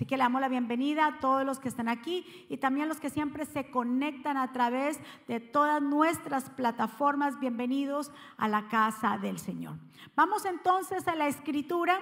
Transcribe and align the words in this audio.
Así 0.00 0.06
que 0.06 0.16
le 0.16 0.22
damos 0.22 0.40
la 0.40 0.48
bienvenida 0.48 1.06
a 1.06 1.20
todos 1.20 1.44
los 1.44 1.58
que 1.58 1.68
están 1.68 1.86
aquí 1.86 2.24
y 2.48 2.56
también 2.56 2.86
a 2.86 2.88
los 2.88 3.00
que 3.00 3.10
siempre 3.10 3.44
se 3.44 3.70
conectan 3.70 4.38
a 4.38 4.50
través 4.50 4.98
de 5.28 5.40
todas 5.40 5.82
nuestras 5.82 6.48
plataformas. 6.48 7.38
Bienvenidos 7.38 8.10
a 8.38 8.48
la 8.48 8.66
casa 8.68 9.18
del 9.18 9.38
Señor. 9.38 9.74
Vamos 10.16 10.46
entonces 10.46 11.06
a 11.06 11.14
la 11.14 11.26
escritura 11.26 12.00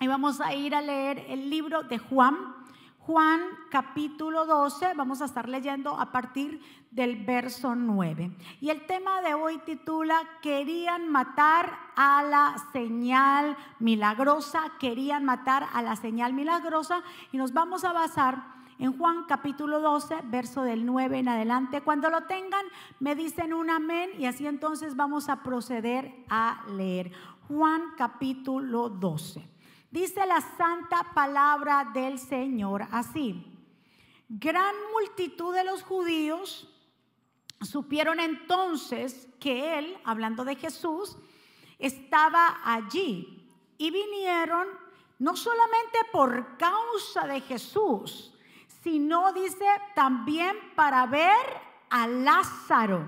y 0.00 0.06
vamos 0.06 0.40
a 0.40 0.54
ir 0.54 0.74
a 0.74 0.80
leer 0.80 1.26
el 1.28 1.50
libro 1.50 1.82
de 1.82 1.98
Juan. 1.98 2.34
Juan 3.06 3.40
capítulo 3.68 4.46
12, 4.46 4.94
vamos 4.94 5.22
a 5.22 5.24
estar 5.24 5.48
leyendo 5.48 5.98
a 5.98 6.12
partir 6.12 6.60
del 6.92 7.24
verso 7.24 7.74
9. 7.74 8.30
Y 8.60 8.70
el 8.70 8.86
tema 8.86 9.20
de 9.22 9.34
hoy 9.34 9.58
titula, 9.66 10.20
querían 10.40 11.08
matar 11.08 11.76
a 11.96 12.22
la 12.22 12.54
señal 12.72 13.56
milagrosa, 13.80 14.60
querían 14.78 15.24
matar 15.24 15.66
a 15.72 15.82
la 15.82 15.96
señal 15.96 16.32
milagrosa 16.32 17.02
y 17.32 17.38
nos 17.38 17.52
vamos 17.52 17.82
a 17.82 17.92
basar 17.92 18.44
en 18.78 18.96
Juan 18.96 19.24
capítulo 19.26 19.80
12, 19.80 20.20
verso 20.26 20.62
del 20.62 20.86
9 20.86 21.18
en 21.18 21.28
adelante. 21.28 21.80
Cuando 21.80 22.08
lo 22.08 22.22
tengan, 22.26 22.64
me 23.00 23.16
dicen 23.16 23.52
un 23.52 23.68
amén 23.68 24.10
y 24.16 24.26
así 24.26 24.46
entonces 24.46 24.94
vamos 24.94 25.28
a 25.28 25.42
proceder 25.42 26.24
a 26.28 26.64
leer. 26.68 27.10
Juan 27.48 27.82
capítulo 27.96 28.90
12. 28.90 29.51
Dice 29.92 30.24
la 30.24 30.40
santa 30.40 31.12
palabra 31.14 31.90
del 31.92 32.18
Señor 32.18 32.86
así. 32.92 33.46
Gran 34.26 34.74
multitud 34.90 35.54
de 35.54 35.64
los 35.64 35.82
judíos 35.82 36.66
supieron 37.60 38.18
entonces 38.18 39.28
que 39.38 39.78
él, 39.78 39.98
hablando 40.04 40.46
de 40.46 40.56
Jesús, 40.56 41.18
estaba 41.78 42.62
allí 42.64 43.46
y 43.76 43.90
vinieron 43.90 44.66
no 45.18 45.36
solamente 45.36 45.98
por 46.10 46.56
causa 46.56 47.26
de 47.26 47.42
Jesús, 47.42 48.32
sino, 48.82 49.30
dice, 49.34 49.66
también 49.94 50.56
para 50.74 51.04
ver 51.04 51.36
a 51.90 52.06
Lázaro, 52.06 53.06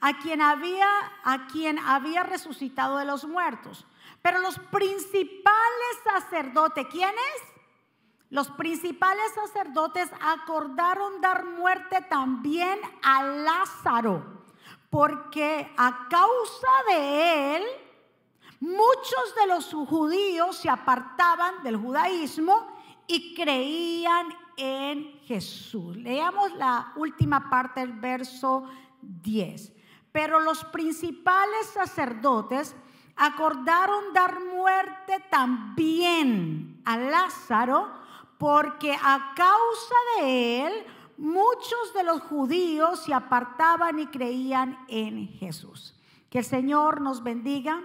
a 0.00 0.16
quien 0.20 0.42
había, 0.42 0.88
a 1.24 1.48
quien 1.48 1.80
había 1.80 2.22
resucitado 2.22 2.98
de 2.98 3.04
los 3.04 3.24
muertos. 3.24 3.84
Pero 4.22 4.38
los 4.40 4.58
principales 4.58 5.96
sacerdotes, 6.04 6.86
¿quiénes? 6.90 7.50
Los 8.28 8.48
principales 8.50 9.32
sacerdotes 9.34 10.08
acordaron 10.20 11.20
dar 11.20 11.44
muerte 11.44 12.00
también 12.08 12.78
a 13.02 13.24
Lázaro, 13.24 14.44
porque 14.88 15.72
a 15.76 16.06
causa 16.08 16.68
de 16.88 17.56
él, 17.56 17.64
muchos 18.60 19.34
de 19.40 19.46
los 19.48 19.72
judíos 19.72 20.58
se 20.58 20.68
apartaban 20.68 21.62
del 21.62 21.76
judaísmo 21.76 22.68
y 23.06 23.34
creían 23.34 24.28
en 24.56 25.18
Jesús. 25.22 25.96
Leamos 25.96 26.52
la 26.52 26.92
última 26.96 27.50
parte 27.50 27.80
del 27.80 27.94
verso 27.94 28.64
10. 29.02 29.72
Pero 30.12 30.38
los 30.40 30.64
principales 30.66 31.66
sacerdotes 31.72 32.76
acordaron 33.20 34.14
dar 34.14 34.40
muerte 34.40 35.22
también 35.28 36.80
a 36.86 36.96
Lázaro, 36.96 37.86
porque 38.38 38.94
a 38.94 39.34
causa 39.36 39.94
de 40.18 40.66
él 40.66 40.72
muchos 41.18 41.92
de 41.94 42.02
los 42.02 42.22
judíos 42.22 43.00
se 43.04 43.12
apartaban 43.12 43.98
y 43.98 44.06
creían 44.06 44.78
en 44.88 45.28
Jesús. 45.28 45.94
Que 46.30 46.38
el 46.38 46.46
Señor 46.46 47.02
nos 47.02 47.22
bendiga 47.22 47.82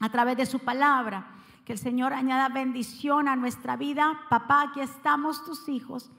a 0.00 0.08
través 0.10 0.36
de 0.36 0.46
su 0.46 0.58
palabra. 0.58 1.28
Que 1.64 1.74
el 1.74 1.78
Señor 1.78 2.12
añada 2.12 2.48
bendición 2.48 3.28
a 3.28 3.36
nuestra 3.36 3.76
vida. 3.76 4.20
Papá, 4.28 4.62
aquí 4.62 4.80
estamos 4.80 5.44
tus 5.44 5.68
hijos 5.68 6.10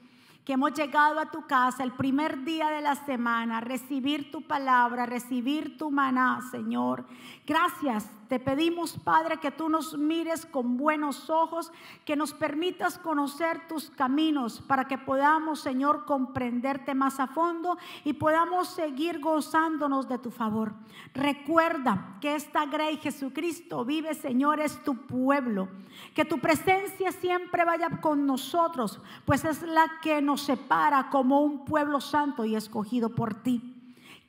que 0.44 0.54
hemos 0.54 0.72
llegado 0.72 1.20
a 1.20 1.30
tu 1.30 1.46
casa 1.46 1.84
el 1.84 1.92
primer 1.92 2.44
día 2.44 2.68
de 2.70 2.80
la 2.80 2.96
semana, 2.96 3.60
recibir 3.60 4.32
tu 4.32 4.42
palabra, 4.42 5.06
recibir 5.06 5.78
tu 5.78 5.90
maná, 5.90 6.40
Señor. 6.50 7.06
Gracias 7.46 8.10
te 8.32 8.40
pedimos, 8.40 8.96
Padre, 8.96 9.36
que 9.36 9.50
tú 9.50 9.68
nos 9.68 9.98
mires 9.98 10.46
con 10.46 10.78
buenos 10.78 11.28
ojos, 11.28 11.70
que 12.06 12.16
nos 12.16 12.32
permitas 12.32 12.96
conocer 12.96 13.68
tus 13.68 13.90
caminos 13.90 14.62
para 14.62 14.86
que 14.86 14.96
podamos, 14.96 15.60
Señor, 15.60 16.06
comprenderte 16.06 16.94
más 16.94 17.20
a 17.20 17.26
fondo 17.26 17.76
y 18.04 18.14
podamos 18.14 18.68
seguir 18.68 19.20
gozándonos 19.20 20.08
de 20.08 20.16
tu 20.16 20.30
favor. 20.30 20.72
Recuerda 21.12 22.16
que 22.22 22.34
esta 22.34 22.64
Grey 22.64 22.96
Jesucristo 22.96 23.84
vive, 23.84 24.14
Señor, 24.14 24.60
es 24.60 24.82
tu 24.82 24.94
pueblo. 25.06 25.68
Que 26.14 26.24
tu 26.24 26.38
presencia 26.38 27.12
siempre 27.12 27.66
vaya 27.66 28.00
con 28.00 28.24
nosotros, 28.24 28.98
pues 29.26 29.44
es 29.44 29.60
la 29.60 30.00
que 30.00 30.22
nos 30.22 30.40
separa 30.40 31.10
como 31.10 31.42
un 31.42 31.66
pueblo 31.66 32.00
santo 32.00 32.46
y 32.46 32.56
escogido 32.56 33.10
por 33.10 33.34
ti. 33.34 33.71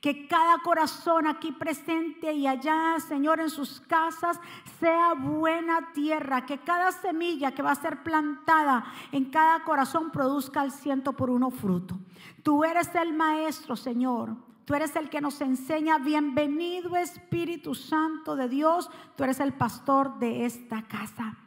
Que 0.04 0.26
cada 0.26 0.58
corazón 0.58 1.26
aquí 1.26 1.50
presente 1.50 2.30
y 2.30 2.46
allá, 2.46 2.96
Señor, 3.00 3.40
en 3.40 3.48
sus 3.48 3.80
casas, 3.80 4.38
sea 4.78 5.14
buena 5.14 5.94
tierra. 5.94 6.44
Que 6.44 6.58
cada 6.58 6.92
semilla 6.92 7.54
que 7.54 7.62
va 7.62 7.70
a 7.70 7.74
ser 7.74 8.02
plantada 8.02 8.84
en 9.12 9.30
cada 9.30 9.64
corazón 9.64 10.10
produzca 10.10 10.62
el 10.62 10.72
ciento 10.72 11.14
por 11.14 11.30
uno 11.30 11.50
fruto. 11.50 11.98
Tú 12.42 12.64
eres 12.64 12.94
el 12.94 13.14
maestro, 13.14 13.76
Señor. 13.76 14.36
Tú 14.66 14.74
eres 14.74 14.94
el 14.94 15.08
que 15.08 15.22
nos 15.22 15.40
enseña. 15.40 15.96
Bienvenido 15.96 16.96
Espíritu 16.96 17.74
Santo 17.74 18.36
de 18.36 18.50
Dios. 18.50 18.90
Tú 19.16 19.24
eres 19.24 19.40
el 19.40 19.54
pastor 19.54 20.18
de 20.18 20.44
esta 20.44 20.82
casa. 20.82 21.38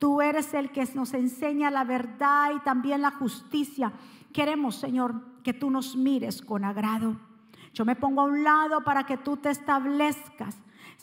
Tú 0.00 0.20
eres 0.20 0.54
el 0.54 0.72
que 0.72 0.84
nos 0.96 1.14
enseña 1.14 1.70
la 1.70 1.84
verdad 1.84 2.50
y 2.52 2.58
también 2.64 3.00
la 3.00 3.12
justicia. 3.12 3.92
Queremos, 4.32 4.74
Señor, 4.74 5.22
que 5.44 5.54
tú 5.54 5.70
nos 5.70 5.94
mires 5.94 6.42
con 6.42 6.64
agrado. 6.64 7.30
Yo 7.72 7.84
me 7.84 7.96
pongo 7.96 8.20
a 8.20 8.24
un 8.24 8.44
lado 8.44 8.82
para 8.84 9.04
que 9.04 9.16
tú 9.16 9.36
te 9.36 9.50
establezcas. 9.50 10.56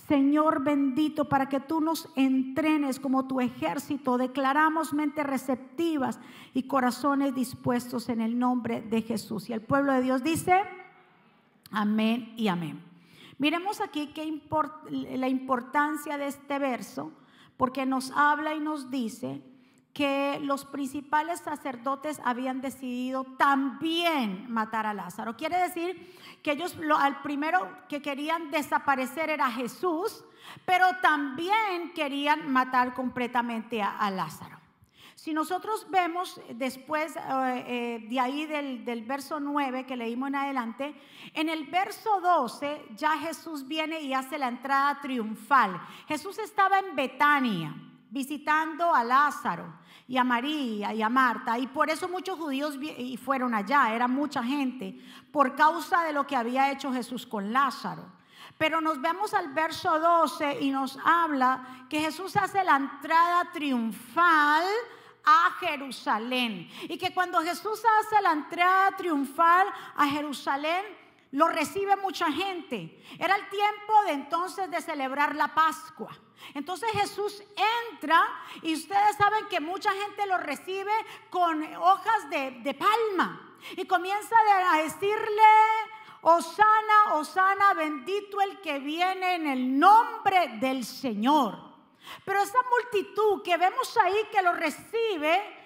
Señor 0.08 0.64
bendito, 0.64 1.26
para 1.26 1.50
que 1.50 1.60
tú 1.60 1.82
nos 1.82 2.10
entrenes 2.16 3.00
como 3.00 3.28
tu 3.28 3.40
ejército. 3.40 4.18
Declaramos 4.18 4.94
mentes 4.94 5.26
receptivas 5.26 6.20
y 6.54 6.64
corazones 6.64 7.36
dispuestos 7.36 8.10
en 8.10 8.22
el 8.22 8.38
nombre 8.40 8.82
de 8.82 9.02
Jesús. 9.02 9.50
Y 9.50 9.54
el 9.54 9.62
pueblo 9.62 9.94
de 9.94 10.02
Dios 10.02 10.24
dice, 10.24 10.64
amén 11.72 12.34
y 12.38 12.48
amén. 12.48 12.82
Miremos 13.38 13.82
aquí 13.82 14.08
qué 14.08 14.42
la 14.90 15.30
importancia 15.30 16.18
de 16.18 16.28
este 16.28 16.60
verso, 16.60 17.12
porque 17.56 17.86
nos 17.86 18.12
habla 18.12 18.54
y 18.54 18.60
nos 18.60 18.90
dice 18.90 19.42
que 19.94 20.40
los 20.42 20.66
principales 20.66 21.40
sacerdotes 21.40 22.22
habían 22.24 22.62
decidido 22.62 23.24
también 23.38 24.50
matar 24.50 24.86
a 24.86 24.94
Lázaro. 24.94 25.36
Quiere 25.36 25.58
decir 25.58 26.16
que 26.44 26.52
ellos 26.52 26.76
lo, 26.78 26.98
al 26.98 27.22
primero 27.22 27.68
que 27.88 28.02
querían 28.02 28.52
desaparecer 28.52 29.30
era 29.30 29.52
Jesús, 29.52 30.24
pero 30.66 30.86
también 31.02 31.92
querían 31.94 32.52
matar 32.52 32.94
completamente 32.94 33.82
a, 33.82 34.10
Lázaro. 34.10 34.58
Si 35.16 35.34
nosotros 35.34 35.86
vemos 35.90 36.40
después 36.54 37.18
eh, 37.18 37.20
eh, 37.68 38.08
de 38.10 38.20
ahí 38.22 38.46
del, 38.46 38.86
del, 38.86 39.04
verso 39.04 39.42
9 39.42 39.86
que 39.86 39.98
leímos 39.98 40.30
en 40.30 40.36
adelante, 40.36 40.96
en 41.34 41.50
el 41.50 41.66
verso 41.66 42.22
12 42.22 42.86
ya 42.96 43.18
Jesús 43.18 43.68
viene 43.68 44.00
y 44.00 44.14
hace 44.14 44.38
la 44.38 44.48
entrada 44.48 45.02
triunfal. 45.02 45.82
Jesús 46.08 46.40
estaba 46.40 46.80
en 46.80 46.96
Betania 46.96 47.76
visitando 48.10 48.94
a 48.94 49.04
Lázaro 49.04 49.80
y 50.08 50.18
a 50.18 50.24
María 50.24 50.94
y 50.94 51.02
a 51.02 51.10
Marta. 51.10 51.58
Y 51.58 51.68
por 51.68 51.90
eso 51.90 52.08
muchos 52.10 52.38
judíos 52.38 52.78
fueron 53.24 53.54
allá, 53.54 53.94
era 53.94 54.08
mucha 54.08 54.44
gente, 54.44 55.00
por 55.32 55.56
causa 55.56 56.04
de 56.04 56.14
lo 56.14 56.26
que 56.26 56.36
había 56.36 56.72
hecho 56.72 56.92
Jesús 56.92 57.26
con 57.26 57.54
Lázaro. 57.54 58.06
Pero 58.58 58.82
nos 58.82 59.00
vemos 59.00 59.34
al 59.34 59.54
verso 59.54 60.00
12 60.00 60.60
y 60.62 60.72
nos 60.72 60.98
habla 61.06 61.86
que 61.90 62.02
Jesús 62.02 62.36
hace 62.36 62.64
la 62.64 62.76
entrada 62.76 63.52
triunfal 63.54 64.66
a 65.24 65.52
Jerusalén. 65.60 66.70
Y 66.84 66.98
que 66.98 67.14
cuando 67.14 67.42
Jesús 67.42 67.82
hace 68.02 68.22
la 68.22 68.34
entrada 68.34 68.98
triunfal 68.98 69.68
a 69.96 70.08
Jerusalén, 70.08 70.84
lo 71.32 71.48
recibe 71.48 71.96
mucha 71.98 72.32
gente. 72.32 73.02
Era 73.18 73.36
el 73.36 73.48
tiempo 73.50 73.94
de 74.08 74.14
entonces 74.14 74.70
de 74.70 74.82
celebrar 74.82 75.36
la 75.36 75.54
Pascua. 75.54 76.10
Entonces 76.54 76.90
Jesús 76.92 77.44
entra 77.92 78.26
y 78.62 78.74
ustedes 78.74 79.16
saben 79.18 79.48
que 79.48 79.60
mucha 79.60 79.92
gente 79.92 80.26
lo 80.26 80.38
recibe 80.38 80.92
con 81.30 81.64
hojas 81.76 82.30
de, 82.30 82.74
palma 82.74 83.56
y 83.76 83.86
comienza 83.86 84.36
a 84.72 84.82
decirle, 84.82 85.44
Osana, 86.22 87.14
Osana, 87.14 87.74
bendito 87.74 88.42
el 88.42 88.60
que 88.62 88.80
viene 88.80 89.36
en 89.36 89.48
el 89.48 89.80
nombre 89.80 90.58
del 90.60 90.86
Señor. 90.86 91.58
Pero 92.26 92.42
esa 92.42 92.60
multitud 92.70 93.42
que 93.44 93.58
vemos 93.58 93.96
ahí 93.98 94.28
que 94.32 94.42
lo 94.42 94.54
recibe, 94.54 95.58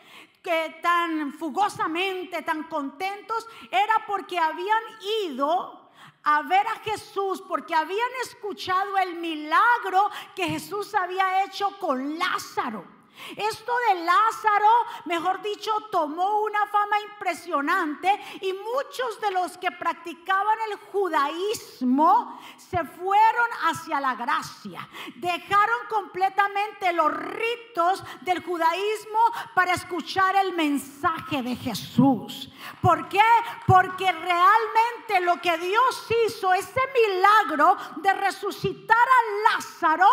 que 0.42 0.80
tan 0.82 1.34
fugosamente, 1.34 2.42
tan 2.42 2.64
contentos, 2.64 3.48
era 3.72 4.06
porque 4.06 4.38
habían 4.38 4.84
ido 5.26 5.83
a 6.24 6.42
ver 6.44 6.66
a 6.68 6.80
Jesús 6.80 7.42
porque 7.48 7.76
habían 7.76 8.10
escuchado 8.24 8.98
el 8.98 9.16
milagro 9.16 10.10
que 10.36 10.48
Jesús 10.48 10.94
había 10.96 11.44
hecho 11.44 11.78
con 11.80 12.18
Lázaro. 12.18 12.93
Esto 13.38 13.72
de 13.88 14.04
Lázaro, 14.04 14.70
mejor 15.06 15.42
dicho, 15.42 15.72
tomó 15.92 16.42
una 16.42 16.66
fama 16.68 17.00
impresionante 17.00 18.10
y 18.42 18.54
muchos 18.54 19.22
de 19.22 19.32
los 19.32 19.58
que 19.58 19.72
practicaban 19.72 20.58
el 20.70 20.78
judaísmo 20.92 22.40
se 22.58 22.84
fueron 22.84 23.48
hacia 23.66 24.00
la 24.00 24.16
gracia. 24.16 24.88
Dejaron 25.16 25.88
completamente 25.90 26.92
los 26.94 27.12
ritos 27.14 28.04
del 28.22 28.44
judaísmo 28.44 29.20
para 29.54 29.74
escuchar 29.74 30.36
el 30.36 30.54
mensaje 30.54 31.42
de 31.42 31.56
Jesús. 31.56 32.50
¿Por 32.82 33.08
qué? 33.10 33.20
Porque 33.66 34.12
realmente 34.12 35.22
lo 35.22 35.40
que 35.42 35.58
Dios 35.58 36.08
hizo, 36.26 36.54
ese 36.54 36.82
milagro 36.94 37.78
de 37.98 38.14
resucitar 38.14 38.98
a 38.98 39.56
Lázaro, 39.56 40.08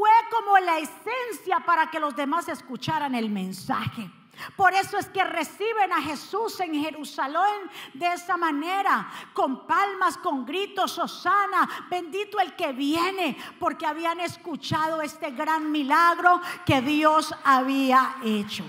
fue 0.00 0.08
como 0.30 0.56
la 0.60 0.78
esencia 0.78 1.60
para 1.60 1.90
que 1.90 2.00
los 2.00 2.16
demás 2.16 2.48
escucharan 2.48 3.14
el 3.14 3.28
mensaje. 3.28 4.10
Por 4.56 4.72
eso 4.72 4.96
es 4.96 5.10
que 5.10 5.22
reciben 5.22 5.92
a 5.92 6.00
Jesús 6.00 6.58
en 6.60 6.74
Jerusalén 6.74 7.68
de 7.92 8.06
esa 8.14 8.38
manera, 8.38 9.10
con 9.34 9.66
palmas, 9.66 10.16
con 10.16 10.46
gritos, 10.46 10.98
Osana, 10.98 11.68
bendito 11.90 12.40
el 12.40 12.56
que 12.56 12.72
viene, 12.72 13.36
porque 13.58 13.84
habían 13.84 14.20
escuchado 14.20 15.02
este 15.02 15.32
gran 15.32 15.70
milagro 15.70 16.40
que 16.64 16.80
Dios 16.80 17.34
había 17.44 18.16
hecho. 18.24 18.64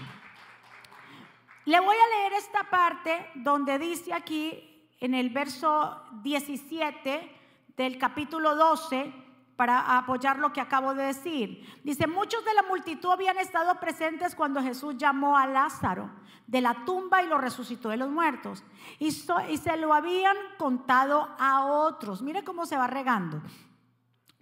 Le 1.63 1.79
voy 1.79 1.95
a 1.95 2.17
leer 2.17 2.33
esta 2.33 2.65
parte 2.65 3.31
donde 3.35 3.79
dice 3.79 4.13
aquí 4.13 4.85
en 4.99 5.13
el 5.13 5.29
verso 5.29 5.97
17 6.23 7.37
del 7.77 7.97
capítulo 7.97 8.53
12, 8.53 9.20
para 9.61 9.95
apoyar 9.95 10.39
lo 10.39 10.51
que 10.51 10.59
acabo 10.59 10.95
de 10.95 11.03
decir. 11.03 11.79
Dice, 11.83 12.07
muchos 12.07 12.43
de 12.43 12.55
la 12.55 12.63
multitud 12.63 13.11
habían 13.11 13.37
estado 13.37 13.79
presentes 13.79 14.33
cuando 14.33 14.59
Jesús 14.59 14.97
llamó 14.97 15.37
a 15.37 15.45
Lázaro 15.45 16.09
de 16.47 16.61
la 16.61 16.83
tumba 16.83 17.21
y 17.21 17.27
lo 17.27 17.37
resucitó 17.37 17.89
de 17.89 17.97
los 17.97 18.09
muertos. 18.09 18.63
Y, 18.97 19.11
se 19.11 19.77
lo 19.77 19.93
habían 19.93 20.35
contado 20.57 21.29
a 21.37 21.65
otros. 21.65 22.23
Mire 22.23 22.43
cómo 22.43 22.65
se 22.65 22.75
va 22.75 22.87
regando. 22.87 23.39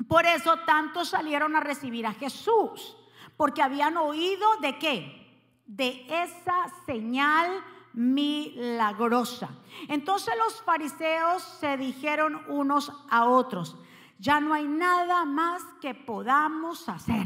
Por 0.07 0.25
eso 0.25 0.59
tantos 0.59 1.09
salieron 1.09 1.53
a 1.57 1.59
recibir 1.59 2.07
a 2.07 2.13
Jesús, 2.13 2.95
porque 3.35 3.61
habían 3.61 3.97
oído 3.97 4.47
de 4.61 4.79
qué? 4.79 5.43
De 5.65 6.05
esa 6.07 6.71
señal 6.85 7.61
milagrosa. 7.91 9.49
Entonces 9.89 10.33
los 10.37 10.61
fariseos 10.61 11.43
se 11.43 11.75
dijeron 11.75 12.41
unos 12.47 12.93
a 13.09 13.25
otros, 13.25 13.75
ya 14.19 14.39
no 14.39 14.53
hay 14.53 14.67
nada 14.67 15.25
más 15.25 15.63
que 15.81 15.95
podamos 15.95 16.87
hacer. 16.89 17.25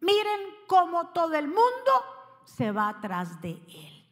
Miren 0.00 0.40
cómo 0.66 1.08
todo 1.08 1.34
el 1.34 1.46
mundo 1.46 1.92
se 2.44 2.72
va 2.72 2.88
atrás 2.88 3.40
de 3.40 3.52
él. 3.52 4.06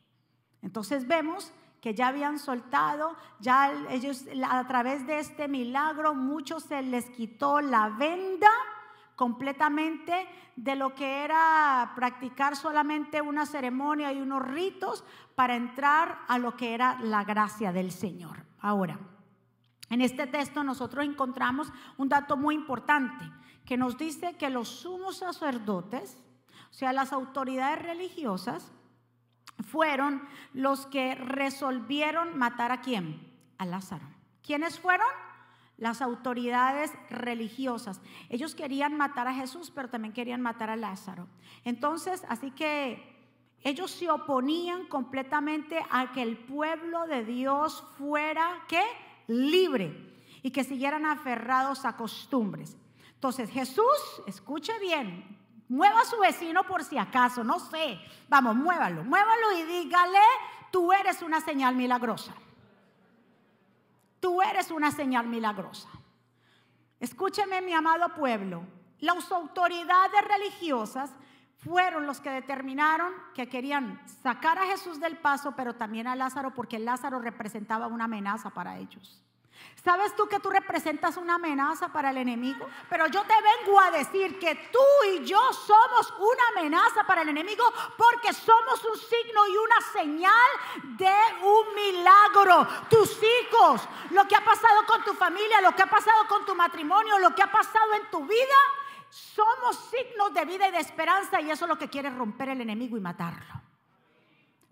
Entonces 0.63 1.07
vemos 1.07 1.53
que 1.81 1.95
ya 1.95 2.09
habían 2.09 2.39
soltado, 2.39 3.17
ya 3.41 3.73
ellos 3.91 4.25
a 4.49 4.67
través 4.69 5.05
de 5.07 5.19
este 5.19 5.49
milagro, 5.49 6.15
muchos 6.15 6.63
se 6.63 6.81
les 6.81 7.11
quitó 7.11 7.61
la 7.61 7.89
venda 7.89 8.49
completamente 9.17 10.29
de 10.55 10.77
lo 10.77 10.95
que 10.95 11.25
era 11.25 11.93
practicar 11.97 12.55
solamente 12.55 13.21
una 13.21 13.47
ceremonia 13.47 14.13
y 14.13 14.21
unos 14.21 14.43
ritos 14.43 15.05
para 15.35 15.57
entrar 15.57 16.21
a 16.29 16.39
lo 16.39 16.57
que 16.57 16.75
era 16.75 16.99
la 17.01 17.25
gracia 17.25 17.73
del 17.73 17.91
Señor. 17.91 18.45
Ahora, 18.61 18.99
en 19.93 20.01
este 20.01 20.27
texto 20.27 20.65
nosotros 20.65 21.05
encontramos 21.05 21.71
un 21.99 22.09
dato 22.09 22.39
muy 22.39 22.55
importante 22.55 23.31
que 23.67 23.77
nos 23.77 23.99
dice 23.99 24.39
que 24.39 24.49
los 24.49 24.67
sumos 24.69 25.19
sacerdotes, 25.19 26.17
o 26.71 26.73
sea, 26.73 26.95
las 26.95 27.13
autoridades 27.13 27.83
religiosas, 27.83 28.73
fueron 29.63 30.27
los 30.55 30.87
que 30.87 31.15
resolvieron 31.15 32.39
matar 32.39 32.73
a 32.73 32.81
quién? 32.81 33.37
A 33.59 33.67
Lázaro. 33.67 34.07
¿Quiénes 34.43 34.81
fueron? 34.81 35.07
Las 35.77 36.01
autoridades 36.01 36.91
religiosas. 37.11 38.01
Ellos 38.31 38.55
querían 38.55 38.97
matar 38.97 39.29
a 39.29 39.35
Jesús, 39.35 39.71
pero 39.71 39.91
también 39.91 40.15
querían 40.15 40.41
matar 40.41 40.71
a 40.71 40.77
Lázaro. 40.77 41.29
Entonces, 41.65 42.25
así 42.31 42.51
que 42.51 43.13
ellos 43.61 43.91
se 43.91 44.11
oponían 44.11 44.87
completamente 44.87 45.85
a 45.91 46.13
que 46.13 46.23
el 46.23 46.39
pueblo 46.39 47.07
de 47.07 47.27
Dios 47.27 47.85
fuera, 47.99 48.65
¿qué? 48.69 48.83
Libre 49.27 50.13
y 50.43 50.51
que 50.51 50.65
siguieran 50.65 51.07
aferrados 51.07 51.85
a 51.85 51.97
costumbres. 51.97 52.77
Entonces 53.15 53.51
Jesús, 53.51 54.23
escuche 54.27 54.73
bien, 54.81 55.39
mueva 55.69 56.01
a 56.01 56.05
su 56.05 56.19
vecino 56.19 56.65
por 56.65 56.85
si 56.85 56.99
acaso, 56.99 57.45
no 57.45 57.59
sé, 57.59 57.99
vamos, 58.29 58.57
muévalo, 58.57 59.05
muévalo 59.05 59.59
y 59.59 59.63
dígale, 59.63 60.19
tú 60.71 60.93
eres 60.93 61.23
una 61.23 61.41
señal 61.41 61.77
milagrosa. 61.77 62.35
Tú 64.21 64.41
eres 64.43 64.71
una 64.71 64.91
señal 64.91 65.27
milagrosa. 65.27 65.89
Escúcheme 67.01 67.61
mi 67.61 67.73
amado 67.73 68.15
pueblo, 68.15 68.65
las 69.01 69.33
autoridades 69.33 70.25
religiosas 70.29 71.11
fueron 71.65 72.07
los 72.07 72.21
que 72.21 72.31
determinaron 72.31 73.13
que 73.35 73.49
querían 73.49 74.01
sacar 74.23 74.59
a 74.59 74.67
Jesús 74.67 75.01
del 75.01 75.17
paso, 75.17 75.53
pero 75.57 75.75
también 75.75 76.07
a 76.07 76.17
Lázaro, 76.17 76.53
porque 76.55 76.79
Lázaro 76.79 77.21
representaba 77.21 77.87
una 77.87 78.05
amenaza 78.05 78.51
para 78.51 78.79
ellos. 78.79 79.23
¿Sabes 79.85 80.15
tú 80.15 80.29
que 80.29 80.39
tú 80.39 80.51
representas 80.51 81.17
una 81.17 81.37
amenaza 81.37 81.89
para 81.89 82.11
el 82.11 82.17
enemigo? 82.17 82.69
Pero 82.89 83.07
yo 83.09 83.23
te 83.23 83.35
vengo 83.35 83.81
a 83.81 83.91
decir 83.91 84.39
que 84.39 84.55
tú 84.73 84.79
y 85.13 85.25
yo 85.25 85.41
somos 85.53 86.13
una 86.19 86.61
amenaza 86.61 87.05
para 87.05 87.23
el 87.23 87.29
enemigo 87.29 87.65
porque 87.97 88.33
somos 88.33 88.85
un 88.85 88.97
signo 88.97 89.47
y 89.49 89.57
una 89.57 89.81
señal 89.93 90.51
de 90.97 91.15
un 91.43 91.75
milagro. 91.75 92.69
Tus 92.89 93.19
hijos, 93.23 93.83
lo 94.11 94.27
que 94.29 94.37
ha 94.37 94.45
pasado 94.45 94.87
con 94.87 95.03
tu 95.05 95.15
familia, 95.15 95.61
lo 95.61 95.75
que 95.75 95.83
ha 95.83 95.91
pasado 95.91 96.29
con 96.29 96.45
tu 96.45 96.55
matrimonio, 96.55 97.19
lo 97.19 97.35
que 97.35 97.43
ha 97.43 97.51
pasado 97.51 97.95
en 97.95 98.09
tu 98.11 98.25
vida, 98.25 98.57
somos 99.13 99.77
signos 99.91 100.33
de 100.33 100.47
vida 100.47 100.69
y 100.69 100.71
de 100.71 100.79
esperanza 100.79 101.39
y 101.39 101.51
eso 101.51 101.67
es 101.67 101.69
lo 101.69 101.77
que 101.77 101.89
quiere 101.89 102.09
romper 102.09 102.49
el 102.49 102.63
enemigo 102.63 102.97
y 102.97 103.01
matarlo. 103.01 103.61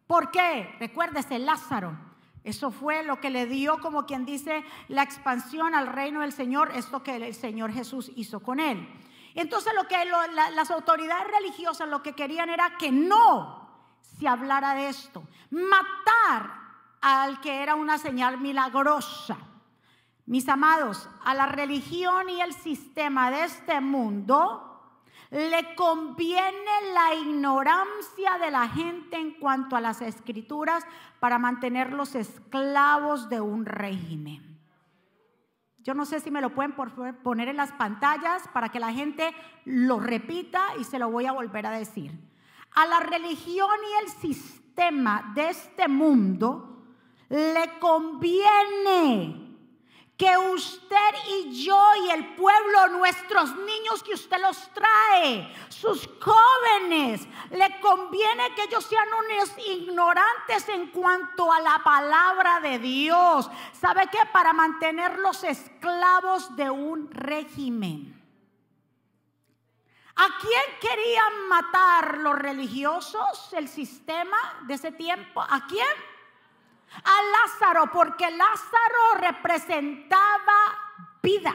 ¿Por 0.07 0.31
qué? 0.31 0.77
Recuérdese, 0.81 1.39
Lázaro. 1.39 1.95
Eso 2.43 2.71
fue 2.71 3.03
lo 3.03 3.21
que 3.21 3.29
le 3.29 3.45
dio, 3.45 3.79
como 3.81 4.07
quien 4.07 4.25
dice, 4.25 4.65
la 4.89 5.03
expansión 5.03 5.75
al 5.75 5.89
reino 5.89 6.23
del 6.23 6.33
Señor, 6.33 6.71
esto 6.75 7.03
que 7.03 7.17
el 7.17 7.35
Señor 7.35 7.71
Jesús 7.71 8.11
hizo 8.17 8.41
con 8.41 8.61
él. 8.61 8.89
Entonces 9.35 9.75
lo 9.75 9.87
que 9.87 9.97
las 10.07 10.71
autoridades 10.71 11.31
religiosas 11.31 11.87
lo 11.91 12.03
que 12.03 12.15
querían 12.15 12.49
era 12.49 12.79
que 12.79 12.91
no 12.91 13.69
se 14.01 14.27
hablara 14.27 14.75
de 14.75 14.89
esto, 14.89 15.23
matar 15.51 16.51
al 17.03 17.43
que 17.43 17.63
era 17.63 17.75
una 17.75 17.99
señal 17.99 18.41
milagrosa. 18.41 19.37
Mis 20.31 20.49
amados, 20.49 21.09
a 21.25 21.35
la 21.35 21.47
religión 21.47 22.29
y 22.29 22.41
el 22.41 22.53
sistema 22.53 23.33
de 23.33 23.47
este 23.47 23.81
mundo 23.81 24.81
le 25.33 25.75
conviene 25.75 26.93
la 26.95 27.17
ignorancia 27.17 28.39
de 28.41 28.53
la 28.53 28.69
gente 28.69 29.17
en 29.17 29.33
cuanto 29.41 29.75
a 29.75 29.81
las 29.81 30.01
escrituras 30.01 30.85
para 31.19 31.41
mantenerlos 31.41 32.15
esclavos 32.15 33.29
de 33.29 33.41
un 33.41 33.67
régimen. 33.67 34.57
Yo 35.79 35.95
no 35.95 36.07
sé 36.07 36.21
si 36.21 36.31
me 36.31 36.41
lo 36.41 36.55
pueden 36.55 36.77
poner 37.25 37.49
en 37.49 37.57
las 37.57 37.73
pantallas 37.73 38.45
para 38.53 38.69
que 38.69 38.79
la 38.79 38.93
gente 38.93 39.35
lo 39.65 39.99
repita 39.99 40.63
y 40.79 40.85
se 40.85 41.01
lo 41.01 41.11
voy 41.11 41.27
a 41.27 41.33
volver 41.33 41.67
a 41.67 41.73
decir. 41.73 42.13
A 42.77 42.87
la 42.87 43.01
religión 43.01 43.69
y 43.83 44.05
el 44.05 44.11
sistema 44.13 45.33
de 45.35 45.49
este 45.49 45.89
mundo 45.89 46.85
le 47.29 47.81
conviene 47.81 49.50
que 50.21 50.37
usted 50.37 51.15
y 51.29 51.65
yo 51.65 51.83
y 52.05 52.11
el 52.11 52.35
pueblo, 52.35 52.89
nuestros 52.89 53.57
niños 53.57 54.03
que 54.03 54.13
usted 54.13 54.39
los 54.39 54.69
trae, 54.75 55.51
sus 55.71 56.07
jóvenes, 56.21 57.27
le 57.51 57.81
conviene 57.81 58.55
que 58.55 58.65
ellos 58.65 58.85
sean 58.85 59.09
unos 59.09 59.51
ignorantes 59.67 60.69
en 60.69 60.89
cuanto 60.89 61.51
a 61.51 61.61
la 61.61 61.81
palabra 61.83 62.61
de 62.61 62.79
Dios. 62.79 63.51
¿Sabe 63.73 64.09
qué? 64.13 64.19
Para 64.31 64.53
mantenerlos 64.53 65.43
esclavos 65.43 66.55
de 66.55 66.69
un 66.69 67.11
régimen. 67.11 68.15
¿A 70.17 70.27
quién 70.39 70.63
querían 70.83 71.49
matar 71.49 72.19
los 72.19 72.39
religiosos, 72.39 73.55
el 73.55 73.69
sistema 73.69 74.37
de 74.67 74.75
ese 74.75 74.93
tiempo? 74.93 75.41
¿A 75.41 75.67
quién? 75.67 76.10
A 77.05 77.23
Lázaro, 77.23 77.91
porque 77.93 78.31
Lázaro 78.31 79.21
representaba 79.21 80.79
vida. 81.23 81.55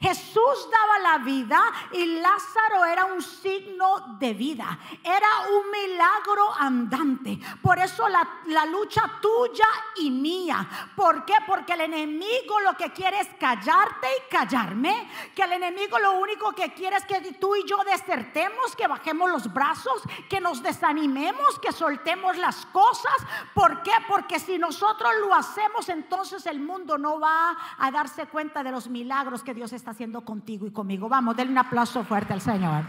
Jesús 0.00 0.68
daba 0.70 0.98
la 0.98 1.18
vida 1.24 1.60
y 1.92 2.04
Lázaro 2.20 2.84
era 2.84 3.06
un 3.06 3.22
signo 3.22 4.16
de 4.18 4.34
vida. 4.34 4.78
Era 5.02 5.28
un 5.50 5.70
milagro 5.70 6.52
andante. 6.58 7.38
Por 7.62 7.78
eso 7.78 8.06
la, 8.08 8.66
lucha 8.66 9.02
tuya 9.22 9.66
y 9.96 10.10
mía. 10.10 10.90
¿Por 10.94 11.24
qué? 11.24 11.34
Porque 11.46 11.72
el 11.72 11.82
enemigo 11.82 12.60
lo 12.60 12.76
que 12.76 12.92
quiere 12.92 13.20
es 13.20 13.28
callarte 13.40 14.06
y 14.06 14.30
callarme. 14.30 15.10
Que 15.34 15.42
el 15.42 15.52
enemigo 15.52 15.98
lo 15.98 16.18
único 16.18 16.52
que 16.52 16.74
quiere 16.74 16.96
es 16.96 17.04
que 17.06 17.20
tú 17.34 17.56
y 17.56 17.64
yo 17.66 17.78
desertemos, 17.84 18.76
que 18.76 18.86
bajemos 18.86 19.30
los 19.30 19.52
brazos, 19.52 20.02
que 20.28 20.40
nos 20.40 20.62
desanimemos, 20.62 21.58
que 21.58 21.72
soltemos 21.72 22.36
las 22.36 22.66
cosas. 22.66 23.14
¿Por 23.54 23.82
qué? 23.82 23.92
Porque 24.08 24.38
si 24.38 24.58
nosotros 24.58 25.10
lo 25.20 25.34
hacemos, 25.34 25.88
entonces 25.88 26.44
el 26.46 26.60
mundo 26.60 26.98
no 26.98 27.18
va 27.18 27.56
a 27.78 27.90
darse 27.90 28.26
cuenta 28.26 28.62
de 28.62 28.72
los 28.72 28.88
milagros 28.88 29.42
que 29.42 29.54
Dios 29.54 29.72
está 29.76 29.92
haciendo 29.92 30.24
contigo 30.24 30.66
y 30.66 30.72
conmigo. 30.72 31.08
Vamos, 31.08 31.36
denle 31.36 31.52
un 31.52 31.58
aplauso 31.58 32.04
fuerte 32.04 32.32
al 32.32 32.40
Señor. 32.40 32.84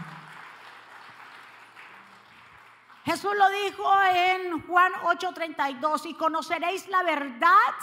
Jesús 3.04 3.32
lo 3.36 3.48
dijo 3.50 3.90
en 4.12 4.66
Juan 4.66 4.92
8:32, 5.04 6.06
y 6.06 6.14
conoceréis 6.14 6.88
la 6.88 7.02
verdad, 7.02 7.74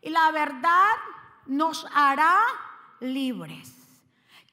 y 0.00 0.10
la 0.10 0.30
verdad 0.30 0.90
nos 1.46 1.86
hará 1.92 2.36
libres. 3.00 3.77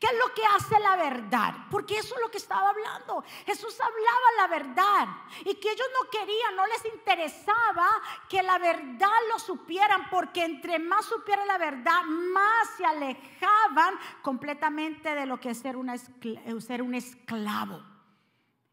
¿Qué 0.05 0.12
es 0.12 0.19
lo 0.19 0.35
que 0.35 0.43
hace 0.45 0.79
la 0.79 0.95
verdad? 0.97 1.55
Porque 1.71 1.97
eso 1.97 2.13
es 2.13 2.21
lo 2.21 2.29
que 2.29 2.38
estaba 2.38 2.69
hablando. 2.69 3.24
Jesús 3.43 3.75
hablaba 3.81 4.27
la 4.38 4.47
verdad 4.47 5.07
y 5.39 5.55
que 5.55 5.71
ellos 5.71 5.88
no 6.00 6.09
querían, 6.12 6.55
no 6.55 6.67
les 6.67 6.85
interesaba 6.93 7.88
que 8.29 8.43
la 8.43 8.59
verdad 8.59 9.09
lo 9.31 9.39
supieran, 9.39 10.07
porque 10.12 10.45
entre 10.45 10.77
más 10.77 11.05
supieran 11.05 11.47
la 11.47 11.57
verdad, 11.57 12.03
más 12.03 12.69
se 12.77 12.85
alejaban 12.85 13.95
completamente 14.21 15.15
de 15.15 15.25
lo 15.25 15.39
que 15.39 15.50
es 15.50 15.57
ser, 15.57 15.75
una 15.75 15.97
ser 15.97 16.83
un 16.83 16.93
esclavo. 16.93 17.81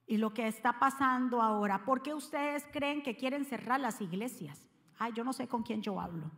Y 0.07 0.19
lo 0.19 0.35
que 0.35 0.47
está 0.47 0.79
pasando 0.79 1.41
ahora, 1.41 1.87
¿por 1.87 2.03
qué 2.03 2.13
ustedes 2.13 2.67
creen 2.71 3.03
que 3.03 3.17
quieren 3.17 3.47
cerrar 3.47 3.81
las 3.81 4.03
iglesias? 4.03 4.69
Ay, 4.99 5.15
yo 5.15 5.25
no 5.25 5.33
sé 5.33 5.49
con 5.49 5.63
quién 5.63 5.81
yo 5.81 5.99
hablo. 5.99 6.31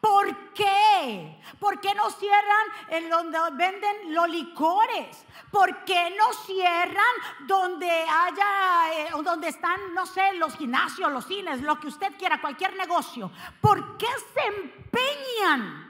¿Por 0.00 0.52
qué? 0.52 1.40
¿Por 1.60 1.80
qué 1.80 1.94
no 1.94 2.10
cierran 2.10 2.66
en 2.88 3.08
donde 3.08 3.38
venden 3.52 4.14
los 4.14 4.28
licores? 4.28 5.24
¿Por 5.50 5.84
qué 5.84 6.14
no 6.18 6.32
cierran 6.44 7.14
donde 7.46 7.90
haya, 7.90 8.92
eh, 8.94 9.08
donde 9.22 9.48
están, 9.48 9.94
no 9.94 10.06
sé, 10.06 10.32
los 10.34 10.56
gimnasios, 10.56 11.12
los 11.12 11.26
cines, 11.26 11.62
lo 11.62 11.78
que 11.78 11.88
usted 11.88 12.16
quiera, 12.18 12.40
cualquier 12.40 12.74
negocio? 12.76 13.30
¿Por 13.60 13.96
qué 13.96 14.06
se 14.34 14.46
empeñan? 14.46 15.81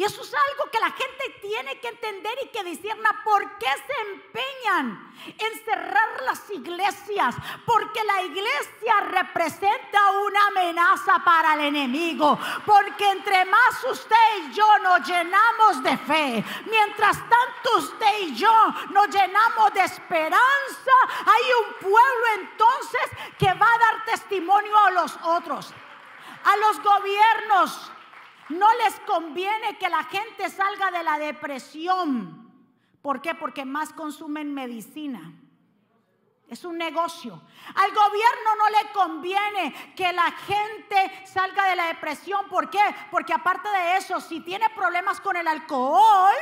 Y 0.00 0.04
eso 0.04 0.22
es 0.22 0.32
algo 0.32 0.70
que 0.70 0.80
la 0.80 0.92
gente 0.92 1.40
tiene 1.42 1.78
que 1.78 1.88
entender 1.88 2.32
y 2.42 2.48
que 2.48 2.64
discierna 2.64 3.20
por 3.22 3.58
qué 3.58 3.66
se 3.66 4.12
empeñan 4.12 5.12
en 5.26 5.62
cerrar 5.62 6.22
las 6.22 6.48
iglesias. 6.48 7.34
Porque 7.66 8.02
la 8.04 8.22
iglesia 8.22 8.94
representa 9.10 10.10
una 10.24 10.46
amenaza 10.46 11.22
para 11.22 11.52
el 11.52 11.60
enemigo. 11.66 12.38
Porque 12.64 13.10
entre 13.10 13.44
más 13.44 13.84
usted 13.90 14.16
y 14.38 14.54
yo 14.54 14.78
nos 14.78 15.06
llenamos 15.06 15.82
de 15.82 15.98
fe, 15.98 16.44
mientras 16.64 17.18
tanto 17.18 17.76
usted 17.76 18.20
y 18.20 18.34
yo 18.36 18.74
nos 18.92 19.08
llenamos 19.08 19.74
de 19.74 19.82
esperanza, 19.82 20.94
hay 21.26 21.42
un 21.66 21.74
pueblo 21.74 22.26
entonces 22.36 23.02
que 23.38 23.52
va 23.52 23.66
a 23.66 23.78
dar 23.78 24.04
testimonio 24.06 24.78
a 24.78 24.90
los 24.92 25.14
otros. 25.24 25.74
A 26.42 26.56
los 26.56 26.82
gobiernos 26.82 27.92
no 28.50 28.66
les 28.84 29.00
conviene 29.00 29.78
que 29.78 29.88
la 29.88 30.04
gente 30.04 30.48
salga 30.50 30.90
de 30.90 31.02
la 31.02 31.18
depresión. 31.18 32.50
¿Por 33.02 33.22
qué? 33.22 33.34
Porque 33.34 33.64
más 33.64 33.92
consumen 33.92 34.52
medicina. 34.52 35.32
Es 36.48 36.64
un 36.64 36.76
negocio. 36.76 37.40
Al 37.76 37.90
gobierno 37.90 38.56
no 38.58 38.68
le 38.70 38.92
conviene 38.92 39.94
que 39.94 40.12
la 40.12 40.32
gente 40.32 41.24
salga 41.24 41.64
de 41.70 41.76
la 41.76 41.86
depresión. 41.86 42.48
¿Por 42.48 42.68
qué? 42.68 42.82
Porque 43.10 43.32
aparte 43.32 43.68
de 43.68 43.96
eso, 43.96 44.20
si 44.20 44.40
tiene 44.40 44.68
problemas 44.70 45.20
con 45.20 45.36
el 45.36 45.46
alcohol, 45.46 46.34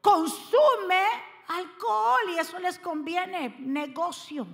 consume 0.00 1.04
alcohol 1.46 2.22
y 2.34 2.38
eso 2.38 2.58
les 2.58 2.80
conviene. 2.80 3.54
Negocio. 3.60 4.48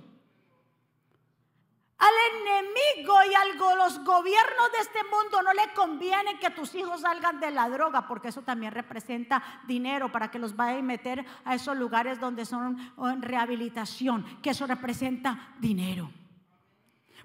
Al 1.99 2.13
enemigo 2.41 3.15
y 3.29 3.33
a 3.33 3.75
los 3.75 4.03
gobiernos 4.03 4.71
de 4.71 4.79
este 4.81 5.03
mundo 5.05 5.41
no 5.41 5.51
le 5.53 5.73
conviene 5.73 6.37
que 6.37 6.51
tus 6.51 6.75
hijos 6.75 7.01
salgan 7.01 7.39
de 7.39 7.49
la 7.49 7.67
droga, 7.69 8.07
porque 8.07 8.27
eso 8.27 8.43
también 8.43 8.71
representa 8.71 9.41
dinero 9.65 10.11
para 10.11 10.29
que 10.29 10.37
los 10.37 10.55
vayan 10.55 10.79
a 10.79 10.83
meter 10.83 11.25
a 11.43 11.55
esos 11.55 11.75
lugares 11.75 12.19
donde 12.19 12.45
son 12.45 12.77
en 12.99 13.21
rehabilitación, 13.21 14.23
que 14.43 14.51
eso 14.51 14.67
representa 14.67 15.55
dinero. 15.59 16.11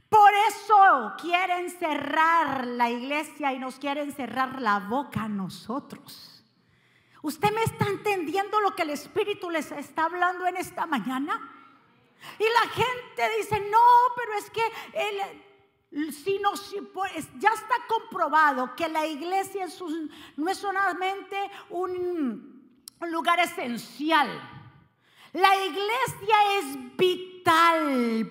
Por 0.09 0.31
eso 0.49 1.14
quieren 1.21 1.71
cerrar 1.71 2.67
la 2.67 2.91
iglesia 2.91 3.52
y 3.52 3.59
nos 3.59 3.79
quieren 3.79 4.12
cerrar 4.12 4.61
la 4.61 4.79
boca 4.79 5.25
a 5.25 5.29
nosotros. 5.29 6.45
¿Usted 7.23 7.52
me 7.52 7.62
está 7.62 7.87
entendiendo 7.87 8.61
lo 8.61 8.75
que 8.75 8.83
el 8.83 8.91
Espíritu 8.91 9.50
les 9.50 9.71
está 9.71 10.07
hablando 10.07 10.47
en 10.47 10.57
esta 10.57 10.87
mañana? 10.87 11.62
Y 12.38 12.45
la 12.45 12.69
gente 12.71 13.37
dice, 13.38 13.61
no, 13.61 13.79
pero 14.17 14.35
es 14.35 14.50
que 14.50 14.62
si 16.12 16.38
no, 16.38 16.52
pues, 16.93 17.29
ya 17.38 17.50
está 17.50 17.75
comprobado 17.87 18.75
que 18.75 18.88
la 18.88 19.07
iglesia 19.07 19.67
no 20.37 20.50
es 20.50 20.59
solamente 20.59 21.37
un 21.71 22.71
lugar 23.00 23.41
esencial. 23.41 24.29
La 25.33 25.57
iglesia 25.64 26.37
es 26.59 26.97
vital 26.97 27.31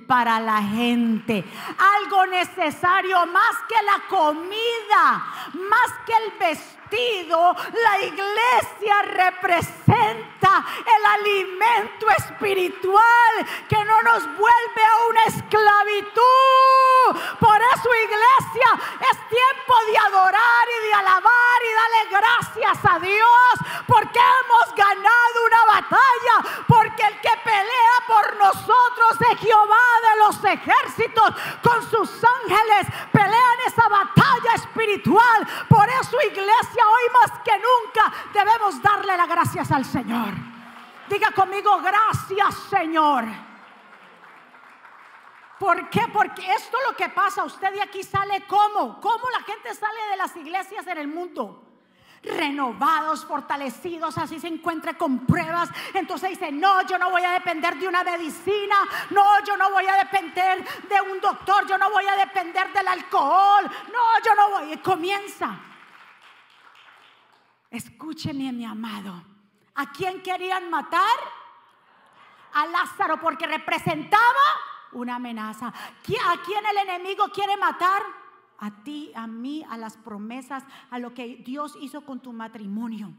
para 0.08 0.40
la 0.40 0.62
gente, 0.62 1.44
algo 1.78 2.26
necesario 2.28 3.26
más 3.28 3.56
que 3.68 3.84
la 3.84 4.08
comida, 4.08 5.26
más 5.54 5.94
que 6.06 6.14
el 6.14 6.32
vestido 6.40 6.82
la 6.92 8.02
iglesia 8.02 9.02
representa 9.04 10.66
el 10.86 11.06
alimento 11.06 12.10
espiritual 12.18 13.34
que 13.70 13.86
no 13.86 14.02
nos 14.02 14.26
vuelve 14.38 14.84
a 14.84 15.10
una 15.10 15.24
esclavitud. 15.26 16.22
Por 17.40 17.62
eso 17.62 17.90
iglesia 18.04 18.70
es 19.10 19.30
tiempo 19.30 19.74
de 19.88 19.98
adorar 20.00 20.68
y 20.68 20.88
de 20.88 20.94
alabar 20.94 21.60
y 21.64 21.74
darle 21.76 22.20
gracias 22.20 22.78
a 22.84 23.00
Dios 23.00 23.54
porque 23.88 24.20
hemos 24.20 24.76
ganado 24.76 25.46
una 25.46 25.66
batalla, 25.80 26.64
porque 26.68 27.04
el 27.04 27.22
que 27.22 27.38
pelea 27.44 27.98
por 28.08 28.36
nosotros 28.38 29.01
es 29.10 29.40
Jehová 29.40 29.86
de 30.02 30.20
los 30.20 30.44
ejércitos 30.44 31.36
con 31.62 31.82
sus 31.90 32.24
ángeles, 32.24 32.88
pelean 33.12 33.60
esa 33.66 33.88
batalla 33.88 34.56
espiritual. 34.56 35.48
Por 35.70 35.88
eso 35.90 36.18
iglesia 36.22 36.88
hoy 36.88 37.04
más 37.22 37.40
que 37.44 37.54
nunca 37.58 38.14
debemos 38.34 38.82
darle 38.82 39.18
las 39.18 39.28
gracias 39.28 39.72
al 39.72 39.86
Señor. 39.86 40.34
Diga 41.10 41.32
conmigo, 41.32 41.80
gracias 41.80 42.56
Señor. 42.70 43.26
¿Por 45.60 45.90
qué? 45.90 46.08
Porque 46.12 46.42
esto 46.54 46.78
es 46.78 46.88
lo 46.90 46.96
que 46.96 47.10
pasa. 47.10 47.44
Usted 47.44 47.72
de 47.72 47.84
aquí 47.84 48.02
sale 48.02 48.48
como, 48.48 49.00
¿cómo 49.00 49.30
la 49.30 49.44
gente 49.44 49.76
sale 49.76 50.02
de 50.10 50.18
las 50.18 50.36
iglesias 50.36 50.88
en 50.88 50.98
el 50.98 51.08
mundo? 51.08 51.71
Renovados, 52.24 53.26
fortalecidos, 53.26 54.18
así 54.18 54.40
se 54.40 54.48
encuentre 54.48 54.96
con 54.96 55.26
pruebas. 55.26 55.70
Entonces 55.94 56.32
dice, 56.32 56.52
no, 56.52 56.82
yo 56.88 56.98
no 56.98 57.10
voy 57.10 57.24
a 57.24 57.32
depender 57.32 57.78
de 57.78 57.88
una 57.88 58.04
medicina, 58.04 58.76
no, 59.10 59.44
yo 59.46 59.58
no 59.58 59.72
voy 59.72 59.86
a 59.88 59.96
depender 59.96 60.64
de 60.88 61.02
un 61.12 61.20
doctor, 61.20 61.68
yo 61.68 61.78
no 61.78 61.90
voy 61.90 62.06
a 62.06 62.16
depender 62.16 62.72
del 62.74 62.88
alcohol, 62.88 63.66
no, 63.92 64.24
yo 64.24 64.36
no 64.36 64.50
voy. 64.50 64.74
Y 64.74 64.78
comienza 64.78 65.60
Escúcheme, 67.72 68.52
mi 68.52 68.66
amado. 68.66 69.24
¿A 69.76 69.92
quién 69.94 70.22
querían 70.22 70.70
matar? 70.70 71.18
A 72.54 72.66
Lázaro 72.66 73.18
porque 73.22 73.48
representaba 73.48 74.22
una 74.92 75.16
amenaza. 75.16 75.68
¿A 75.68 76.38
quién 76.44 76.66
el 76.66 76.78
enemigo 76.90 77.30
quiere 77.30 77.56
matar? 77.56 78.04
A 78.62 78.84
ti, 78.84 79.12
a 79.16 79.26
mí, 79.26 79.66
a 79.68 79.76
las 79.76 79.98
promesas, 79.98 80.64
a 80.92 81.00
lo 81.00 81.16
que 81.16 81.38
Dios 81.38 81.76
hizo 81.82 82.06
con 82.06 82.20
tu 82.20 82.32
matrimonio. 82.32 83.12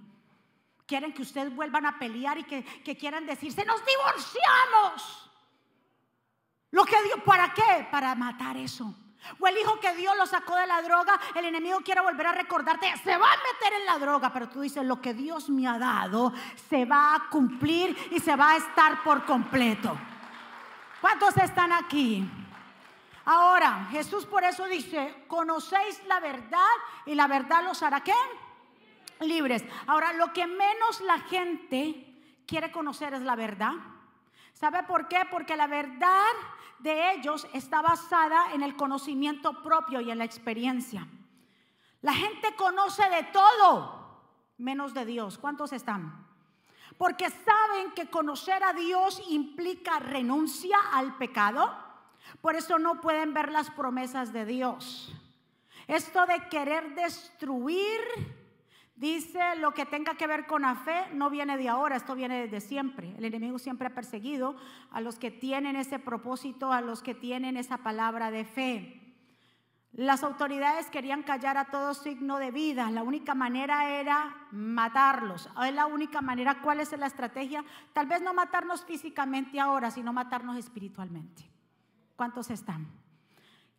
Quieren 0.86 1.12
que 1.12 1.22
ustedes 1.22 1.54
vuelvan 1.54 1.84
a 1.84 1.98
pelear 1.98 2.38
y 2.38 2.44
que, 2.44 2.96
quieran 2.96 3.26
decirse, 3.26 3.64
nos 3.64 3.82
divorciamos. 3.84 5.30
Lo 6.70 6.84
que 6.84 7.02
Dios, 7.02 7.20
¿para 7.26 7.52
qué? 7.52 7.88
Para 7.90 8.14
matar 8.14 8.56
eso. 8.56 8.94
O 9.40 9.46
el 9.48 9.58
hijo 9.58 9.80
que 9.80 9.94
Dios 9.96 10.16
lo 10.16 10.26
sacó 10.26 10.54
de 10.54 10.66
la 10.66 10.80
droga, 10.80 11.18
el 11.34 11.44
enemigo 11.44 11.80
quiere 11.80 12.00
volver 12.00 12.28
a 12.28 12.32
recordarte, 12.32 12.86
se 13.02 13.16
va 13.16 13.26
a 13.26 13.36
meter 13.36 13.80
en 13.80 13.86
la 13.86 13.98
droga, 13.98 14.32
pero 14.32 14.48
tú 14.48 14.60
dices, 14.60 14.84
lo 14.84 15.00
que 15.00 15.12
Dios 15.12 15.50
me 15.50 15.66
ha 15.66 15.76
dado 15.76 16.32
se 16.68 16.84
va 16.84 17.16
a 17.16 17.30
cumplir 17.30 17.96
y 18.12 18.20
se 18.20 18.36
va 18.36 18.52
a 18.52 18.56
estar 18.58 19.02
por 19.02 19.24
completo. 19.24 19.96
¿Cuántos 21.00 21.36
están 21.36 21.72
aquí? 21.72 22.28
Ahora, 23.24 23.88
Jesús 23.90 24.26
por 24.26 24.44
eso 24.44 24.66
dice, 24.66 25.24
conocéis 25.28 26.04
la 26.06 26.20
verdad 26.20 26.74
y 27.06 27.14
la 27.14 27.26
verdad 27.28 27.62
los 27.64 27.82
hará 27.82 28.00
qué? 28.00 28.14
libres. 29.22 29.64
Ahora, 29.86 30.12
lo 30.12 30.32
que 30.32 30.46
menos 30.46 31.00
la 31.02 31.18
gente 31.20 32.42
quiere 32.46 32.70
conocer 32.70 33.14
es 33.14 33.22
la 33.22 33.36
verdad. 33.36 33.72
¿Sabe 34.52 34.82
por 34.84 35.08
qué? 35.08 35.20
Porque 35.30 35.56
la 35.56 35.66
verdad 35.66 36.32
de 36.78 37.12
ellos 37.12 37.46
está 37.52 37.82
basada 37.82 38.52
en 38.52 38.62
el 38.62 38.76
conocimiento 38.76 39.62
propio 39.62 40.00
y 40.00 40.10
en 40.10 40.18
la 40.18 40.24
experiencia. 40.24 41.06
La 42.00 42.12
gente 42.12 42.54
conoce 42.56 43.08
de 43.08 43.22
todo, 43.24 44.20
menos 44.58 44.92
de 44.92 45.04
Dios. 45.04 45.38
¿Cuántos 45.38 45.72
están? 45.72 46.26
Porque 46.98 47.30
saben 47.30 47.92
que 47.92 48.10
conocer 48.10 48.62
a 48.62 48.72
Dios 48.72 49.22
implica 49.28 49.98
renuncia 49.98 50.76
al 50.92 51.16
pecado. 51.16 51.74
Por 52.40 52.56
eso 52.56 52.78
no 52.78 53.00
pueden 53.00 53.34
ver 53.34 53.52
las 53.52 53.70
promesas 53.70 54.32
de 54.32 54.46
Dios. 54.46 55.12
Esto 55.86 56.26
de 56.26 56.48
querer 56.48 56.94
destruir 56.94 58.00
Dice, 59.02 59.56
lo 59.56 59.74
que 59.74 59.84
tenga 59.84 60.14
que 60.14 60.28
ver 60.28 60.46
con 60.46 60.62
la 60.62 60.76
fe 60.76 61.06
no 61.12 61.28
viene 61.28 61.56
de 61.56 61.68
ahora, 61.68 61.96
esto 61.96 62.14
viene 62.14 62.46
desde 62.46 62.60
siempre. 62.60 63.12
El 63.18 63.24
enemigo 63.24 63.58
siempre 63.58 63.88
ha 63.88 63.94
perseguido 63.96 64.54
a 64.92 65.00
los 65.00 65.18
que 65.18 65.32
tienen 65.32 65.74
ese 65.74 65.98
propósito, 65.98 66.72
a 66.72 66.80
los 66.80 67.02
que 67.02 67.12
tienen 67.12 67.56
esa 67.56 67.78
palabra 67.78 68.30
de 68.30 68.44
fe. 68.44 69.00
Las 69.90 70.22
autoridades 70.22 70.88
querían 70.88 71.24
callar 71.24 71.58
a 71.58 71.64
todo 71.64 71.94
signo 71.94 72.38
de 72.38 72.52
vida. 72.52 72.92
La 72.92 73.02
única 73.02 73.34
manera 73.34 73.90
era 73.90 74.46
matarlos. 74.52 75.50
Es 75.66 75.74
la 75.74 75.86
única 75.86 76.20
manera. 76.20 76.62
¿Cuál 76.62 76.78
es 76.78 76.96
la 76.96 77.06
estrategia? 77.06 77.64
Tal 77.92 78.06
vez 78.06 78.22
no 78.22 78.32
matarnos 78.32 78.84
físicamente 78.84 79.58
ahora, 79.58 79.90
sino 79.90 80.12
matarnos 80.12 80.56
espiritualmente. 80.56 81.51
¿Cuántos 82.16 82.50
están? 82.50 82.88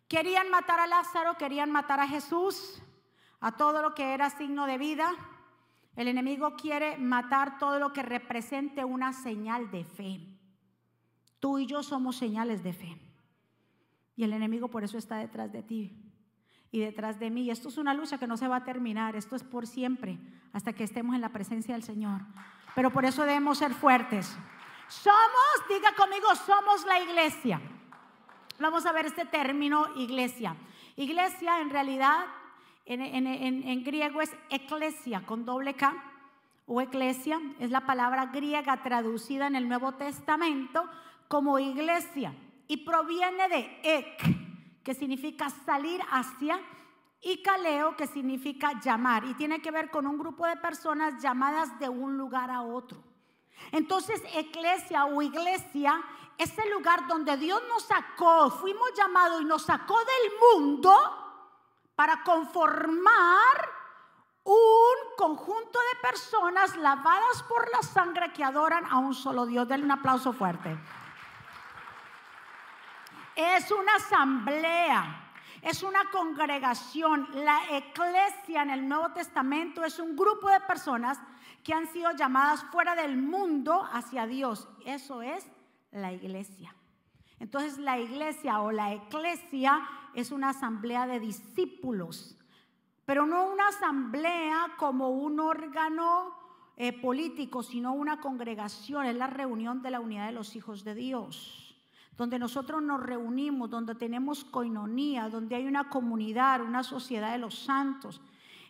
Querían 0.07 0.49
matar 0.49 0.79
a 0.79 0.87
Lázaro, 0.87 1.37
querían 1.37 1.71
matar 1.71 1.99
a 1.99 2.07
Jesús 2.07 2.81
a 3.39 3.53
todo 3.53 3.81
lo 3.81 3.93
que 3.93 4.13
era 4.13 4.29
signo 4.29 4.65
de 4.65 4.77
vida. 4.77 5.11
El 5.95 6.07
enemigo 6.07 6.55
quiere 6.55 6.97
matar 6.97 7.59
todo 7.59 7.79
lo 7.79 7.93
que 7.93 8.03
represente 8.03 8.85
una 8.85 9.13
señal 9.13 9.69
de 9.69 9.83
fe. 9.83 10.21
Tú 11.39 11.59
y 11.59 11.65
yo 11.65 11.83
somos 11.83 12.15
señales 12.15 12.63
de 12.63 12.73
fe. 12.73 12.97
Y 14.15 14.23
el 14.23 14.33
enemigo 14.33 14.69
por 14.69 14.83
eso 14.83 14.97
está 14.97 15.17
detrás 15.17 15.51
de 15.51 15.63
ti 15.63 16.03
y 16.71 16.79
detrás 16.79 17.19
de 17.19 17.29
mí. 17.29 17.43
Y 17.43 17.51
esto 17.51 17.69
es 17.69 17.77
una 17.77 17.93
lucha 17.93 18.17
que 18.17 18.27
no 18.27 18.37
se 18.37 18.47
va 18.47 18.57
a 18.57 18.63
terminar. 18.63 19.15
Esto 19.15 19.35
es 19.35 19.43
por 19.43 19.67
siempre, 19.67 20.19
hasta 20.53 20.73
que 20.73 20.83
estemos 20.83 21.15
en 21.15 21.21
la 21.21 21.29
presencia 21.29 21.73
del 21.73 21.83
Señor. 21.83 22.21
Pero 22.75 22.91
por 22.91 23.05
eso 23.05 23.23
debemos 23.23 23.57
ser 23.57 23.73
fuertes. 23.73 24.35
Somos, 24.87 25.67
diga 25.69 25.93
conmigo, 25.95 26.27
somos 26.35 26.85
la 26.85 26.99
iglesia. 26.99 27.61
Vamos 28.63 28.85
a 28.85 28.93
ver 28.93 29.07
este 29.07 29.25
término, 29.25 29.87
iglesia. 29.97 30.55
Iglesia 30.95 31.59
en 31.59 31.69
realidad 31.69 32.23
en, 32.85 33.83
griego 33.83 34.21
es 34.21 34.31
eclesia 34.49 35.25
con 35.25 35.43
doble 35.43 35.73
K 35.73 35.93
o 36.65 36.79
eclesia, 36.79 37.41
es 37.59 37.71
la 37.71 37.85
palabra 37.85 38.27
griega 38.27 38.81
traducida 38.81 39.47
en 39.47 39.57
el 39.57 39.67
Nuevo 39.67 39.95
Testamento 39.95 40.89
como 41.27 41.59
iglesia 41.59 42.33
y 42.65 42.85
proviene 42.85 43.49
de 43.49 43.81
ek, 43.83 44.81
que 44.81 44.93
significa 44.93 45.49
salir 45.49 45.99
hacia, 46.09 46.57
y 47.21 47.41
kaleo, 47.41 47.97
que 47.97 48.07
significa 48.07 48.79
llamar, 48.79 49.25
y 49.25 49.33
tiene 49.33 49.61
que 49.61 49.71
ver 49.71 49.89
con 49.89 50.07
un 50.07 50.17
grupo 50.17 50.47
de 50.47 50.55
personas 50.55 51.21
llamadas 51.21 51.77
de 51.79 51.89
un 51.89 52.17
lugar 52.17 52.49
a 52.49 52.61
otro. 52.61 53.03
Entonces, 53.73 54.21
eclesia 54.33 55.05
o 55.05 55.21
iglesia 55.21 56.01
es 56.37 56.57
el 56.57 56.71
lugar 56.71 57.07
donde 57.07 57.37
Dios 57.37 57.61
nos 57.69 57.83
sacó, 57.83 58.49
fuimos 58.49 58.91
llamados 58.95 59.41
y 59.41 59.45
nos 59.45 59.63
sacó 59.63 59.97
del 59.97 60.61
mundo 60.61 60.93
para 61.95 62.23
conformar 62.23 63.71
un 64.43 65.15
conjunto 65.15 65.79
de 65.79 66.09
personas 66.09 66.75
lavadas 66.75 67.43
por 67.43 67.69
la 67.71 67.81
sangre 67.81 68.33
que 68.33 68.43
adoran 68.43 68.85
a 68.85 68.97
un 68.97 69.13
solo 69.13 69.45
Dios. 69.45 69.67
Denle 69.67 69.85
un 69.85 69.91
aplauso 69.91 70.33
fuerte. 70.33 70.77
Es 73.35 73.71
una 73.71 73.95
asamblea, 73.95 75.31
es 75.61 75.81
una 75.81 76.09
congregación. 76.11 77.27
La 77.33 77.61
iglesia 77.71 78.63
en 78.63 78.69
el 78.71 78.87
Nuevo 78.87 79.11
Testamento 79.13 79.83
es 79.83 79.97
un 79.99 80.15
grupo 80.15 80.49
de 80.49 80.59
personas 80.61 81.19
que 81.63 81.73
han 81.73 81.87
sido 81.87 82.11
llamadas 82.11 82.65
fuera 82.65 82.95
del 82.95 83.17
mundo 83.17 83.87
hacia 83.91 84.27
Dios. 84.27 84.67
Eso 84.85 85.21
es 85.21 85.47
la 85.93 86.11
iglesia. 86.11 86.75
Entonces 87.39 87.77
la 87.77 87.99
iglesia 87.99 88.61
o 88.61 88.71
la 88.71 88.93
eclesia 88.93 89.81
es 90.13 90.31
una 90.31 90.49
asamblea 90.49 91.07
de 91.07 91.19
discípulos, 91.19 92.37
pero 93.05 93.25
no 93.25 93.51
una 93.51 93.67
asamblea 93.67 94.73
como 94.77 95.09
un 95.09 95.39
órgano 95.39 96.33
eh, 96.77 96.93
político, 96.93 97.61
sino 97.61 97.93
una 97.93 98.19
congregación, 98.19 99.05
es 99.05 99.15
la 99.15 99.27
reunión 99.27 99.81
de 99.81 99.91
la 99.91 99.99
unidad 99.99 100.27
de 100.27 100.31
los 100.31 100.55
hijos 100.55 100.83
de 100.83 100.95
Dios, 100.95 101.75
donde 102.17 102.39
nosotros 102.39 102.81
nos 102.81 103.01
reunimos, 103.01 103.69
donde 103.69 103.95
tenemos 103.95 104.43
coinonía, 104.45 105.29
donde 105.29 105.55
hay 105.55 105.67
una 105.67 105.89
comunidad, 105.89 106.61
una 106.61 106.83
sociedad 106.83 107.31
de 107.31 107.39
los 107.39 107.59
santos. 107.59 108.21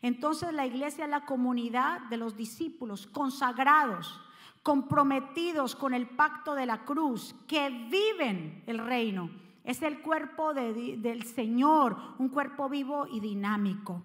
Entonces 0.02 0.52
la 0.54 0.66
iglesia 0.66 1.06
es 1.06 1.12
la 1.12 1.26
comunidad 1.26 2.02
de 2.10 2.18
los 2.18 2.36
discípulos 2.36 3.08
consagrados 3.08 4.20
comprometidos 4.63 5.76
con 5.76 5.93
el 5.93 6.08
pacto 6.08 6.56
de 6.56 6.65
la 6.65 6.86
cruz, 6.86 7.36
que 7.47 7.69
viven 7.69 8.63
el 8.65 8.80
reino. 8.80 9.30
Es 9.65 9.82
el 9.82 10.02
cuerpo 10.02 10.54
del 10.54 11.23
Señor, 11.23 11.97
un 12.17 12.30
cuerpo 12.30 12.69
vivo 12.69 13.06
y 13.12 13.19
dinámico, 13.19 14.04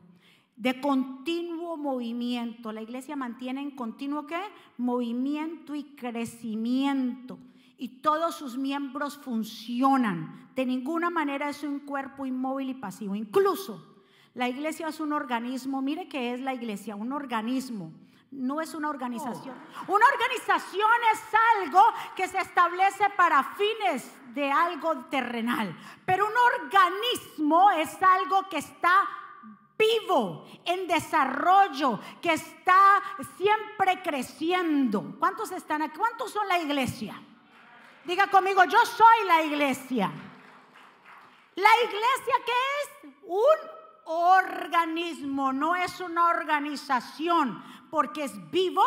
de 0.56 0.80
continuo 0.80 1.76
movimiento. 1.76 2.72
La 2.72 2.82
iglesia 2.82 3.16
mantiene 3.16 3.62
en 3.62 3.70
continuo 3.70 4.26
qué? 4.26 4.40
Movimiento 4.76 5.74
y 5.74 5.84
crecimiento. 5.84 7.38
Y 7.76 8.00
todos 8.00 8.34
sus 8.34 8.58
miembros 8.58 9.16
funcionan. 9.18 10.48
De 10.56 10.66
ninguna 10.66 11.10
manera 11.10 11.48
es 11.48 11.62
un 11.62 11.78
cuerpo 11.80 12.26
inmóvil 12.26 12.70
y 12.70 12.74
pasivo. 12.74 13.14
Incluso 13.14 13.84
la 14.34 14.48
iglesia 14.48 14.88
es 14.88 14.98
un 14.98 15.12
organismo. 15.12 15.80
Mire 15.82 16.08
qué 16.08 16.34
es 16.34 16.40
la 16.40 16.54
iglesia, 16.54 16.96
un 16.96 17.12
organismo 17.12 17.92
no 18.30 18.60
es 18.60 18.74
una 18.74 18.90
organización. 18.90 19.54
Una 19.86 20.06
organización 20.06 20.90
es 21.12 21.20
algo 21.56 21.82
que 22.14 22.28
se 22.28 22.38
establece 22.38 23.08
para 23.16 23.42
fines 23.42 24.10
de 24.34 24.50
algo 24.50 25.04
terrenal. 25.06 25.74
Pero 26.04 26.26
un 26.26 26.32
organismo 26.36 27.70
es 27.72 28.02
algo 28.02 28.48
que 28.48 28.58
está 28.58 29.08
vivo, 29.78 30.44
en 30.64 30.88
desarrollo, 30.88 32.00
que 32.20 32.32
está 32.32 33.00
siempre 33.36 34.02
creciendo. 34.02 35.14
¿Cuántos 35.18 35.52
están 35.52 35.82
aquí? 35.82 35.96
¿Cuántos 35.96 36.32
son 36.32 36.46
la 36.48 36.58
iglesia? 36.58 37.14
Diga 38.04 38.26
conmigo, 38.26 38.64
yo 38.64 38.84
soy 38.84 39.26
la 39.26 39.42
iglesia. 39.42 40.10
La 41.54 41.70
iglesia 41.84 42.34
que 42.44 42.52
es 42.82 43.14
un 43.24 43.78
organismo, 44.04 45.52
no 45.52 45.76
es 45.76 46.00
una 46.00 46.28
organización 46.28 47.62
porque 47.90 48.24
es 48.24 48.50
vivo, 48.50 48.84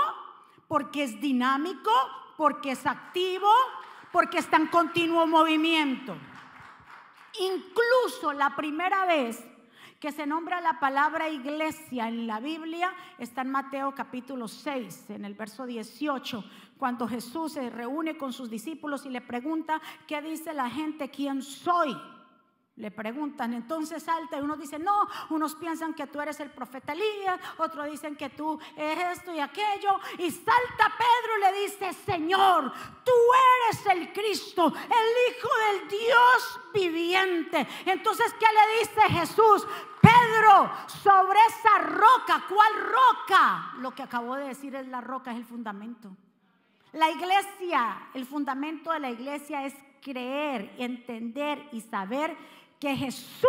porque 0.67 1.03
es 1.03 1.19
dinámico, 1.19 1.91
porque 2.37 2.71
es 2.71 2.85
activo, 2.85 3.51
porque 4.11 4.39
está 4.39 4.57
en 4.57 4.67
continuo 4.67 5.25
movimiento. 5.27 6.15
Incluso 7.39 8.33
la 8.33 8.55
primera 8.55 9.05
vez 9.05 9.45
que 9.99 10.11
se 10.11 10.25
nombra 10.25 10.59
la 10.61 10.79
palabra 10.79 11.29
iglesia 11.29 12.07
en 12.07 12.25
la 12.25 12.39
Biblia 12.39 12.91
está 13.19 13.41
en 13.41 13.51
Mateo 13.51 13.93
capítulo 13.93 14.47
6, 14.47 15.11
en 15.11 15.25
el 15.25 15.35
verso 15.35 15.65
18, 15.65 16.43
cuando 16.79 17.07
Jesús 17.07 17.53
se 17.53 17.69
reúne 17.69 18.17
con 18.17 18.33
sus 18.33 18.49
discípulos 18.49 19.05
y 19.05 19.09
le 19.09 19.21
pregunta, 19.21 19.79
¿qué 20.07 20.19
dice 20.21 20.53
la 20.53 20.69
gente? 20.71 21.11
¿Quién 21.11 21.43
soy? 21.43 21.95
Le 22.77 22.89
preguntan, 22.89 23.53
entonces 23.53 24.01
salta 24.01 24.37
y 24.37 24.41
uno 24.41 24.55
dice, 24.55 24.79
no, 24.79 25.07
unos 25.29 25.55
piensan 25.55 25.93
que 25.93 26.07
tú 26.07 26.21
eres 26.21 26.39
el 26.39 26.51
profeta 26.51 26.93
Elías, 26.93 27.39
otros 27.57 27.91
dicen 27.91 28.15
que 28.15 28.29
tú 28.29 28.57
eres 28.77 29.19
esto 29.19 29.35
y 29.35 29.39
aquello, 29.39 29.99
y 30.17 30.31
salta 30.31 30.91
Pedro 30.97 31.37
y 31.37 31.41
le 31.41 31.61
dice, 31.63 31.93
Señor, 31.93 32.71
tú 33.03 33.11
eres 33.67 33.85
el 33.87 34.13
Cristo, 34.13 34.67
el 34.67 35.35
Hijo 35.35 35.49
del 35.67 35.89
Dios 35.89 36.59
viviente. 36.73 37.67
Entonces, 37.85 38.33
¿qué 38.39 38.45
le 38.45 38.79
dice 38.79 39.19
Jesús? 39.19 39.67
Pedro, 40.01 40.71
sobre 41.03 41.39
esa 41.49 41.77
roca, 41.83 42.45
¿cuál 42.47 42.73
roca? 42.75 43.73
Lo 43.79 43.93
que 43.93 44.03
acabo 44.03 44.35
de 44.35 44.47
decir 44.47 44.73
es 44.75 44.87
la 44.87 45.01
roca, 45.01 45.31
es 45.31 45.37
el 45.37 45.45
fundamento. 45.45 46.09
La 46.93 47.09
iglesia, 47.09 48.09
el 48.13 48.25
fundamento 48.25 48.91
de 48.91 48.99
la 48.99 49.11
iglesia 49.11 49.65
es 49.65 49.75
creer, 50.01 50.73
entender 50.77 51.69
y 51.71 51.81
saber 51.81 52.35
que 52.81 52.95
Jesús 52.97 53.47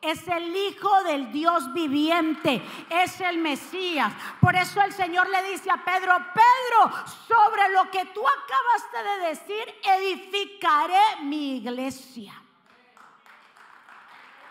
es 0.00 0.26
el 0.28 0.56
Hijo 0.56 1.02
del 1.04 1.30
Dios 1.30 1.72
viviente, 1.74 2.62
es 2.90 3.20
el 3.20 3.38
Mesías. 3.38 4.12
Por 4.40 4.56
eso 4.56 4.80
el 4.82 4.92
Señor 4.92 5.28
le 5.28 5.42
dice 5.50 5.70
a 5.70 5.84
Pedro, 5.84 6.16
Pedro, 6.32 7.06
sobre 7.28 7.68
lo 7.70 7.90
que 7.90 8.06
tú 8.06 8.22
acabaste 8.26 9.02
de 9.02 9.28
decir, 9.28 9.74
edificaré 9.82 11.22
mi 11.22 11.58
iglesia. 11.58 12.32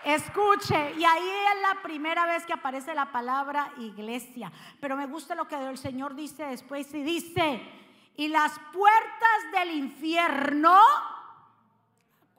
Escuche, 0.03 0.93
y 0.97 1.03
ahí 1.05 1.29
es 1.55 1.61
la 1.61 1.81
primera 1.81 2.25
vez 2.25 2.45
que 2.45 2.53
aparece 2.53 2.93
la 2.93 3.11
palabra 3.11 3.71
iglesia. 3.77 4.51
Pero 4.79 4.95
me 4.95 5.07
gusta 5.07 5.33
lo 5.33 5.47
que 5.47 5.55
el 5.55 5.77
Señor 5.77 6.13
dice 6.13 6.45
después 6.45 6.93
y 6.93 7.01
dice, 7.01 7.61
y 8.17 8.27
las 8.27 8.59
puertas 8.71 9.51
del 9.53 9.71
infierno, 9.71 10.77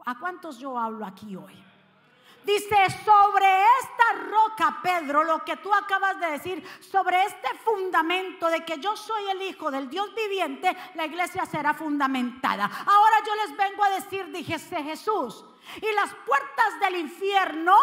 ¿a 0.04 0.18
cuántos 0.18 0.58
yo 0.58 0.78
hablo 0.78 1.04
aquí 1.04 1.36
hoy? 1.36 1.64
Dice, 2.44 2.76
sobre 3.04 3.46
esta 3.80 4.28
roca, 4.28 4.78
Pedro, 4.82 5.24
lo 5.24 5.42
que 5.44 5.56
tú 5.56 5.72
acabas 5.72 6.20
de 6.20 6.32
decir, 6.32 6.62
sobre 6.80 7.24
este 7.24 7.48
fundamento 7.64 8.48
de 8.50 8.62
que 8.66 8.78
yo 8.78 8.94
soy 8.96 9.30
el 9.30 9.40
Hijo 9.42 9.70
del 9.70 9.88
Dios 9.88 10.14
viviente, 10.14 10.76
la 10.94 11.06
iglesia 11.06 11.46
será 11.46 11.72
fundamentada. 11.72 12.64
Ahora 12.64 13.16
yo 13.26 13.34
les 13.36 13.56
vengo 13.56 13.82
a 13.82 13.90
decir, 13.90 14.26
dijese 14.26 14.82
Jesús, 14.82 15.42
y 15.76 15.94
las 15.94 16.14
puertas 16.26 16.80
del 16.80 16.96
infierno 16.96 17.74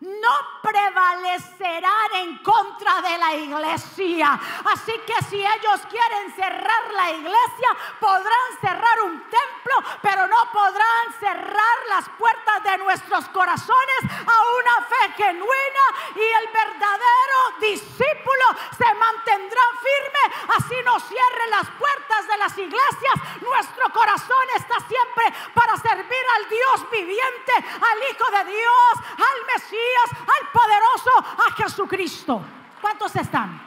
no 0.00 0.60
prevalecerán 0.62 2.14
en 2.14 2.38
contra 2.38 3.00
de 3.02 3.18
la 3.18 3.34
iglesia. 3.34 4.40
Así 4.64 4.92
que 5.06 5.14
si 5.28 5.36
ellos 5.36 5.80
quieren 5.90 6.34
cerrar 6.34 6.92
la 6.94 7.10
iglesia, 7.10 7.68
podrán 8.00 8.48
cerrar 8.60 9.00
un 9.02 9.20
templo, 9.22 9.98
pero 10.00 10.26
no 10.26 10.50
podrán 10.52 11.12
cerrar 11.20 11.76
las 11.88 12.08
puertas 12.10 12.62
de 12.64 12.78
nuestros 12.78 13.28
corazones 13.28 14.00
a 14.26 14.42
una 14.58 14.86
fe 14.86 15.12
genuina 15.16 15.84
y 16.16 16.20
el 16.20 16.48
verdadero 16.48 17.38
discípulo 17.60 18.44
se 18.76 18.94
mantendrá 18.94 19.62
firme. 19.82 20.36
Así 20.56 20.76
no 20.84 20.98
cierre 21.00 21.46
las 21.50 21.68
puertas 21.78 22.26
de 22.28 22.36
las 22.38 22.58
iglesias. 22.58 23.14
Nuestro 23.40 23.92
corazón 23.92 24.46
está 24.56 24.76
siempre 24.88 25.24
para 25.54 25.76
servir 25.76 26.24
al 26.36 26.48
Dios 26.48 26.90
viviente, 26.90 27.52
al 27.56 27.98
Hijo 28.10 28.30
de 28.30 28.52
Dios, 28.52 28.92
al 29.18 29.46
Mesías 29.46 29.81
al 30.20 30.50
poderoso, 30.52 31.10
a 31.48 31.52
Jesucristo. 31.54 32.42
¿Cuántos 32.80 33.14
están? 33.16 33.60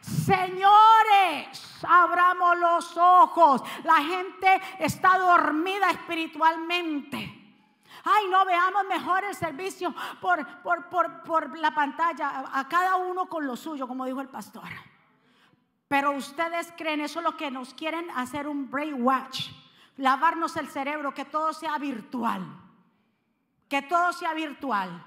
Señores, 0.00 1.84
abramos 1.86 2.58
los 2.58 2.96
ojos. 2.96 3.62
La 3.84 3.96
gente 3.96 4.60
está 4.78 5.18
dormida 5.18 5.90
espiritualmente. 5.90 7.40
Ay, 8.04 8.26
no 8.28 8.44
veamos 8.44 8.84
mejor 8.86 9.24
el 9.24 9.34
servicio 9.34 9.94
por, 10.20 10.46
por, 10.62 11.22
por, 11.22 11.58
la 11.58 11.74
pantalla, 11.74 12.44
a, 12.52 12.68
cada 12.68 12.96
uno 12.96 13.26
con 13.26 13.46
lo 13.46 13.56
suyo, 13.56 13.88
como 13.88 14.04
dijo 14.04 14.20
el 14.20 14.28
pastor. 14.28 14.68
Pero 15.88 16.12
ustedes 16.12 16.72
creen, 16.76 17.00
eso 17.00 17.20
es 17.20 17.24
lo 17.24 17.36
que 17.36 17.50
nos 17.50 17.72
quieren 17.72 18.10
hacer 18.10 18.46
un 18.46 18.70
brainwash, 18.70 19.50
lavarnos 19.96 20.56
el 20.56 20.68
cerebro, 20.68 21.14
que 21.14 21.24
todo 21.24 21.52
sea 21.54 21.78
virtual 21.78 22.63
que 23.68 23.82
todo 23.82 24.12
sea 24.12 24.34
virtual. 24.34 25.04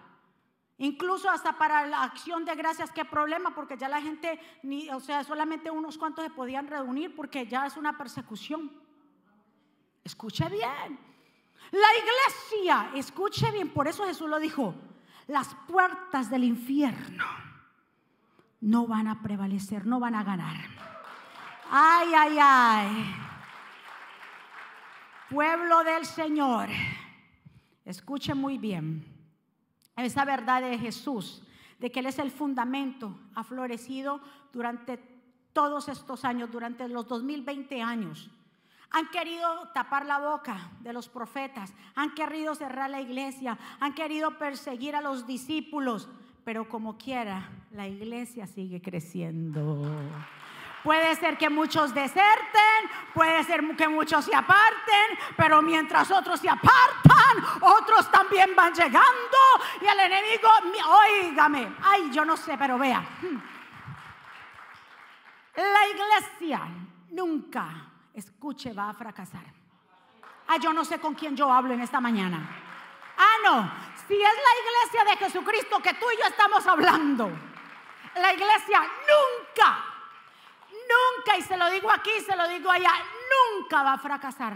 Incluso 0.80 1.30
hasta 1.30 1.58
para 1.58 1.88
la 1.88 2.04
acción 2.04 2.46
de 2.46 2.54
gracias, 2.56 2.92
qué 2.92 3.04
problema, 3.04 3.56
porque 3.56 3.78
ya 3.78 3.90
la 3.90 4.02
gente, 4.02 4.40
ni, 4.62 4.90
o 4.90 5.00
sea, 5.00 5.24
solamente 5.24 5.72
unos 5.72 5.98
cuantos 5.98 6.24
se 6.24 6.30
podían 6.30 6.68
reunir 6.68 7.16
porque 7.16 7.48
ya 7.48 7.66
es 7.66 7.78
una 7.78 7.98
persecución. 7.98 8.72
Escuche 10.04 10.48
bien. 10.50 11.00
La 11.72 11.88
iglesia, 11.98 12.92
escuche 12.94 13.52
bien, 13.52 13.70
por 13.70 13.88
eso 13.88 14.06
Jesús 14.06 14.30
lo 14.30 14.40
dijo, 14.40 14.76
las 15.26 15.56
puertas 15.68 16.30
del 16.30 16.44
infierno 16.44 17.26
no 18.62 18.88
van 18.88 19.08
a 19.08 19.22
prevalecer, 19.22 19.86
no 19.86 20.00
van 20.00 20.16
a 20.16 20.24
ganar. 20.24 20.56
Ay, 21.70 22.14
ay, 22.14 22.38
ay. 22.40 23.16
Pueblo 25.30 25.84
del 25.84 26.06
Señor. 26.06 26.70
Escuche 27.88 28.36
muy 28.36 28.58
bien 28.58 29.06
esa 29.96 30.26
verdad 30.26 30.62
de 30.62 30.78
Jesús, 30.78 31.42
de 31.80 31.90
que 31.90 32.02
Él 32.02 32.08
es 32.08 32.20
el 32.20 32.32
fundamento, 32.32 33.18
ha 33.34 33.46
florecido 33.46 34.20
durante 34.52 35.00
todos 35.54 35.88
estos 35.88 36.26
años, 36.26 36.52
durante 36.52 36.86
los 36.90 37.08
2020 37.08 37.82
años. 37.82 38.30
Han 38.92 39.08
querido 39.10 39.70
tapar 39.74 40.06
la 40.06 40.20
boca 40.20 40.72
de 40.82 40.92
los 40.92 41.08
profetas, 41.08 41.74
han 41.96 42.14
querido 42.14 42.56
cerrar 42.56 42.90
la 42.90 43.00
iglesia, 43.00 43.58
han 43.80 43.94
querido 43.94 44.38
perseguir 44.38 44.94
a 44.94 45.02
los 45.02 45.26
discípulos, 45.26 46.10
pero 46.44 46.68
como 46.68 46.98
quiera, 46.98 47.50
la 47.72 47.88
iglesia 47.88 48.48
sigue 48.48 48.82
creciendo. 48.82 49.82
Puede 50.84 51.16
ser 51.16 51.38
que 51.38 51.50
muchos 51.50 51.94
deserten, 51.94 52.90
puede 53.14 53.44
ser 53.44 53.64
que 53.76 53.88
muchos 53.88 54.26
se 54.26 54.36
aparten, 54.36 55.18
pero 55.36 55.62
mientras 55.62 56.10
otros 56.12 56.40
se 56.40 56.50
apartan, 56.50 57.62
otros 57.62 58.10
también 58.12 58.56
van 58.56 58.74
llegando 58.74 59.38
y 59.82 59.86
el 59.86 60.00
enemigo, 60.00 60.50
oígame, 60.88 61.76
ay, 61.84 62.10
yo 62.12 62.24
no 62.24 62.38
sé, 62.38 62.58
pero 62.58 62.78
vea. 62.78 63.04
La 65.56 65.88
iglesia 65.90 66.62
nunca, 67.10 67.68
escuche, 68.14 68.74
va 68.74 68.90
a 68.90 68.94
fracasar. 68.94 69.46
Ay, 70.48 70.60
yo 70.60 70.72
no 70.72 70.86
sé 70.86 71.00
con 71.00 71.16
quién 71.16 71.36
yo 71.36 71.52
hablo 71.52 71.74
en 71.74 71.82
esta 71.82 72.00
mañana. 72.00 72.38
Ah, 73.18 73.38
no, 73.44 73.72
si 74.08 74.14
es 74.14 74.22
la 74.22 74.94
iglesia 74.94 75.12
de 75.12 75.26
Jesucristo 75.26 75.80
que 75.82 75.96
tú 75.96 76.06
y 76.14 76.22
yo 76.22 76.28
estamos 76.28 76.66
hablando, 76.68 77.30
la 78.16 78.34
iglesia 78.34 78.82
nunca 78.82 79.97
nunca, 80.98 81.38
y 81.38 81.42
se 81.42 81.58
lo 81.58 81.70
digo 81.70 81.92
aquí, 81.92 82.12
se 82.26 82.36
lo 82.36 82.48
digo 82.48 82.72
allá, 82.72 82.92
nunca 83.56 83.84
va 83.84 83.94
a 83.94 83.98
fracasar. 83.98 84.54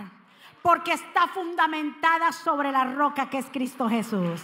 Porque 0.62 0.94
está 0.94 1.28
fundamentada 1.28 2.32
sobre 2.32 2.72
la 2.72 2.86
roca 2.86 3.30
que 3.30 3.40
es 3.40 3.48
Cristo 3.52 3.90
Jesús. 3.90 4.42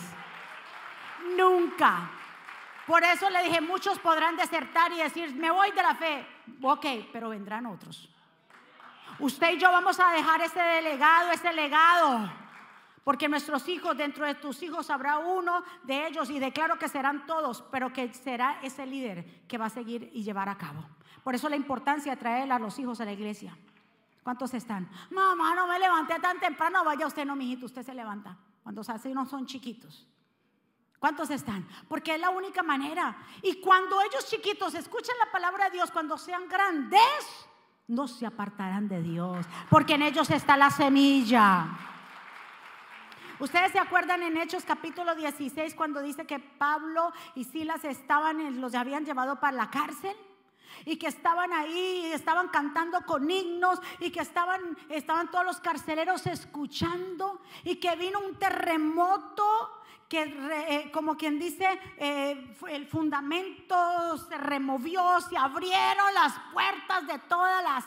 Nunca. 1.35 2.09
Por 2.87 3.03
eso 3.03 3.29
le 3.29 3.43
dije, 3.43 3.61
muchos 3.61 3.99
podrán 3.99 4.35
desertar 4.35 4.91
y 4.93 4.97
decir, 4.97 5.35
me 5.35 5.51
voy 5.51 5.71
de 5.71 5.83
la 5.83 5.93
fe. 5.93 6.25
Ok, 6.61 6.85
pero 7.11 7.29
vendrán 7.29 7.65
otros. 7.65 8.09
Usted 9.19 9.53
y 9.53 9.57
yo 9.57 9.71
vamos 9.71 9.99
a 9.99 10.11
dejar 10.11 10.41
ese 10.41 10.61
delegado, 10.61 11.31
ese 11.31 11.51
legado. 11.51 12.31
Porque 13.03 13.29
nuestros 13.29 13.67
hijos, 13.69 13.95
dentro 13.97 14.25
de 14.25 14.35
tus 14.35 14.61
hijos 14.63 14.89
habrá 14.89 15.17
uno 15.17 15.63
de 15.83 16.07
ellos 16.07 16.29
y 16.29 16.39
declaro 16.39 16.77
que 16.77 16.89
serán 16.89 17.25
todos, 17.25 17.63
pero 17.71 17.93
que 17.93 18.13
será 18.13 18.59
ese 18.61 18.85
líder 18.85 19.45
que 19.47 19.57
va 19.57 19.65
a 19.65 19.69
seguir 19.69 20.09
y 20.13 20.23
llevar 20.23 20.49
a 20.49 20.57
cabo. 20.57 20.83
Por 21.27 21.35
eso 21.35 21.49
la 21.49 21.57
importancia 21.57 22.13
de 22.13 22.17
traer 22.17 22.49
a 22.53 22.57
los 22.57 22.79
hijos 22.79 23.01
a 23.01 23.03
la 23.03 23.11
iglesia. 23.11 23.53
¿Cuántos 24.23 24.53
están? 24.53 24.89
Mamá, 25.09 25.55
no 25.55 25.67
me 25.67 25.77
levanté 25.77 26.17
tan 26.21 26.39
temprano. 26.39 26.85
Vaya 26.85 27.05
usted, 27.05 27.25
no, 27.25 27.35
mijito, 27.35 27.65
usted 27.65 27.83
se 27.83 27.93
levanta. 27.93 28.37
Cuando 28.63 28.81
así 28.87 29.13
no 29.13 29.25
son 29.25 29.45
chiquitos. 29.45 30.07
¿Cuántos 30.99 31.29
están? 31.29 31.67
Porque 31.89 32.15
es 32.15 32.21
la 32.21 32.29
única 32.29 32.63
manera. 32.63 33.17
Y 33.41 33.59
cuando 33.59 33.99
ellos 34.03 34.25
chiquitos 34.29 34.73
escuchen 34.73 35.15
la 35.19 35.29
palabra 35.29 35.65
de 35.65 35.71
Dios, 35.71 35.91
cuando 35.91 36.17
sean 36.17 36.47
grandes, 36.47 37.01
no 37.89 38.07
se 38.07 38.25
apartarán 38.25 38.87
de 38.87 39.03
Dios. 39.03 39.45
Porque 39.69 39.95
en 39.95 40.03
ellos 40.03 40.29
está 40.29 40.55
la 40.55 40.69
semilla. 40.69 41.67
Ustedes 43.37 43.73
se 43.73 43.79
acuerdan 43.79 44.23
en 44.23 44.37
Hechos 44.37 44.63
capítulo 44.63 45.13
16 45.13 45.75
cuando 45.75 46.01
dice 46.01 46.25
que 46.25 46.39
Pablo 46.39 47.11
y 47.35 47.43
Silas 47.43 47.83
estaban, 47.83 48.61
los 48.61 48.73
habían 48.75 49.03
llevado 49.03 49.41
para 49.41 49.57
la 49.57 49.69
cárcel 49.69 50.15
y 50.85 50.97
que 50.97 51.07
estaban 51.07 51.53
ahí, 51.53 52.11
estaban 52.13 52.49
cantando 52.49 53.01
con 53.05 53.29
himnos 53.29 53.79
y 53.99 54.11
que 54.11 54.21
estaban, 54.21 54.77
estaban 54.89 55.29
todos 55.31 55.45
los 55.45 55.59
carceleros 55.59 56.27
escuchando 56.27 57.41
y 57.63 57.75
que 57.75 57.95
vino 57.95 58.19
un 58.19 58.35
terremoto 58.35 59.77
que 60.07 60.21
eh, 60.23 60.89
como 60.91 61.17
quien 61.17 61.37
dice, 61.37 61.67
eh, 61.97 62.55
el 62.69 62.87
fundamento 62.87 64.17
se 64.17 64.37
removió, 64.37 65.19
se 65.19 65.35
abrieron 65.35 66.13
las 66.13 66.33
puertas 66.53 67.07
de 67.07 67.19
todas 67.19 67.63
las 67.63 67.85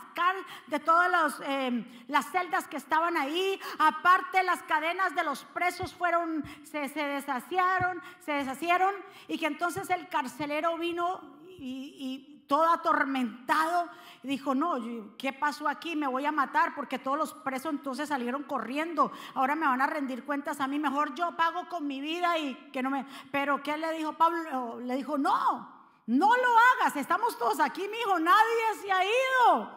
de 0.66 0.78
todas 0.80 1.40
eh, 1.46 1.84
las 2.08 2.30
celdas 2.30 2.68
que 2.68 2.76
estaban 2.76 3.16
ahí, 3.16 3.58
aparte 3.78 4.42
las 4.42 4.62
cadenas 4.64 5.14
de 5.14 5.24
los 5.24 5.44
presos 5.44 5.94
fueron, 5.94 6.44
se, 6.62 6.88
se 6.88 7.02
deshacieron, 7.02 8.02
se 8.20 8.32
deshacieron, 8.32 8.94
y 9.26 9.38
que 9.38 9.46
entonces 9.46 9.88
el 9.88 10.08
carcelero 10.08 10.76
vino 10.76 11.20
y 11.48 12.29
todo 12.50 12.68
atormentado, 12.68 13.88
dijo, 14.24 14.56
no, 14.56 14.74
¿qué 15.16 15.32
pasó 15.32 15.68
aquí? 15.68 15.94
Me 15.94 16.08
voy 16.08 16.26
a 16.26 16.32
matar 16.32 16.74
porque 16.74 16.98
todos 16.98 17.16
los 17.16 17.32
presos 17.32 17.70
entonces 17.70 18.08
salieron 18.08 18.42
corriendo, 18.42 19.12
ahora 19.34 19.54
me 19.54 19.68
van 19.68 19.80
a 19.80 19.86
rendir 19.86 20.24
cuentas 20.24 20.60
a 20.60 20.66
mí, 20.66 20.76
mejor 20.80 21.14
yo 21.14 21.36
pago 21.36 21.68
con 21.68 21.86
mi 21.86 22.00
vida 22.00 22.36
y 22.38 22.56
que 22.72 22.82
no 22.82 22.90
me... 22.90 23.06
Pero 23.30 23.62
¿qué 23.62 23.76
le 23.76 23.92
dijo 23.92 24.14
Pablo? 24.14 24.80
Le 24.80 24.96
dijo, 24.96 25.16
no, 25.16 25.92
no 26.06 26.36
lo 26.36 26.58
hagas, 26.58 26.96
estamos 26.96 27.38
todos 27.38 27.60
aquí, 27.60 27.86
mi 27.86 27.98
hijo, 27.98 28.18
nadie 28.18 28.80
se 28.82 28.90
ha 28.90 29.04
ido. 29.04 29.70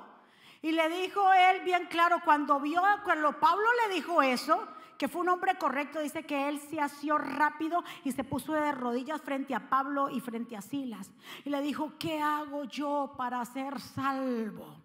Y 0.63 0.71
le 0.71 0.89
dijo 0.89 1.31
él 1.31 1.61
bien 1.61 1.85
claro, 1.91 2.21
cuando 2.25 2.59
vio, 2.59 2.81
cuando 3.03 3.39
Pablo 3.39 3.67
le 3.85 3.93
dijo 3.93 4.19
eso, 4.23 4.67
que 4.97 5.07
fue 5.07 5.21
un 5.21 5.29
hombre 5.29 5.55
correcto, 5.57 5.99
dice 5.99 6.25
que 6.25 6.47
él 6.47 6.59
se 6.59 6.79
asió 6.79 7.17
rápido 7.17 7.83
y 8.03 8.11
se 8.11 8.23
puso 8.23 8.53
de 8.53 8.71
rodillas 8.71 9.21
frente 9.21 9.53
a 9.55 9.69
Pablo 9.69 10.09
y 10.09 10.19
frente 10.19 10.55
a 10.55 10.61
Silas. 10.61 11.11
Y 11.45 11.49
le 11.49 11.61
dijo, 11.61 11.93
¿qué 11.99 12.21
hago 12.21 12.65
yo 12.65 13.13
para 13.17 13.43
ser 13.45 13.79
salvo? 13.79 14.83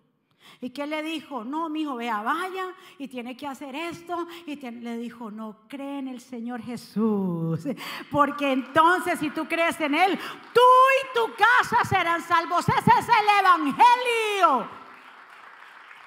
¿Y 0.61 0.71
qué 0.71 0.87
le 0.87 1.03
dijo? 1.03 1.45
No, 1.45 1.69
mi 1.69 1.83
hijo, 1.83 1.97
vea, 1.97 2.23
vaya 2.23 2.75
y 2.99 3.07
tiene 3.09 3.37
que 3.37 3.47
hacer 3.47 3.75
esto. 3.75 4.27
Y 4.47 4.57
le 4.57 4.97
dijo, 4.97 5.31
no, 5.31 5.57
cree 5.69 5.99
en 5.99 6.09
el 6.09 6.21
Señor 6.21 6.63
Jesús. 6.63 7.61
Porque 8.11 8.53
entonces 8.53 9.19
si 9.19 9.31
tú 9.31 9.47
crees 9.47 9.81
en 9.81 9.95
Él, 9.95 10.19
tú 10.53 10.61
y 10.61 11.15
tu 11.15 11.35
casa 11.35 11.85
serán 11.85 12.23
salvos. 12.23 12.69
Ese 12.69 12.91
es 12.99 13.09
el 13.09 13.39
Evangelio. 13.41 14.69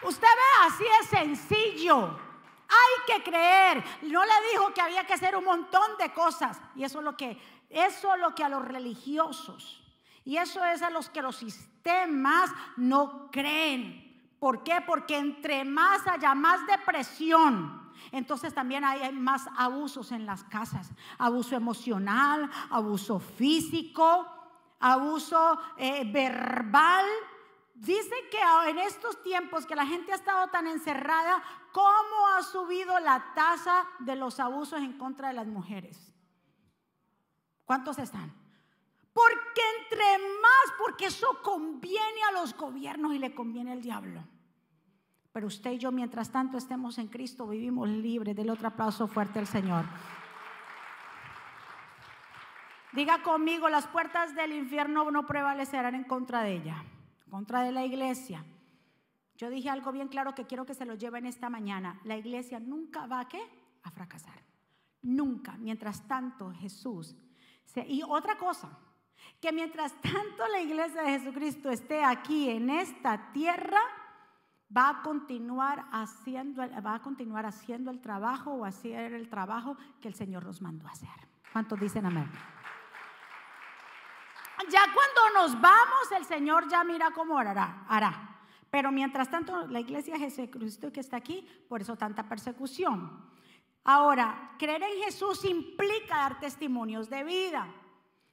Usted 0.03 0.27
ve, 0.27 0.67
así 0.67 0.83
es 1.01 1.07
sencillo. 1.07 2.30
Hay 2.71 3.15
que 3.15 3.23
creer. 3.23 3.83
No 4.03 4.23
le 4.23 4.33
dijo 4.51 4.73
que 4.73 4.81
había 4.81 5.05
que 5.05 5.13
hacer 5.13 5.35
un 5.35 5.43
montón 5.43 5.97
de 5.99 6.13
cosas. 6.13 6.61
Y 6.75 6.83
eso 6.83 6.99
es 6.99 7.05
lo 7.05 7.17
que, 7.17 7.37
eso 7.69 8.13
es 8.15 8.21
lo 8.21 8.33
que 8.33 8.43
a 8.43 8.49
los 8.49 8.65
religiosos. 8.65 9.83
Y 10.23 10.37
eso 10.37 10.63
es 10.65 10.81
a 10.81 10.89
los 10.89 11.09
que 11.09 11.21
los 11.21 11.35
sistemas 11.35 12.51
no 12.77 13.29
creen. 13.31 14.35
¿Por 14.39 14.63
qué? 14.63 14.81
Porque 14.85 15.17
entre 15.17 15.63
más 15.65 16.07
haya 16.07 16.33
más 16.33 16.65
depresión, 16.65 17.91
entonces 18.11 18.53
también 18.53 18.83
hay 18.83 19.11
más 19.11 19.47
abusos 19.57 20.11
en 20.11 20.25
las 20.25 20.43
casas. 20.45 20.91
Abuso 21.17 21.55
emocional, 21.55 22.49
abuso 22.69 23.19
físico, 23.19 24.27
abuso 24.79 25.59
eh, 25.77 26.09
verbal. 26.11 27.05
Dice 27.81 28.13
que 28.29 28.37
en 28.69 28.77
estos 28.77 29.23
tiempos 29.23 29.65
que 29.65 29.75
la 29.75 29.87
gente 29.87 30.11
ha 30.11 30.15
estado 30.15 30.49
tan 30.49 30.67
encerrada, 30.67 31.41
¿cómo 31.71 32.27
ha 32.37 32.43
subido 32.43 32.99
la 32.99 33.33
tasa 33.33 33.87
de 33.97 34.15
los 34.15 34.39
abusos 34.39 34.81
en 34.81 34.99
contra 34.99 35.29
de 35.29 35.33
las 35.33 35.47
mujeres? 35.47 36.13
¿Cuántos 37.65 37.97
están? 37.97 38.31
Porque 39.11 39.61
entre 39.79 40.19
más, 40.19 40.75
porque 40.77 41.07
eso 41.07 41.41
conviene 41.41 42.21
a 42.29 42.33
los 42.33 42.55
gobiernos 42.55 43.15
y 43.15 43.17
le 43.17 43.33
conviene 43.33 43.71
al 43.71 43.81
diablo. 43.81 44.23
Pero 45.31 45.47
usted 45.47 45.71
y 45.71 45.77
yo, 45.79 45.91
mientras 45.91 46.31
tanto 46.31 46.59
estemos 46.59 46.99
en 46.99 47.07
Cristo, 47.07 47.47
vivimos 47.47 47.89
libres. 47.89 48.35
Del 48.35 48.51
otro 48.51 48.67
aplauso 48.67 49.07
fuerte 49.07 49.39
al 49.39 49.47
Señor. 49.47 49.85
Diga 52.91 53.23
conmigo, 53.23 53.69
las 53.69 53.87
puertas 53.87 54.35
del 54.35 54.51
infierno 54.51 55.09
no 55.09 55.25
prevalecerán 55.25 55.95
en 55.95 56.03
contra 56.03 56.43
de 56.43 56.57
ella, 56.57 56.83
contra 57.31 57.63
de 57.63 57.71
la 57.71 57.85
iglesia. 57.85 58.45
Yo 59.37 59.49
dije 59.49 59.69
algo 59.69 59.91
bien 59.91 60.09
claro 60.09 60.35
que 60.35 60.45
quiero 60.45 60.65
que 60.65 60.75
se 60.75 60.85
lo 60.85 60.95
lleven 60.95 61.25
esta 61.25 61.49
mañana. 61.49 61.99
La 62.03 62.17
iglesia 62.17 62.59
nunca 62.59 63.07
va 63.07 63.21
a 63.21 63.27
qué? 63.27 63.41
A 63.83 63.89
fracasar. 63.89 64.43
Nunca. 65.01 65.57
Mientras 65.57 66.07
tanto, 66.07 66.51
Jesús. 66.51 67.15
y 67.87 68.03
otra 68.03 68.37
cosa, 68.37 68.77
que 69.39 69.51
mientras 69.51 69.93
tanto 70.01 70.47
la 70.51 70.59
iglesia 70.59 71.01
de 71.01 71.19
Jesucristo 71.19 71.69
esté 71.69 72.03
aquí 72.03 72.49
en 72.49 72.69
esta 72.69 73.31
tierra, 73.31 73.79
va 74.75 74.89
a 74.89 75.01
continuar 75.01 75.85
haciendo, 75.91 76.61
va 76.81 76.95
a 76.95 77.01
continuar 77.01 77.45
haciendo 77.45 77.91
el 77.91 78.01
trabajo 78.01 78.51
o 78.51 78.65
hacer 78.65 79.13
el 79.13 79.29
trabajo 79.29 79.77
que 80.01 80.09
el 80.09 80.15
Señor 80.15 80.45
nos 80.45 80.61
mandó 80.61 80.85
a 80.87 80.91
hacer. 80.91 81.09
¿Cuántos 81.51 81.79
dicen 81.79 82.05
amén? 82.05 82.29
Ya 84.69 84.81
cuando 84.93 85.39
nos 85.39 85.61
vamos, 85.61 86.11
el 86.17 86.25
Señor 86.25 86.69
ya 86.69 86.83
mira 86.83 87.11
cómo 87.11 87.37
hará. 87.37 87.85
hará. 87.87 88.39
Pero 88.69 88.91
mientras 88.91 89.29
tanto, 89.29 89.67
la 89.67 89.79
iglesia 89.79 90.13
de 90.13 90.19
Jesucristo 90.19 90.91
que 90.91 91.01
está 91.01 91.17
aquí, 91.17 91.45
por 91.67 91.81
eso 91.81 91.95
tanta 91.97 92.27
persecución. 92.27 93.29
Ahora, 93.83 94.55
creer 94.57 94.83
en 94.83 95.03
Jesús 95.03 95.43
implica 95.43 96.15
dar 96.15 96.39
testimonios 96.39 97.09
de 97.09 97.23
vida. 97.23 97.67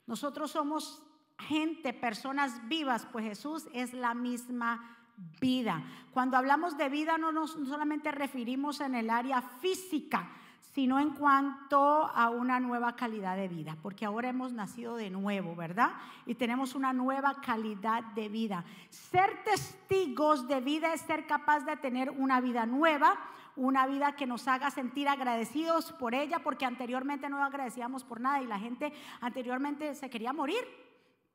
Nosotros 0.07 0.51
somos 0.51 1.03
gente, 1.39 1.93
personas 1.93 2.67
vivas, 2.69 3.07
pues 3.11 3.25
Jesús 3.25 3.69
es 3.73 3.93
la 3.93 4.15
misma 4.15 4.97
vida. 5.41 5.83
Cuando 6.13 6.37
hablamos 6.37 6.77
de 6.77 6.89
vida 6.89 7.19
no 7.19 7.33
nos 7.33 7.53
solamente 7.53 8.13
referimos 8.13 8.81
en 8.81 8.95
el 8.95 9.11
área 9.11 9.43
física, 9.43 10.31
sino 10.75 10.99
en 10.99 11.11
cuanto 11.11 11.79
a 11.79 12.31
una 12.31 12.61
nueva 12.61 12.95
calidad 12.95 13.37
de 13.37 13.49
vida, 13.49 13.77
porque 13.83 14.05
ahora 14.05 14.29
hemos 14.29 14.53
nacido 14.53 14.97
de 14.97 15.11
nuevo, 15.11 15.57
¿verdad? 15.57 15.93
Y 16.27 16.35
tenemos 16.35 16.75
una 16.75 16.93
nueva 16.93 17.41
calidad 17.41 18.03
de 18.15 18.29
vida. 18.29 18.65
Ser 18.91 19.43
testigos 19.45 20.47
de 20.47 20.61
vida 20.61 20.93
es 20.93 21.01
ser 21.01 21.27
capaz 21.27 21.61
de 21.61 21.77
tener 21.77 22.11
una 22.11 22.41
vida 22.41 22.67
nueva, 22.67 23.19
una 23.57 23.87
vida 23.87 24.15
que 24.15 24.27
nos 24.27 24.47
haga 24.47 24.71
sentir 24.71 25.09
agradecidos 25.09 25.93
por 25.93 26.15
ella, 26.15 26.39
porque 26.39 26.65
anteriormente 26.65 27.29
no 27.29 27.43
agradecíamos 27.43 28.05
por 28.05 28.21
nada 28.21 28.41
y 28.41 28.47
la 28.47 28.59
gente 28.59 28.93
anteriormente 29.21 29.95
se 29.95 30.09
quería 30.09 30.33
morir. 30.33 30.88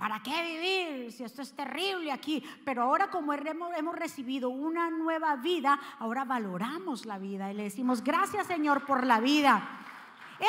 ¿Para 0.04 0.22
qué 0.22 0.42
vivir 0.42 1.14
si 1.14 1.24
esto 1.24 1.42
es 1.42 1.56
terrible 1.56 2.12
aquí? 2.12 2.44
Pero 2.66 2.82
ahora 2.82 3.10
como 3.10 3.32
hemos, 3.32 3.96
recibido 3.96 4.50
una 4.50 4.90
nueva 4.90 5.38
vida, 5.38 5.80
ahora 5.98 6.26
valoramos 6.26 7.06
la 7.06 7.18
vida 7.18 7.50
y 7.50 7.54
le 7.54 7.64
decimos, 7.64 8.04
gracias 8.04 8.48
Señor 8.48 8.86
por 8.86 9.06
la 9.06 9.22
vida. 9.22 9.66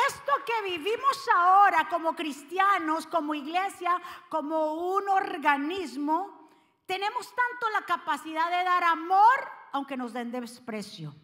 Esto 0.09 0.33
que 0.45 0.69
vivimos 0.69 1.29
ahora 1.33 1.87
como 1.87 2.13
cristianos, 2.17 3.07
como 3.07 3.33
iglesia, 3.33 3.95
como 4.27 4.73
un 4.73 5.07
organismo, 5.07 6.49
tenemos 6.85 7.25
tanto 7.27 7.69
la 7.69 7.85
capacidad 7.85 8.49
de 8.49 8.61
dar 8.61 8.83
amor 8.83 9.39
aunque 9.71 9.95
nos 9.95 10.11
den 10.11 10.31
desprecio. 10.31 11.15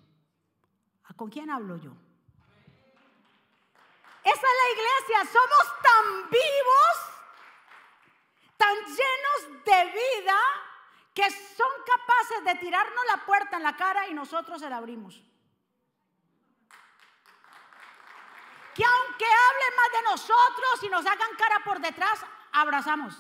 ¿Con 1.18 1.30
quién 1.30 1.50
hablo 1.50 1.76
yo? 1.76 1.92
Esa 4.24 4.34
es 4.34 4.42
la 4.42 4.70
iglesia. 4.72 5.34
Somos 5.34 5.82
tan 5.84 6.30
vivos, 6.30 7.12
tan 8.62 8.78
llenos 8.86 9.64
de 9.66 9.86
vida, 9.86 10.40
que 11.16 11.28
son 11.32 11.72
capaces 11.84 12.44
de 12.46 12.56
tirarnos 12.60 13.06
la 13.08 13.26
puerta 13.26 13.58
en 13.58 13.64
la 13.64 13.76
cara 13.76 14.08
y 14.08 14.14
nosotros 14.14 14.62
se 14.62 14.70
la 14.70 14.78
abrimos. 14.78 15.16
Que 18.76 18.86
aunque 18.86 19.26
hablen 19.26 19.76
más 19.76 19.92
de 19.92 20.02
nosotros 20.12 20.84
y 20.84 20.90
nos 20.90 21.06
hagan 21.08 21.36
cara 21.38 21.64
por 21.66 21.80
detrás, 21.80 22.24
abrazamos. 22.52 23.16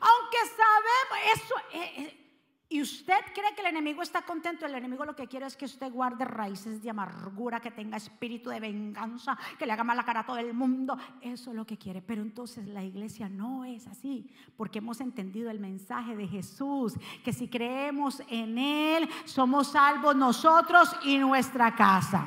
Aunque 0.00 0.38
sabemos, 0.46 1.42
eso, 1.42 1.58
eh, 1.72 1.92
eh, 1.98 2.25
y 2.68 2.82
usted 2.82 3.20
cree 3.32 3.54
que 3.54 3.60
el 3.60 3.68
enemigo 3.68 4.02
está 4.02 4.22
contento, 4.22 4.66
el 4.66 4.74
enemigo 4.74 5.04
lo 5.04 5.14
que 5.14 5.28
quiere 5.28 5.46
es 5.46 5.56
que 5.56 5.66
usted 5.66 5.92
guarde 5.92 6.24
raíces 6.24 6.82
de 6.82 6.90
amargura, 6.90 7.60
que 7.60 7.70
tenga 7.70 7.96
espíritu 7.96 8.50
de 8.50 8.58
venganza, 8.58 9.38
que 9.56 9.66
le 9.66 9.72
haga 9.72 9.84
mala 9.84 10.04
cara 10.04 10.20
a 10.20 10.26
todo 10.26 10.38
el 10.38 10.52
mundo. 10.52 10.98
Eso 11.20 11.50
es 11.50 11.56
lo 11.56 11.64
que 11.64 11.78
quiere. 11.78 12.02
Pero 12.02 12.22
entonces 12.22 12.66
la 12.66 12.82
iglesia 12.82 13.28
no 13.28 13.64
es 13.64 13.86
así, 13.86 14.28
porque 14.56 14.78
hemos 14.78 15.00
entendido 15.00 15.48
el 15.48 15.60
mensaje 15.60 16.16
de 16.16 16.26
Jesús, 16.26 16.94
que 17.24 17.32
si 17.32 17.46
creemos 17.46 18.20
en 18.28 18.58
Él, 18.58 19.08
somos 19.26 19.68
salvos 19.68 20.16
nosotros 20.16 20.90
y 21.04 21.18
nuestra 21.18 21.76
casa. 21.76 22.26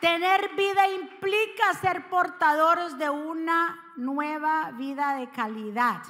Tener 0.00 0.54
vida 0.54 0.88
implica 0.92 1.74
ser 1.80 2.08
portadores 2.08 2.96
de 2.98 3.10
una 3.10 3.92
nueva 3.96 4.70
vida 4.72 5.16
de 5.16 5.28
calidad 5.30 6.02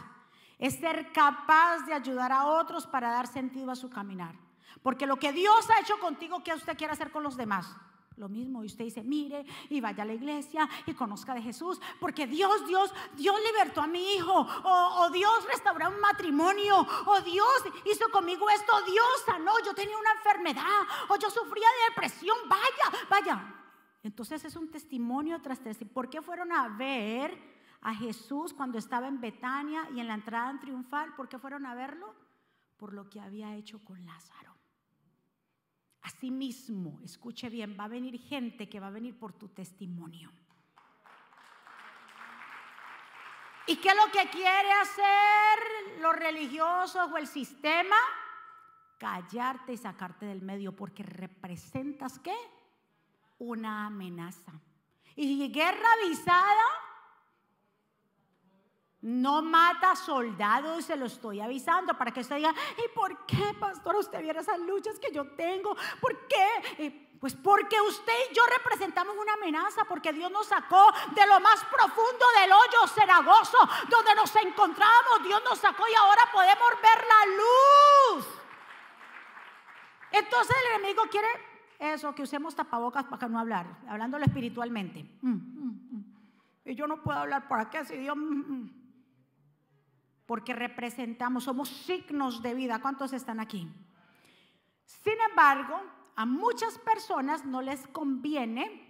es 0.59 0.79
ser 0.79 1.13
capaz 1.13 1.81
de 1.87 1.93
ayudar 1.93 2.33
a 2.33 2.47
otros 2.47 2.87
para 2.87 3.11
dar 3.11 3.27
sentido 3.27 3.71
a 3.71 3.77
su 3.77 3.91
caminar. 3.91 4.35
Porque 4.83 5.07
lo 5.07 5.17
que 5.17 5.33
Dios 5.33 5.69
ha 5.71 5.81
hecho 5.81 5.99
contigo, 5.99 6.43
¿qué 6.43 6.55
usted 6.55 6.77
quiere 6.77 6.93
hacer 6.93 7.11
con 7.11 7.23
los 7.23 7.37
demás? 7.37 7.77
Lo 8.17 8.31
mismo, 8.31 8.63
y 8.63 8.67
usted 8.67 8.85
dice, 8.85 9.03
mire, 9.03 9.45
y 9.69 9.79
vaya 9.83 10.03
a 10.03 10.07
la 10.07 10.15
iglesia 10.15 10.67
y 10.87 10.95
conozca 10.95 11.35
de 11.35 11.43
Jesús, 11.43 11.79
porque 12.01 12.27
Dios, 12.27 12.67
Dios, 12.67 12.91
Dios 13.15 13.37
libertó 13.45 13.83
a 13.83 13.87
mi 13.87 14.15
hijo, 14.15 14.47
o, 14.65 15.11
Dios 15.11 15.47
restauró 15.53 15.91
un 15.91 16.01
matrimonio, 16.01 16.87
o 17.05 17.21
Dios 17.21 17.65
hizo 17.85 18.09
conmigo 18.11 18.49
esto, 18.49 18.73
Dios 18.87 19.07
sanó, 19.27 19.53
yo 19.63 19.75
tenía 19.75 19.99
una 19.99 20.13
enfermedad, 20.13 20.87
o 21.11 21.17
yo 21.17 21.29
sufría 21.29 21.69
de 21.69 21.95
depresión, 21.95 22.39
vaya, 22.49 23.05
vaya. 23.11 23.55
Entonces 24.03 24.43
es 24.47 24.57
un 24.57 24.71
testimonio 24.71 25.43
tras 25.43 25.61
testimonio. 25.61 25.93
¿Por 25.93 26.09
qué 26.09 26.23
fueron 26.23 26.53
a 26.53 26.69
ver 26.69 27.56
a 27.81 27.95
Jesús 27.95 28.53
cuando 28.53 28.79
estaba 28.79 29.09
en 29.09 29.21
Betania 29.21 29.89
y 29.95 30.01
en 30.01 30.09
la 30.09 30.15
entrada 30.15 30.51
en 30.51 30.61
triunfal. 30.61 31.15
¿Por 31.15 31.29
qué 31.29 31.39
fueron 31.39 31.67
a 31.67 31.75
verlo? 31.75 32.15
Por 32.77 32.93
lo 32.93 33.09
que 33.09 33.21
había 33.21 33.55
hecho 33.55 33.85
con 33.85 34.05
Lázaro. 34.05 34.55
Asimismo, 36.03 37.01
escuche 37.03 37.49
bien, 37.49 37.77
va 37.79 37.85
a 37.85 37.89
venir 37.89 38.19
gente 38.21 38.69
que 38.69 38.81
va 38.81 38.89
a 38.89 38.91
venir 38.91 39.19
por 39.19 39.33
tu 39.33 39.49
testimonio. 39.49 40.31
¿Y 43.67 43.77
qué 43.77 43.89
es 43.89 43.97
lo 43.97 44.13
que 44.13 44.29
quiere 44.31 44.73
hacer 44.73 46.01
los 46.01 46.15
religiosos 46.15 47.11
o 47.11 47.17
el 47.17 47.27
sistema? 47.27 47.97
Callarte 48.99 49.73
y 49.73 49.77
sacarte 49.77 50.27
del 50.27 50.43
medio 50.43 50.75
porque 50.75 51.03
representas 51.03 52.21
qué? 52.21 52.37
Una 53.39 53.87
amenaza. 53.87 54.53
Y 55.17 55.51
guerra 55.51 55.89
avisada 56.05 56.86
no 59.03 59.43
mata 59.43 59.95
soldados, 59.95 60.85
se 60.85 60.97
lo 60.97 61.07
estoy 61.07 61.41
avisando 61.41 61.97
para 61.97 62.11
que 62.13 62.21
usted 62.21 62.37
diga, 62.37 62.55
¿y 62.85 62.89
por 62.95 63.27
qué, 63.27 63.55
pastor, 63.61 63.97
usted 63.97 64.21
viera 64.23 64.41
esas 64.41 64.59
luchas 64.61 64.99
que 64.99 65.13
yo 65.13 65.27
tengo? 65.33 65.77
¿Por 66.01 66.27
qué? 66.27 67.07
Pues 67.21 67.35
porque 67.35 67.81
usted 67.81 68.13
y 68.31 68.35
yo 68.35 68.43
representamos 68.59 69.17
una 69.17 69.35
amenaza, 69.35 69.85
porque 69.85 70.13
Dios 70.13 70.31
nos 70.31 70.47
sacó 70.47 70.93
de 71.15 71.27
lo 71.27 71.41
más 71.41 71.65
profundo 71.65 72.27
del 72.41 72.53
hoyo 72.53 72.87
cenagoso 72.89 73.59
donde 73.89 74.15
nos 74.15 74.35
encontramos. 74.37 75.23
Dios 75.25 75.43
nos 75.45 75.59
sacó 75.59 75.85
y 75.89 75.95
ahora 75.95 76.23
podemos 76.33 76.71
ver 76.83 77.05
la 77.07 78.17
luz. 78.17 78.27
Entonces 80.13 80.57
el 80.65 80.81
enemigo 80.81 81.03
quiere 81.11 81.29
eso, 81.79 82.15
que 82.15 82.23
usemos 82.23 82.55
tapabocas 82.55 83.05
para 83.05 83.29
no 83.29 83.39
hablar, 83.39 83.67
hablándolo 83.89 84.25
espiritualmente. 84.25 85.05
Mm, 85.23 85.31
mm, 85.31 85.89
mm. 85.91 86.05
Y 86.65 86.75
yo 86.75 86.87
no 86.87 87.03
puedo 87.03 87.19
hablar 87.19 87.49
para 87.49 87.71
qué 87.71 87.85
si 87.85 87.97
Dios... 87.97 88.17
Porque 90.27 90.53
representamos, 90.53 91.45
somos 91.45 91.69
signos 91.69 92.43
de 92.43 92.55
vida. 92.55 92.81
¿Cuántos 92.81 93.13
están 93.13 93.41
aquí? 93.41 93.69
Sin 94.85 95.15
embargo, 95.31 95.81
a 96.17 96.27
muchas 96.27 96.79
personas 96.79 97.45
no 97.45 97.63
les 97.63 97.87
conviene, 97.89 98.83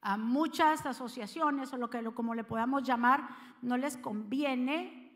a 0.00 0.16
muchas 0.16 0.86
asociaciones 0.86 1.72
o 1.72 1.76
lo 1.76 1.90
que 1.90 2.02
como 2.14 2.34
le 2.34 2.44
podamos 2.44 2.82
llamar, 2.82 3.28
no 3.62 3.76
les 3.76 3.96
conviene 3.96 5.08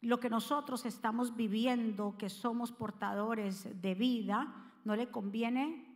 lo 0.00 0.20
que 0.20 0.30
nosotros 0.30 0.84
estamos 0.84 1.34
viviendo, 1.34 2.16
que 2.18 2.28
somos 2.28 2.72
portadores 2.72 3.80
de 3.80 3.94
vida, 3.94 4.54
no 4.84 4.96
le 4.96 5.10
conviene. 5.10 5.86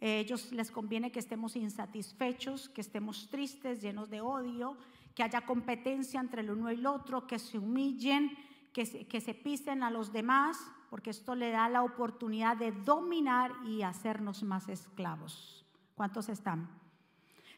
A 0.00 0.06
ellos 0.06 0.52
les 0.52 0.70
conviene 0.70 1.10
que 1.10 1.18
estemos 1.18 1.56
insatisfechos, 1.56 2.68
que 2.68 2.82
estemos 2.82 3.30
tristes, 3.30 3.80
llenos 3.80 4.10
de 4.10 4.20
odio, 4.20 4.76
que 5.16 5.22
haya 5.22 5.46
competencia 5.46 6.20
entre 6.20 6.42
el 6.42 6.50
uno 6.50 6.70
y 6.70 6.74
el 6.74 6.86
otro, 6.86 7.26
que 7.26 7.38
se 7.38 7.58
humillen, 7.58 8.36
que 8.74 8.84
se, 8.84 9.08
que 9.08 9.22
se 9.22 9.32
pisen 9.32 9.82
a 9.82 9.90
los 9.90 10.12
demás, 10.12 10.70
porque 10.90 11.08
esto 11.08 11.34
le 11.34 11.50
da 11.50 11.70
la 11.70 11.82
oportunidad 11.82 12.58
de 12.58 12.70
dominar 12.70 13.50
y 13.64 13.80
hacernos 13.80 14.42
más 14.42 14.68
esclavos. 14.68 15.66
¿Cuántos 15.94 16.28
están? 16.28 16.68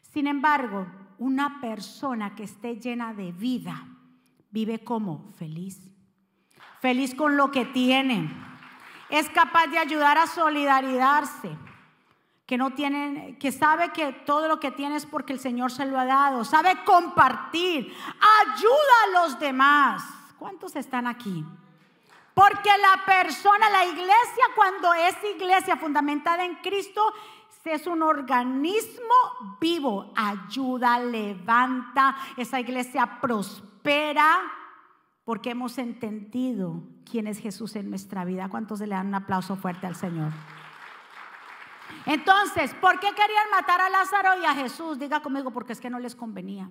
Sin 0.01 0.25
embargo, 0.25 0.87
una 1.17 1.59
persona 1.59 2.33
que 2.33 2.43
esté 2.43 2.79
llena 2.79 3.13
de 3.13 3.33
vida 3.33 3.85
vive 4.51 4.79
como 4.79 5.31
feliz, 5.33 5.91
feliz 6.79 7.13
con 7.13 7.35
lo 7.35 7.51
que 7.51 7.65
tiene, 7.65 8.31
es 9.09 9.29
capaz 9.29 9.67
de 9.67 9.79
ayudar 9.79 10.17
a 10.17 10.27
solidarizarse, 10.27 11.57
que 12.49 12.57
no 12.57 12.71
tienen, 12.71 13.37
que 13.37 13.51
sabe 13.51 13.93
que 13.93 14.11
todo 14.11 14.47
lo 14.47 14.59
que 14.59 14.71
tiene 14.71 14.95
es 14.95 15.05
porque 15.05 15.33
el 15.33 15.39
Señor 15.39 15.71
se 15.71 15.85
lo 15.85 15.99
ha 15.99 16.05
dado, 16.05 16.43
sabe 16.43 16.83
compartir, 16.83 17.93
ayuda 18.41 18.95
a 19.05 19.21
los 19.21 19.39
demás. 19.39 20.03
¿Cuántos 20.39 20.75
están 20.75 21.05
aquí? 21.05 21.45
Porque 22.33 22.71
la 22.81 23.05
persona, 23.05 23.69
la 23.69 23.85
iglesia, 23.85 24.45
cuando 24.55 24.91
es 24.95 25.15
iglesia 25.35 25.77
fundamentada 25.77 26.43
en 26.43 26.55
Cristo, 26.55 27.13
es 27.65 27.85
un 27.85 28.01
organismo 28.01 29.13
vivo. 29.61 30.11
Ayuda, 30.15 30.97
levanta, 30.97 32.17
esa 32.35 32.59
iglesia 32.59 33.19
prospera 33.21 34.39
porque 35.23 35.51
hemos 35.51 35.77
entendido 35.77 36.81
quién 37.07 37.27
es 37.27 37.37
Jesús 37.37 37.75
en 37.75 37.91
nuestra 37.91 38.25
vida. 38.25 38.49
¿Cuántos 38.49 38.79
le 38.79 38.87
dan 38.87 39.09
un 39.09 39.13
aplauso 39.13 39.55
fuerte 39.55 39.85
al 39.85 39.95
Señor? 39.95 40.31
Entonces, 42.05 42.73
¿por 42.75 42.99
qué 42.99 43.07
querían 43.09 43.49
matar 43.51 43.81
a 43.81 43.89
Lázaro 43.89 44.41
y 44.41 44.45
a 44.45 44.53
Jesús? 44.53 44.97
Diga 44.97 45.21
conmigo, 45.21 45.51
porque 45.51 45.73
es 45.73 45.79
que 45.79 45.89
no 45.89 45.99
les 45.99 46.15
convenía. 46.15 46.69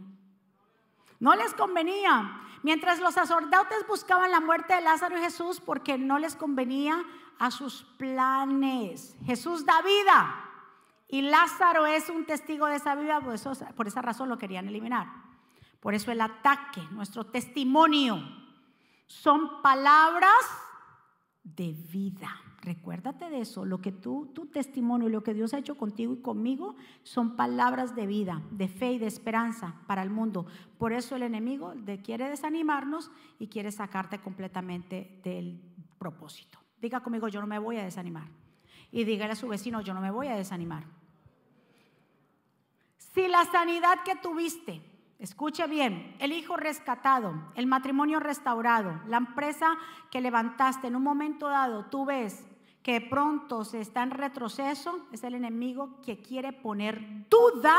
No 1.20 1.34
les 1.34 1.54
convenía. 1.54 2.42
Mientras 2.62 3.00
los 3.00 3.14
sacerdotes 3.14 3.86
buscaban 3.86 4.30
la 4.30 4.40
muerte 4.40 4.74
de 4.74 4.80
Lázaro 4.80 5.18
y 5.18 5.20
Jesús 5.20 5.60
porque 5.60 5.98
no 5.98 6.18
les 6.18 6.36
convenía 6.36 7.04
a 7.38 7.50
sus 7.50 7.84
planes. 7.96 9.16
Jesús 9.24 9.64
da 9.64 9.80
vida 9.82 10.44
y 11.08 11.22
Lázaro 11.22 11.86
es 11.86 12.08
un 12.08 12.24
testigo 12.26 12.66
de 12.66 12.76
esa 12.76 12.94
vida, 12.94 13.20
por, 13.20 13.34
eso, 13.34 13.52
por 13.76 13.86
esa 13.86 14.02
razón 14.02 14.28
lo 14.28 14.38
querían 14.38 14.68
eliminar. 14.68 15.06
Por 15.80 15.94
eso 15.94 16.10
el 16.10 16.20
ataque, 16.20 16.82
nuestro 16.90 17.24
testimonio, 17.24 18.20
son 19.06 19.62
palabras 19.62 20.44
de 21.42 21.72
vida. 21.72 22.36
Recuérdate 22.68 23.31
de 23.31 23.40
eso, 23.40 23.64
lo 23.64 23.81
que 23.81 23.92
tú, 23.92 24.26
tu 24.35 24.44
testimonio, 24.44 25.09
lo 25.09 25.22
que 25.22 25.33
Dios 25.33 25.54
ha 25.54 25.59
hecho 25.59 25.78
contigo 25.78 26.12
y 26.12 26.20
conmigo 26.20 26.76
son 27.02 27.35
palabras 27.35 27.96
de 27.96 28.07
vida, 28.07 28.42
de 28.50 28.68
fe 28.68 28.92
y 28.92 28.98
de 28.98 29.07
esperanza 29.07 29.76
para 29.87 30.02
el 30.02 30.11
mundo. 30.11 30.44
Por 30.76 30.92
eso 30.92 31.16
el 31.16 31.22
enemigo 31.22 31.72
quiere 32.04 32.28
desanimarnos 32.28 33.11
y 33.38 33.46
quiere 33.46 33.72
sacarte 33.72 34.18
completamente 34.18 35.18
del 35.24 35.59
propósito. 35.98 36.59
Diga 36.78 37.00
conmigo, 37.00 37.28
yo 37.28 37.40
no 37.40 37.46
me 37.46 37.59
voy 37.59 37.78
a 37.78 37.85
desanimar. 37.85 38.28
Y 38.92 39.04
dígale 39.04 39.33
a 39.33 39.37
su 39.37 39.48
vecino, 39.48 39.81
yo 39.81 39.94
no 39.94 40.02
me 40.02 40.11
voy 40.11 40.26
a 40.26 40.37
desanimar. 40.37 40.85
Si 42.98 43.28
la 43.28 43.46
sanidad 43.46 44.02
que 44.04 44.14
tuviste, 44.16 44.83
escuche 45.18 45.66
bien, 45.68 46.14
el 46.18 46.33
hijo 46.33 46.59
rescatado, 46.59 47.33
el 47.54 47.66
matrimonio 47.66 48.20
restaurado, 48.20 49.00
la 49.07 49.16
empresa 49.16 49.78
que 50.11 50.20
levantaste 50.20 50.88
en 50.88 50.96
un 50.96 51.02
momento 51.02 51.48
dado, 51.48 51.87
tú 51.87 52.04
ves 52.04 52.44
que 52.82 53.00
pronto 53.00 53.64
se 53.64 53.80
está 53.80 54.02
en 54.02 54.10
retroceso, 54.10 55.06
es 55.12 55.22
el 55.24 55.34
enemigo 55.34 56.00
que 56.02 56.20
quiere 56.20 56.52
poner 56.52 57.28
duda 57.28 57.78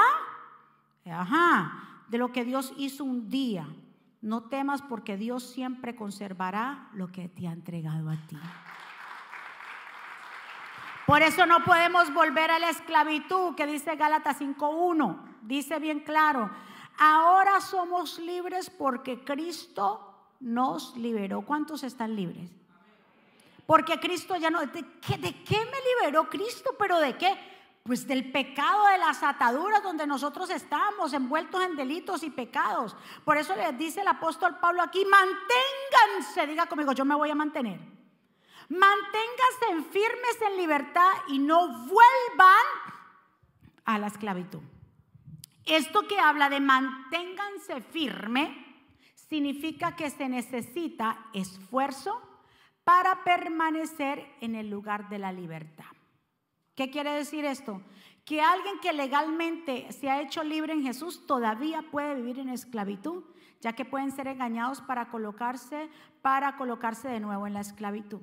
de 2.07 2.17
lo 2.17 2.31
que 2.31 2.45
Dios 2.45 2.73
hizo 2.77 3.03
un 3.03 3.29
día. 3.29 3.67
No 4.21 4.43
temas 4.43 4.81
porque 4.81 5.17
Dios 5.17 5.43
siempre 5.43 5.95
conservará 5.95 6.89
lo 6.93 7.07
que 7.12 7.29
te 7.29 7.47
ha 7.47 7.51
entregado 7.51 8.09
a 8.09 8.17
ti. 8.27 8.38
Por 11.07 11.21
eso 11.23 11.45
no 11.45 11.63
podemos 11.63 12.13
volver 12.13 12.51
a 12.51 12.59
la 12.59 12.69
esclavitud 12.69 13.55
que 13.55 13.65
dice 13.65 13.95
Gálatas 13.95 14.41
5.1. 14.41 15.17
Dice 15.41 15.79
bien 15.79 16.01
claro, 16.01 16.51
ahora 16.99 17.62
somos 17.62 18.19
libres 18.19 18.69
porque 18.69 19.23
Cristo 19.23 20.33
nos 20.39 20.95
liberó. 20.97 21.41
¿Cuántos 21.41 21.83
están 21.83 22.15
libres? 22.15 22.51
Porque 23.69 23.99
Cristo 23.99 24.36
ya 24.36 24.49
no... 24.49 24.62
¿De 24.62 24.84
qué, 24.99 25.15
¿De 25.19 25.32
me 25.32 26.01
liberó 26.01 26.27
Cristo? 26.27 26.71
¿Pero 26.79 26.97
de 26.97 27.15
qué? 27.15 27.38
Pues 27.84 28.08
del 28.08 28.32
pecado 28.32 28.88
de 28.88 28.97
las 28.97 29.21
ataduras 29.21 29.84
donde 29.84 30.08
nosotros 30.08 30.49
estamos 30.49 31.13
envueltos 31.13 31.62
en 31.62 31.75
delitos 31.75 32.23
y 32.23 32.32
pecados. 32.32 32.95
Por 33.23 33.38
eso 33.38 33.55
les 33.55 33.77
dice 33.77 34.01
el 34.01 34.08
apóstol 34.08 34.58
Pablo 34.60 34.82
aquí, 34.82 35.05
manténganse, 35.05 36.47
diga 36.47 36.65
conmigo, 36.65 36.93
yo 36.93 37.05
me 37.05 37.13
voy 37.13 37.29
a 37.29 37.36
mantener. 37.36 37.79
Manténganse 38.69 39.88
firmes 39.91 40.41
en 40.47 40.58
libertad 40.58 41.12
y 41.27 41.38
no 41.38 41.67
vuelvan 41.86 42.65
a 43.86 43.99
la 43.99 44.08
esclavitud. 44.08 44.62
Esto 45.63 46.08
que 46.08 46.19
habla 46.19 46.49
de 46.49 46.60
manténganse 46.60 47.82
firme 47.82 48.65
significa 49.13 49.95
que 49.95 50.10
se 50.10 50.27
necesita 50.27 51.27
esfuerzo, 51.34 52.28
para 52.89 53.23
permanecer 53.23 54.25
en 54.41 54.56
el 54.56 54.67
lugar 54.67 55.10
de 55.10 55.19
la 55.19 55.32
libertad. 55.32 55.86
¿Qué 56.73 56.89
quiere 56.89 57.12
decir 57.12 57.45
esto? 57.45 57.84
Que 58.25 58.41
alguien 58.41 58.80
que 58.82 58.93
legalmente 58.93 59.91
se 59.91 60.10
ha 60.10 60.21
hecho 60.21 60.43
libre 60.43 60.73
en 60.73 60.82
Jesús 60.82 61.28
todavía 61.28 61.84
puede 61.91 62.15
vivir 62.15 62.39
en 62.39 62.49
esclavitud, 62.49 63.25
ya 63.62 63.73
que 63.73 63.86
pueden 63.86 64.12
ser 64.12 64.28
engañados 64.28 64.82
para 64.82 65.12
colocarse, 65.12 65.88
para 66.23 66.58
colocarse 66.58 67.10
de 67.10 67.19
nuevo 67.19 67.45
en 67.45 67.54
la 67.54 67.60
esclavitud. 67.60 68.21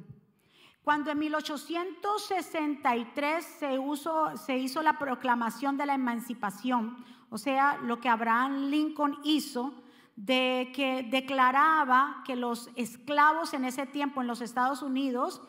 Cuando 0.83 1.12
en 1.12 1.20
1863 1.20 3.44
se, 3.44 3.79
se 4.44 4.59
hizo 4.59 4.83
la 4.83 4.98
proclamación 4.98 5.76
de 5.76 5.87
la 5.87 5.94
emancipación, 5.94 7.05
o 7.31 7.38
sea, 7.38 7.79
lo 7.85 8.00
que 8.00 8.09
Abraham 8.09 8.68
Lincoln 8.68 9.16
hizo, 9.22 9.81
de 10.16 10.72
que 10.74 11.02
declaraba 11.02 12.22
que 12.24 12.37
los 12.37 12.70
esclavos 12.74 13.52
en 13.52 13.64
ese 13.64 13.87
tiempo 13.87 14.22
en 14.22 14.26
los 14.26 14.40
Estados 14.40 14.83
Unidos 14.83 15.42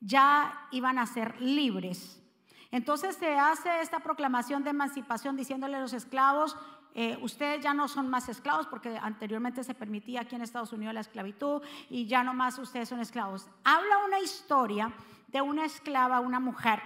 ya 0.00 0.68
iban 0.72 0.98
a 0.98 1.06
ser 1.06 1.40
libres. 1.40 2.22
Entonces 2.70 3.16
se 3.16 3.38
hace 3.38 3.80
esta 3.80 4.00
proclamación 4.00 4.64
de 4.64 4.70
emancipación 4.70 5.36
diciéndole 5.36 5.76
a 5.76 5.80
los 5.80 5.92
esclavos, 5.92 6.56
eh, 6.94 7.18
ustedes 7.20 7.62
ya 7.62 7.74
no 7.74 7.88
son 7.88 8.08
más 8.08 8.28
esclavos 8.30 8.66
porque 8.66 8.98
anteriormente 9.00 9.62
se 9.62 9.74
permitía 9.74 10.22
aquí 10.22 10.34
en 10.34 10.40
Estados 10.40 10.72
Unidos 10.72 10.94
la 10.94 11.00
esclavitud 11.00 11.62
y 11.90 12.06
ya 12.06 12.24
no 12.24 12.32
más 12.32 12.58
ustedes 12.58 12.88
son 12.88 13.00
esclavos. 13.00 13.48
Habla 13.64 13.98
una 14.06 14.18
historia 14.20 14.92
de 15.28 15.42
una 15.42 15.66
esclava, 15.66 16.20
una 16.20 16.40
mujer 16.40 16.80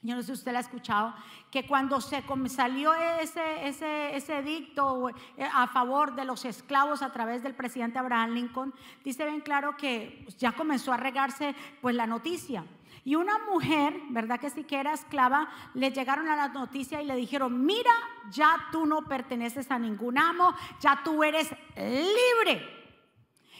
yo 0.00 0.14
no 0.14 0.22
sé 0.22 0.26
si 0.26 0.32
usted 0.32 0.52
la 0.52 0.58
ha 0.58 0.62
escuchado, 0.62 1.12
que 1.50 1.66
cuando 1.66 2.00
se 2.00 2.22
salió 2.48 2.94
ese, 2.94 3.66
ese, 3.66 4.38
edicto 4.38 5.08
eh, 5.08 5.14
a 5.52 5.66
favor 5.66 6.14
de 6.14 6.24
los 6.24 6.44
esclavos 6.44 7.02
a 7.02 7.12
través 7.12 7.42
del 7.42 7.54
presidente 7.54 7.98
Abraham 7.98 8.30
Lincoln, 8.30 8.74
dice 9.02 9.26
bien 9.26 9.40
claro 9.40 9.76
que 9.76 10.24
ya 10.38 10.52
comenzó 10.52 10.92
a 10.92 10.96
regarse 10.96 11.54
pues 11.80 11.96
la 11.96 12.06
noticia. 12.06 12.64
Y 13.04 13.16
una 13.16 13.38
mujer, 13.50 14.00
¿verdad 14.10 14.38
que 14.38 14.50
sí 14.50 14.64
que 14.64 14.78
era 14.78 14.92
esclava, 14.92 15.48
le 15.74 15.90
llegaron 15.90 16.28
a 16.28 16.36
la 16.36 16.48
noticia 16.48 17.02
y 17.02 17.06
le 17.06 17.16
dijeron, 17.16 17.64
mira, 17.64 17.92
ya 18.30 18.68
tú 18.70 18.86
no 18.86 19.02
perteneces 19.02 19.70
a 19.70 19.78
ningún 19.78 20.18
amo, 20.18 20.54
ya 20.80 21.00
tú 21.02 21.24
eres 21.24 21.50
libre. 21.76 22.78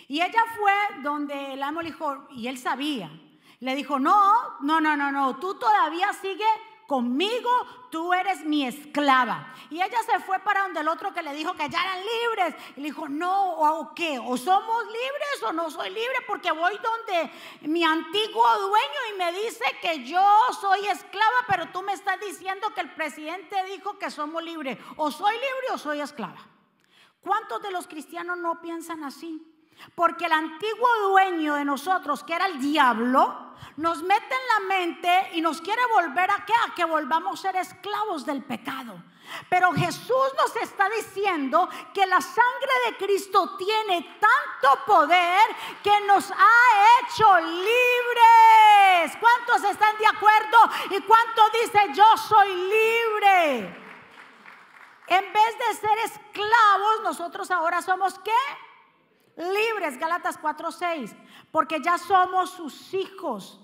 Y 0.06 0.20
ella 0.20 0.42
fue 0.56 1.02
donde 1.02 1.54
el 1.54 1.62
amo 1.62 1.82
le 1.82 1.88
dijo, 1.88 2.28
y 2.30 2.46
él 2.46 2.58
sabía, 2.58 3.10
le 3.60 3.74
dijo, 3.74 3.98
no, 3.98 4.58
no, 4.60 4.80
no, 4.80 4.96
no, 4.96 5.10
no, 5.10 5.36
tú 5.36 5.54
todavía 5.54 6.12
sigue 6.12 6.44
conmigo 6.86 7.50
tú 7.90 8.12
eres 8.12 8.44
mi 8.44 8.66
esclava. 8.66 9.52
Y 9.70 9.76
ella 9.76 9.98
se 10.04 10.18
fue 10.20 10.38
para 10.40 10.62
donde 10.62 10.80
el 10.80 10.88
otro 10.88 11.12
que 11.12 11.22
le 11.22 11.34
dijo 11.34 11.54
que 11.54 11.68
ya 11.68 11.82
eran 11.82 11.98
libres. 12.00 12.54
Y 12.76 12.80
le 12.80 12.88
dijo, 12.88 13.08
no, 13.08 13.52
¿o 13.52 13.94
qué? 13.94 14.18
¿O 14.18 14.36
somos 14.36 14.84
libres 14.86 15.42
o 15.46 15.52
no 15.52 15.70
soy 15.70 15.90
libre? 15.90 16.16
Porque 16.26 16.50
voy 16.50 16.78
donde 16.78 17.30
mi 17.62 17.84
antiguo 17.84 18.58
dueño 18.58 19.14
y 19.14 19.18
me 19.18 19.32
dice 19.32 19.64
que 19.80 20.04
yo 20.04 20.22
soy 20.60 20.86
esclava, 20.86 21.44
pero 21.46 21.68
tú 21.70 21.82
me 21.82 21.92
estás 21.92 22.18
diciendo 22.20 22.72
que 22.74 22.80
el 22.80 22.94
presidente 22.94 23.56
dijo 23.64 23.98
que 23.98 24.10
somos 24.10 24.42
libres. 24.42 24.78
O 24.96 25.10
soy 25.10 25.34
libre 25.34 25.72
o 25.72 25.78
soy 25.78 26.00
esclava. 26.00 26.40
¿Cuántos 27.20 27.62
de 27.62 27.70
los 27.70 27.86
cristianos 27.86 28.38
no 28.38 28.60
piensan 28.60 29.04
así? 29.04 29.42
Porque 29.94 30.26
el 30.26 30.32
antiguo 30.32 30.88
dueño 31.08 31.54
de 31.54 31.64
nosotros, 31.64 32.24
que 32.24 32.34
era 32.34 32.46
el 32.46 32.60
diablo, 32.60 33.48
nos 33.76 34.02
mete 34.02 34.34
en 34.34 34.48
la 34.48 34.76
mente 34.76 35.30
y 35.34 35.40
nos 35.40 35.60
quiere 35.60 35.82
volver 35.92 36.30
a, 36.30 36.44
que 36.74 36.84
volvamos 36.84 37.38
a 37.38 37.42
ser 37.42 37.56
esclavos 37.56 38.26
del 38.26 38.42
pecado. 38.42 39.02
Pero 39.48 39.72
Jesús 39.72 40.32
nos 40.36 40.56
está 40.56 40.88
diciendo 40.88 41.68
que 41.92 42.06
la 42.06 42.20
sangre 42.20 42.72
de 42.86 42.96
Cristo 42.96 43.56
tiene 43.56 44.18
tanto 44.18 44.84
poder 44.86 45.40
que 45.82 46.00
nos 46.06 46.30
ha 46.30 47.02
hecho 47.02 47.38
libres. 47.40 49.16
¿Cuántos 49.20 49.70
están 49.70 49.96
de 49.98 50.06
acuerdo? 50.06 50.58
¿Y 50.90 51.00
cuántos 51.02 51.52
dicen 51.52 51.94
yo 51.94 52.16
soy 52.16 52.48
libre? 52.48 53.84
En 55.06 55.32
vez 55.32 55.58
de 55.58 55.74
ser 55.74 55.98
esclavos, 55.98 57.02
nosotros 57.02 57.50
ahora 57.50 57.80
somos 57.80 58.18
qué? 58.18 58.32
Libres, 59.38 59.98
Galatas 59.98 60.38
4:6, 60.38 61.14
porque 61.50 61.80
ya 61.80 61.96
somos 61.96 62.50
sus 62.50 62.92
hijos. 62.94 63.60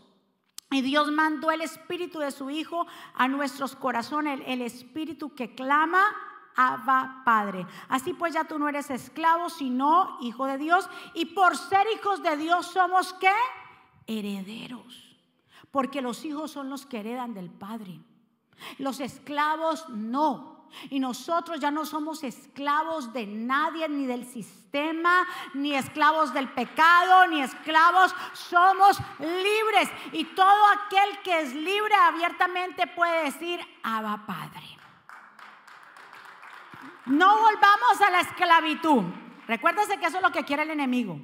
Y 0.70 0.80
Dios 0.80 1.12
mandó 1.12 1.50
el 1.50 1.60
espíritu 1.60 2.18
de 2.18 2.30
su 2.30 2.50
Hijo 2.50 2.86
a 3.14 3.28
nuestros 3.28 3.76
corazones, 3.76 4.40
el, 4.46 4.62
espíritu 4.62 5.34
que 5.34 5.54
clama, 5.54 6.02
Abba 6.56 7.22
Padre. 7.24 7.66
Así 7.88 8.12
pues 8.14 8.34
ya 8.34 8.44
tú 8.44 8.58
no 8.58 8.68
eres 8.68 8.90
esclavo, 8.90 9.50
sino 9.50 10.18
hijo 10.20 10.46
de 10.46 10.58
Dios. 10.58 10.88
Y 11.14 11.26
por 11.26 11.56
ser 11.56 11.86
hijos 11.94 12.22
de 12.22 12.36
Dios 12.36 12.66
somos 12.66 13.12
qué? 13.14 13.32
Herederos. 14.06 15.16
Porque 15.70 16.02
los 16.02 16.24
hijos 16.24 16.50
son 16.50 16.70
los 16.70 16.86
que 16.86 17.00
heredan 17.00 17.34
del 17.34 17.50
Padre. 17.50 18.00
Los 18.78 19.00
esclavos 19.00 19.88
no. 19.90 20.63
Y 20.90 21.00
nosotros 21.00 21.60
ya 21.60 21.70
no 21.70 21.84
somos 21.84 22.22
esclavos 22.22 23.12
de 23.12 23.26
nadie, 23.26 23.88
ni 23.88 24.06
del 24.06 24.26
sistema, 24.26 25.26
ni 25.54 25.74
esclavos 25.74 26.32
del 26.32 26.48
pecado, 26.48 27.26
ni 27.28 27.40
esclavos. 27.40 28.14
Somos 28.32 28.98
libres. 29.20 29.90
Y 30.12 30.24
todo 30.24 30.66
aquel 30.68 31.20
que 31.22 31.40
es 31.40 31.54
libre 31.54 31.94
abiertamente 31.94 32.86
puede 32.86 33.24
decir, 33.24 33.60
Abba 33.82 34.24
Padre. 34.26 34.78
No 37.06 37.40
volvamos 37.40 38.00
a 38.06 38.10
la 38.10 38.20
esclavitud. 38.20 39.02
Recuérdese 39.46 39.98
que 39.98 40.06
eso 40.06 40.16
es 40.16 40.22
lo 40.22 40.32
que 40.32 40.44
quiere 40.44 40.62
el 40.62 40.70
enemigo, 40.70 41.18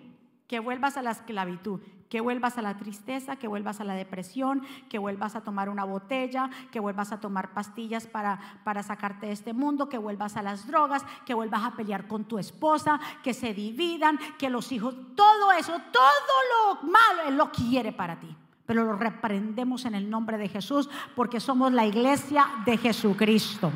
que 0.47 0.59
vuelvas 0.61 0.97
a 0.97 1.03
la 1.03 1.13
esclavitud 1.13 1.81
que 2.11 2.21
vuelvas 2.21 2.59
a 2.59 2.63
la 2.63 2.77
tristeza, 2.77 3.37
que 3.37 3.47
vuelvas 3.47 3.81
a 3.81 3.85
la 3.85 3.95
depresión, 3.95 4.63
que 4.91 4.99
vuelvas 4.99 5.37
a 5.37 5.43
tomar 5.43 5.71
una 5.71 5.85
botella, 5.85 6.51
que 6.73 6.81
vuelvas 6.81 7.13
a 7.13 7.21
tomar 7.21 7.55
pastillas 7.55 8.09
para, 8.09 8.41
para 8.65 8.83
sacarte 8.83 9.27
de 9.27 9.33
este 9.33 9.53
mundo, 9.55 9.89
que 9.89 9.97
vuelvas 9.97 10.37
a 10.37 10.43
las 10.43 10.67
drogas, 10.67 11.05
que 11.25 11.35
vuelvas 11.35 11.63
a 11.65 11.77
pelear 11.77 12.09
con 12.09 12.25
tu 12.25 12.39
esposa, 12.39 12.99
que 13.23 13.33
se 13.33 13.55
dividan, 13.55 14.19
que 14.39 14.51
los 14.51 14.73
hijos, 14.73 14.97
todo 15.15 15.53
eso, 15.53 15.73
todo 15.93 16.81
lo 16.83 16.89
malo, 16.91 17.29
Él 17.29 17.37
lo 17.37 17.53
quiere 17.53 17.93
para 17.93 18.19
ti. 18.19 18.37
Pero 18.67 18.85
lo 18.85 18.97
reprendemos 18.97 19.85
en 19.85 19.95
el 19.95 20.11
nombre 20.11 20.37
de 20.37 20.49
Jesús 20.49 20.91
porque 21.15 21.39
somos 21.39 21.73
la 21.73 21.87
iglesia 21.87 22.45
de 22.67 22.77
Jesucristo. 22.77 23.71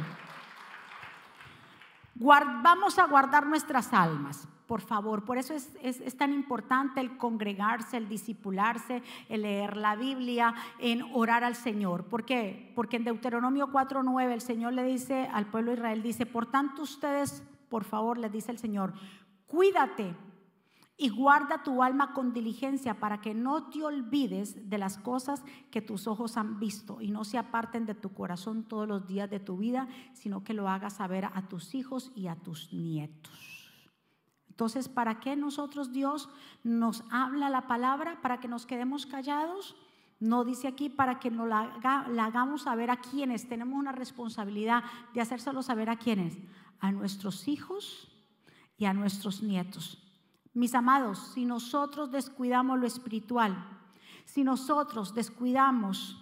vamos 2.17 2.99
a 2.99 3.07
guardar 3.07 3.47
nuestras 3.47 3.93
almas 3.93 4.49
por 4.75 4.81
favor. 4.81 5.25
Por 5.25 5.39
eso 5.39 5.55
es, 5.55 6.17
tan 6.17 6.33
importante 6.33 7.01
el 7.01 7.17
congregarse, 7.17 7.97
el 7.97 8.09
disipularse, 8.09 9.05
el 9.29 9.43
leer 9.43 9.77
la 9.77 9.95
Biblia, 9.95 10.53
en 10.81 11.03
orar 11.13 11.45
al 11.45 11.55
Señor. 11.55 12.07
¿Por 12.07 12.25
qué? 12.25 12.73
Porque 12.75 12.97
en 12.97 13.05
Deuteronomio 13.05 13.69
4.9 13.69 14.33
el 14.33 14.41
Señor 14.41 14.73
le 14.73 14.83
dice 14.83 15.29
al 15.33 15.47
pueblo 15.47 15.71
de 15.71 15.77
Israel, 15.77 16.03
dice, 16.03 16.27
por 16.27 16.47
tanto 16.51 16.83
ustedes, 16.83 17.45
por 17.69 17.85
favor, 17.85 18.19
les 18.19 18.33
dice 18.33 18.51
el 18.51 18.59
Señor, 18.59 18.95
cuídate 19.47 20.17
y 20.97 21.09
guarda 21.11 21.63
tu 21.63 21.81
alma 21.81 22.13
con 22.13 22.33
diligencia 22.33 22.99
para 22.99 23.21
que 23.21 23.33
no 23.33 23.71
te 23.71 23.85
olvides 23.85 24.69
de 24.69 24.79
las 24.79 24.99
cosas 24.99 25.45
que 25.71 25.83
tus 25.83 26.09
ojos 26.09 26.37
han 26.37 26.59
visto 26.59 27.01
y 27.01 27.13
no 27.13 27.23
se 27.23 27.39
aparten 27.39 27.87
de 27.87 27.95
tu 27.95 28.13
corazón 28.13 28.65
todos 28.65 28.89
los 28.89 29.07
días 29.07 29.31
de 29.31 29.39
tu 29.39 29.57
vida, 29.57 29.87
sino 30.15 30.43
que 30.43 30.53
lo 30.53 30.69
hagas 30.69 30.95
saber 30.95 31.27
a 31.27 31.47
tus 31.49 31.77
hijos 31.77 32.11
y 32.17 32.27
a 32.27 32.35
tus 32.35 32.73
nietos. 32.73 33.54
Entonces, 34.55 34.89
¿para 34.89 35.19
qué 35.19 35.35
nosotros 35.35 35.91
Dios 35.91 36.29
nos 36.63 37.03
habla 37.11 37.51
la 37.51 37.67
palabra? 37.67 38.21
¿Para 38.23 38.39
que 38.39 38.47
nos 38.47 38.67
quedemos 38.67 39.05
callados? 39.05 39.75
No 40.21 40.45
dice 40.45 40.69
aquí 40.69 40.89
para 40.89 41.19
que 41.19 41.29
nos 41.29 41.49
la, 41.49 41.73
hagamos 42.21 42.63
saber 42.63 42.89
a 42.89 43.01
quienes. 43.01 43.49
Tenemos 43.49 43.77
una 43.77 43.91
responsabilidad 43.91 44.85
de 45.13 45.21
hacérselo 45.21 45.61
saber 45.65 45.91
a 45.91 45.97
quienes. 45.97 46.39
A 46.79 46.93
nuestros 46.93 47.49
hijos 47.49 48.13
y 48.79 48.85
a 48.85 48.95
nuestros 48.95 49.43
nietos. 49.43 50.01
Mis 50.53 50.77
amados, 50.77 51.33
si 51.35 51.45
nosotros 51.45 52.13
descuidamos 52.13 52.79
lo 52.79 52.87
espiritual, 52.87 53.57
si 54.25 54.45
nosotros 54.45 55.17
descuidamos 55.17 56.17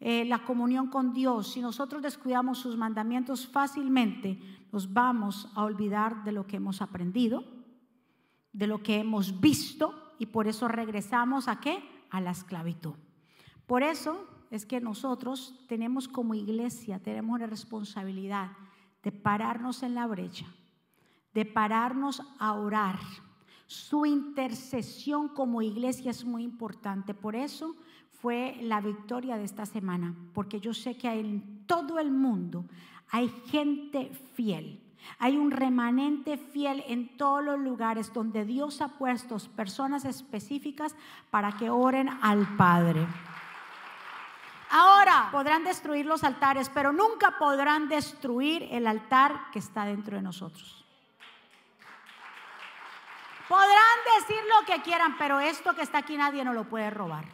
eh, 0.00 0.24
la 0.24 0.44
comunión 0.44 0.88
con 0.88 1.12
Dios, 1.12 1.52
si 1.52 1.60
nosotros 1.60 2.02
descuidamos 2.02 2.58
sus 2.58 2.76
mandamientos 2.76 3.46
fácilmente, 3.46 4.40
nos 4.72 4.92
vamos 4.92 5.48
a 5.54 5.62
olvidar 5.62 6.24
de 6.24 6.32
lo 6.32 6.48
que 6.48 6.56
hemos 6.56 6.82
aprendido 6.82 7.54
de 8.56 8.66
lo 8.66 8.82
que 8.82 8.96
hemos 8.96 9.38
visto 9.38 9.94
y 10.18 10.26
por 10.26 10.48
eso 10.48 10.66
regresamos 10.66 11.46
a 11.46 11.60
qué? 11.60 11.78
A 12.10 12.22
la 12.22 12.30
esclavitud. 12.30 12.94
Por 13.66 13.82
eso 13.82 14.26
es 14.50 14.64
que 14.64 14.80
nosotros 14.80 15.54
tenemos 15.68 16.08
como 16.08 16.34
iglesia, 16.34 16.98
tenemos 16.98 17.38
la 17.38 17.46
responsabilidad 17.46 18.52
de 19.02 19.12
pararnos 19.12 19.82
en 19.82 19.94
la 19.94 20.06
brecha, 20.06 20.46
de 21.34 21.44
pararnos 21.44 22.22
a 22.38 22.54
orar. 22.54 22.98
Su 23.66 24.06
intercesión 24.06 25.28
como 25.28 25.60
iglesia 25.60 26.10
es 26.10 26.24
muy 26.24 26.42
importante. 26.42 27.12
Por 27.12 27.36
eso 27.36 27.76
fue 28.08 28.56
la 28.62 28.80
victoria 28.80 29.36
de 29.36 29.44
esta 29.44 29.66
semana, 29.66 30.16
porque 30.32 30.60
yo 30.60 30.72
sé 30.72 30.96
que 30.96 31.12
en 31.12 31.66
todo 31.66 31.98
el 31.98 32.10
mundo 32.10 32.64
hay 33.10 33.28
gente 33.48 34.10
fiel 34.34 34.80
hay 35.18 35.36
un 35.36 35.50
remanente 35.50 36.36
fiel 36.36 36.84
en 36.86 37.16
todos 37.16 37.42
los 37.44 37.58
lugares 37.58 38.12
donde 38.12 38.44
Dios 38.44 38.80
ha 38.80 38.88
puesto 38.88 39.36
personas 39.56 40.04
específicas 40.04 40.94
para 41.30 41.52
que 41.52 41.70
oren 41.70 42.08
al 42.22 42.46
Padre. 42.56 43.06
Ahora 44.70 45.28
podrán 45.30 45.64
destruir 45.64 46.06
los 46.06 46.24
altares, 46.24 46.68
pero 46.68 46.92
nunca 46.92 47.38
podrán 47.38 47.88
destruir 47.88 48.68
el 48.70 48.86
altar 48.86 49.50
que 49.52 49.58
está 49.58 49.84
dentro 49.84 50.16
de 50.16 50.22
nosotros. 50.22 50.84
Podrán 53.48 53.98
decir 54.18 54.42
lo 54.48 54.66
que 54.66 54.82
quieran, 54.82 55.16
pero 55.18 55.38
esto 55.38 55.74
que 55.74 55.82
está 55.82 55.98
aquí 55.98 56.16
nadie 56.16 56.44
nos 56.44 56.54
lo 56.54 56.64
puede 56.64 56.90
robar. 56.90 57.24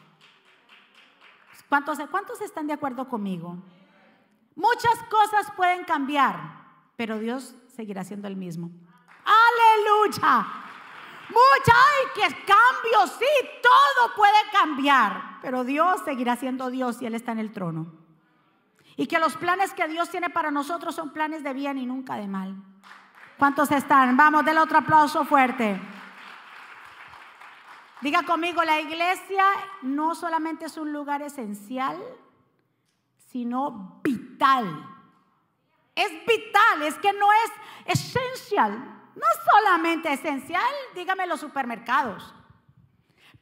¿Cuántos, 1.68 1.98
¿Cuántos 2.10 2.40
están 2.42 2.66
de 2.66 2.74
acuerdo 2.74 3.08
conmigo? 3.08 3.56
Muchas 4.54 5.02
cosas 5.08 5.50
pueden 5.56 5.84
cambiar, 5.84 6.38
pero 6.96 7.18
Dios 7.18 7.54
seguirá 7.74 8.04
siendo 8.04 8.28
el 8.28 8.36
mismo. 8.36 8.70
Aleluya. 9.24 10.46
Mucha, 11.28 11.72
ay, 11.72 12.06
que 12.14 12.44
cambio, 12.44 13.06
sí, 13.18 13.48
todo 13.62 14.14
puede 14.14 14.38
cambiar, 14.52 15.38
pero 15.40 15.64
Dios 15.64 16.02
seguirá 16.04 16.36
siendo 16.36 16.68
Dios 16.70 17.00
y 17.00 17.06
Él 17.06 17.14
está 17.14 17.32
en 17.32 17.38
el 17.38 17.52
trono. 17.52 17.92
Y 18.96 19.06
que 19.06 19.18
los 19.18 19.36
planes 19.36 19.72
que 19.72 19.88
Dios 19.88 20.10
tiene 20.10 20.28
para 20.28 20.50
nosotros 20.50 20.94
son 20.94 21.12
planes 21.12 21.42
de 21.42 21.54
bien 21.54 21.78
y 21.78 21.86
nunca 21.86 22.16
de 22.16 22.28
mal. 22.28 22.54
¿Cuántos 23.38 23.70
están? 23.70 24.16
Vamos, 24.16 24.44
del 24.44 24.58
otro 24.58 24.78
aplauso 24.78 25.24
fuerte. 25.24 25.80
Diga 28.02 28.24
conmigo, 28.24 28.62
la 28.64 28.80
iglesia 28.80 29.44
no 29.82 30.14
solamente 30.14 30.66
es 30.66 30.76
un 30.76 30.92
lugar 30.92 31.22
esencial, 31.22 31.96
sino 33.16 34.00
vital 34.02 34.91
es 35.94 36.10
vital, 36.26 36.82
es 36.82 36.94
que 36.98 37.12
no 37.12 37.26
es 37.32 37.98
esencial. 37.98 38.72
No 39.14 39.26
solamente 39.52 40.12
esencial, 40.12 40.72
dígame 40.94 41.26
los 41.26 41.40
supermercados, 41.40 42.34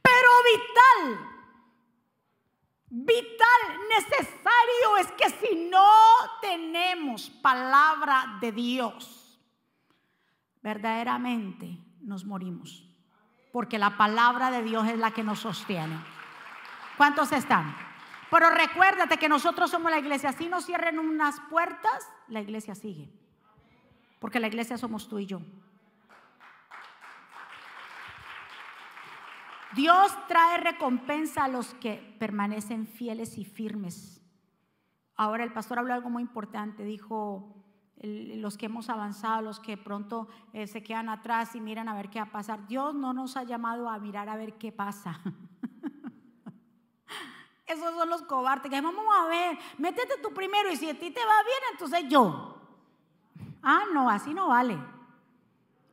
pero 0.02 0.28
vital. 0.52 1.36
Vital, 2.92 3.78
necesario 3.88 4.96
es 4.98 5.12
que 5.12 5.30
si 5.30 5.68
no 5.70 5.88
tenemos 6.40 7.30
palabra 7.30 8.38
de 8.40 8.50
Dios, 8.50 9.40
verdaderamente 10.60 11.78
nos 12.00 12.24
morimos. 12.24 12.84
Porque 13.52 13.78
la 13.78 13.96
palabra 13.96 14.50
de 14.50 14.64
Dios 14.64 14.88
es 14.88 14.98
la 14.98 15.12
que 15.12 15.22
nos 15.22 15.38
sostiene. 15.40 16.04
¿Cuántos 16.96 17.30
están? 17.30 17.76
Pero 18.30 18.50
recuérdate 18.50 19.16
que 19.16 19.28
nosotros 19.28 19.70
somos 19.70 19.90
la 19.90 19.98
iglesia. 19.98 20.32
Si 20.32 20.48
nos 20.48 20.64
cierren 20.64 20.98
unas 20.98 21.40
puertas, 21.50 22.08
la 22.28 22.40
iglesia 22.40 22.74
sigue. 22.74 23.10
Porque 24.20 24.38
la 24.38 24.46
iglesia 24.46 24.78
somos 24.78 25.08
tú 25.08 25.18
y 25.18 25.26
yo. 25.26 25.40
Dios 29.74 30.16
trae 30.26 30.58
recompensa 30.58 31.44
a 31.44 31.48
los 31.48 31.74
que 31.74 32.16
permanecen 32.18 32.86
fieles 32.86 33.38
y 33.38 33.44
firmes. 33.44 34.20
Ahora 35.16 35.44
el 35.44 35.52
pastor 35.52 35.78
habló 35.78 35.94
algo 35.94 36.10
muy 36.10 36.22
importante. 36.22 36.84
Dijo, 36.84 37.60
los 38.02 38.56
que 38.56 38.66
hemos 38.66 38.88
avanzado, 38.88 39.42
los 39.42 39.60
que 39.60 39.76
pronto 39.76 40.28
eh, 40.52 40.66
se 40.66 40.82
quedan 40.82 41.08
atrás 41.08 41.54
y 41.54 41.60
miran 41.60 41.88
a 41.88 41.94
ver 41.94 42.10
qué 42.10 42.18
va 42.20 42.26
a 42.26 42.32
pasar. 42.32 42.66
Dios 42.66 42.94
no 42.94 43.12
nos 43.12 43.36
ha 43.36 43.44
llamado 43.44 43.88
a 43.88 43.98
mirar 43.98 44.28
a 44.28 44.36
ver 44.36 44.54
qué 44.54 44.72
pasa. 44.72 45.20
Esos 47.70 47.94
son 47.94 48.10
los 48.10 48.22
cobardes 48.22 48.68
que 48.68 48.80
vamos 48.80 49.04
a 49.16 49.26
ver, 49.26 49.56
métete 49.78 50.18
tú 50.20 50.34
primero 50.34 50.72
y 50.72 50.76
si 50.76 50.90
a 50.90 50.98
ti 50.98 51.12
te 51.12 51.24
va 51.24 51.42
bien, 51.44 51.58
entonces 51.70 52.04
yo. 52.08 52.56
Ah, 53.62 53.84
no, 53.92 54.10
así 54.10 54.34
no 54.34 54.48
vale. 54.48 54.76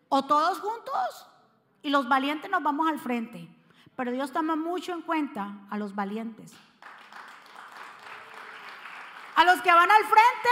O 0.09 0.23
todos 0.25 0.59
juntos 0.59 1.27
y 1.83 1.91
los 1.91 2.09
valientes 2.09 2.49
nos 2.49 2.63
vamos 2.63 2.87
al 2.87 2.97
frente. 2.97 3.47
Pero 3.95 4.11
Dios 4.11 4.31
toma 4.31 4.55
mucho 4.55 4.91
en 4.91 5.03
cuenta 5.03 5.53
a 5.69 5.77
los 5.77 5.93
valientes. 5.93 6.51
A 9.35 9.43
los 9.43 9.61
que 9.61 9.71
van 9.71 9.91
al 9.91 10.03
frente 10.03 10.49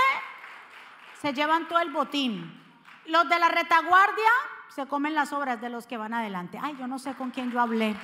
se 1.21 1.33
llevan 1.33 1.67
todo 1.67 1.79
el 1.79 1.89
botín. 1.91 2.63
Los 3.07 3.27
de 3.29 3.39
la 3.39 3.49
retaguardia 3.49 4.29
se 4.69 4.85
comen 4.85 5.15
las 5.15 5.33
obras 5.33 5.59
de 5.59 5.69
los 5.69 5.87
que 5.87 5.97
van 5.97 6.13
adelante. 6.13 6.59
Ay, 6.61 6.75
yo 6.77 6.85
no 6.85 6.99
sé 6.99 7.15
con 7.15 7.31
quién 7.31 7.51
yo 7.51 7.59
hablé. 7.59 7.95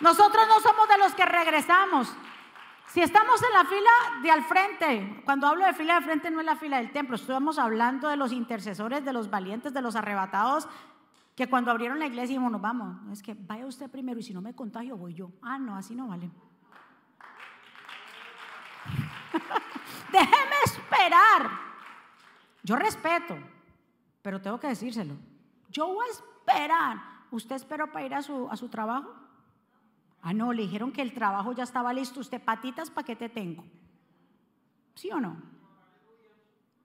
Nosotros 0.00 0.46
no 0.48 0.60
somos 0.60 0.88
de 0.88 0.98
los 0.98 1.14
que 1.14 1.26
regresamos. 1.26 2.14
Si 2.88 3.00
estamos 3.00 3.40
en 3.42 3.52
la 3.52 3.64
fila 3.64 3.90
de 4.22 4.30
al 4.30 4.44
frente, 4.44 5.22
cuando 5.24 5.46
hablo 5.46 5.64
de 5.64 5.74
fila 5.74 5.94
de 5.96 6.00
frente 6.00 6.30
no 6.30 6.40
es 6.40 6.46
la 6.46 6.56
fila 6.56 6.78
del 6.78 6.90
templo, 6.90 7.14
estamos 7.14 7.58
hablando 7.58 8.08
de 8.08 8.16
los 8.16 8.32
intercesores, 8.32 9.04
de 9.04 9.12
los 9.12 9.30
valientes, 9.30 9.72
de 9.72 9.80
los 9.80 9.94
arrebatados, 9.94 10.66
que 11.36 11.48
cuando 11.48 11.70
abrieron 11.70 12.00
la 12.00 12.06
iglesia 12.06 12.30
dijimos, 12.30 12.50
nos 12.50 12.60
vamos, 12.60 12.96
es 13.12 13.22
que 13.22 13.34
vaya 13.38 13.64
usted 13.64 13.88
primero 13.88 14.18
y 14.18 14.24
si 14.24 14.34
no 14.34 14.40
me 14.40 14.54
contagio 14.54 14.96
voy 14.96 15.14
yo. 15.14 15.30
Ah, 15.40 15.56
no, 15.58 15.76
así 15.76 15.94
no 15.94 16.08
vale. 16.08 16.30
Déjeme 20.12 20.56
esperar. 20.64 21.50
Yo 22.64 22.74
respeto, 22.74 23.38
pero 24.20 24.40
tengo 24.40 24.58
que 24.58 24.66
decírselo. 24.66 25.14
Yo 25.68 25.86
voy 25.86 26.06
a 26.08 26.10
esperar. 26.10 26.98
¿Usted 27.30 27.54
esperó 27.54 27.92
para 27.92 28.04
ir 28.04 28.14
a 28.14 28.22
su, 28.22 28.48
a 28.50 28.56
su 28.56 28.68
trabajo? 28.68 29.14
Ah, 30.22 30.34
no, 30.34 30.52
le 30.52 30.62
dijeron 30.62 30.92
que 30.92 31.02
el 31.02 31.14
trabajo 31.14 31.52
ya 31.52 31.64
estaba 31.64 31.92
listo. 31.92 32.20
Usted, 32.20 32.42
patitas, 32.42 32.90
¿para 32.90 33.06
qué 33.06 33.16
te 33.16 33.28
tengo? 33.28 33.64
¿Sí 34.94 35.10
o 35.10 35.20
no? 35.20 35.36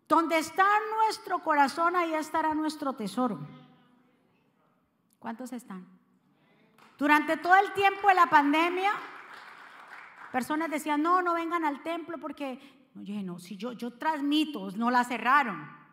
Donde 0.08 0.38
está 0.38 0.66
nuestro 1.04 1.40
corazón, 1.40 1.96
ahí 1.96 2.14
estará 2.14 2.54
nuestro 2.54 2.94
tesoro. 2.94 3.40
¿Cuántos 5.20 5.52
están? 5.52 5.86
Durante 6.98 7.38
todo 7.38 7.56
el 7.56 7.74
tiempo 7.74 8.08
de 8.08 8.14
la 8.14 8.28
pandemia, 8.28 8.94
personas 10.32 10.70
decían, 10.70 11.02
no, 11.02 11.22
no 11.22 11.34
vengan 11.34 11.66
al 11.66 11.84
templo 11.84 12.18
porque, 12.20 12.88
no, 12.94 13.04
yo 13.04 13.22
no, 13.22 13.40
si 13.40 13.58
yo, 13.58 13.74
yo 13.74 13.92
transmito, 13.98 14.70
no 14.72 14.92
la 14.92 15.04
cerraron. 15.04 15.85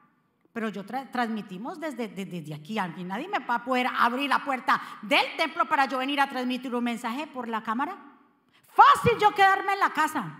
Pero 0.53 0.69
yo 0.69 0.85
transmitimos 0.85 1.81
desde, 1.81 2.05
aquí. 2.55 2.79
aquí. 2.79 3.05
Nadie 3.05 3.29
me 3.29 3.39
va 3.39 3.57
a 3.57 3.65
poder 3.65 3.87
abrir 3.87 4.29
la 4.29 4.45
puerta 4.45 4.81
del 5.01 5.25
templo 5.37 5.65
para 5.65 5.87
yo 5.87 5.99
venir 5.99 6.21
a 6.21 6.29
transmitir 6.29 6.75
un 6.75 6.85
mensaje 6.85 7.27
por 7.27 7.49
la 7.49 7.63
cámara. 7.63 7.97
Fácil 8.69 9.19
yo 9.19 9.31
quedarme 9.35 9.73
en 9.73 9.81
la 9.81 9.91
casa 9.91 10.39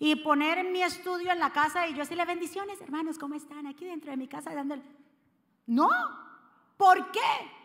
y 0.00 0.16
poner 0.16 0.64
mi 0.64 0.82
estudio 0.82 1.30
en 1.30 1.38
la 1.38 1.50
casa 1.50 1.86
y 1.86 1.92
yo 1.92 1.98
decirle 1.98 2.24
bendiciones, 2.24 2.80
hermanos, 2.80 3.18
¿cómo 3.18 3.36
están? 3.36 3.68
Aquí 3.68 3.84
dentro 3.84 4.10
de 4.10 4.16
mi 4.16 4.26
casa 4.26 4.52
dándole. 4.52 4.82
No, 5.66 5.88
¿por 6.76 7.12
qué? 7.12 7.20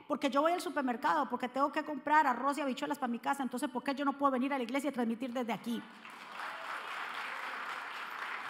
Porque 0.08 0.30
yo 0.30 0.42
voy 0.42 0.52
al 0.52 0.62
supermercado, 0.62 1.28
porque 1.28 1.50
tengo 1.50 1.72
que 1.72 1.84
comprar 1.84 2.28
arroz 2.28 2.58
y 2.58 2.62
habichuelas 2.62 3.00
para 3.00 3.12
mi 3.12 3.20
casa. 3.20 3.42
Entonces, 3.42 3.70
¿por 3.70 3.84
qué 3.84 3.96
yo 3.96 4.06
no 4.06 4.14
puedo 4.14 4.32
venir 4.32 4.54
a 4.54 4.58
la 4.58 4.64
iglesia 4.64 4.92
y 4.92 4.94
transmitir 4.94 5.34
desde 5.34 5.52
aquí? 5.52 5.82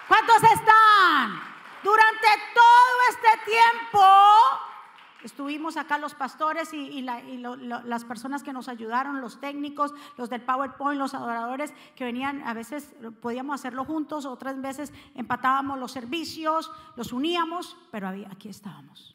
¿Cuántos 0.08 0.44
están? 0.44 1.57
Durante 1.88 2.28
todo 2.54 3.00
este 3.12 3.50
tiempo 3.50 4.04
estuvimos 5.24 5.78
acá 5.78 5.98
los 5.98 6.16
pastores 6.16 6.74
y, 6.74 7.02
las 7.02 8.04
personas 8.04 8.44
que 8.44 8.52
nos 8.52 8.68
ayudaron, 8.68 9.22
los 9.22 9.40
técnicos, 9.40 9.94
los 10.18 10.30
del 10.30 10.42
PowerPoint, 10.42 11.00
los 11.00 11.14
adoradores 11.14 11.74
que 11.96 12.04
venían, 12.04 12.46
a 12.46 12.54
veces 12.54 12.94
podíamos 13.22 13.62
hacerlo 13.62 13.86
juntos, 13.86 14.26
otras 14.26 14.60
veces 14.62 14.92
empatábamos 15.16 15.80
los 15.80 15.94
servicios, 15.94 16.70
los 16.98 17.14
uníamos, 17.14 17.78
pero 17.90 18.10
aquí 18.10 18.50
estábamos. 18.50 19.14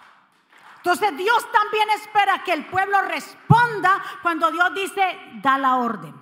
Entonces 0.79 1.14
Dios 1.14 1.47
también 1.53 1.91
espera 1.91 2.43
que 2.43 2.55
el 2.55 2.64
pueblo 2.70 3.03
responda 3.03 4.03
cuando 4.23 4.51
Dios 4.51 4.73
dice, 4.75 5.18
da 5.43 5.59
la 5.59 5.77
orden. 5.77 6.22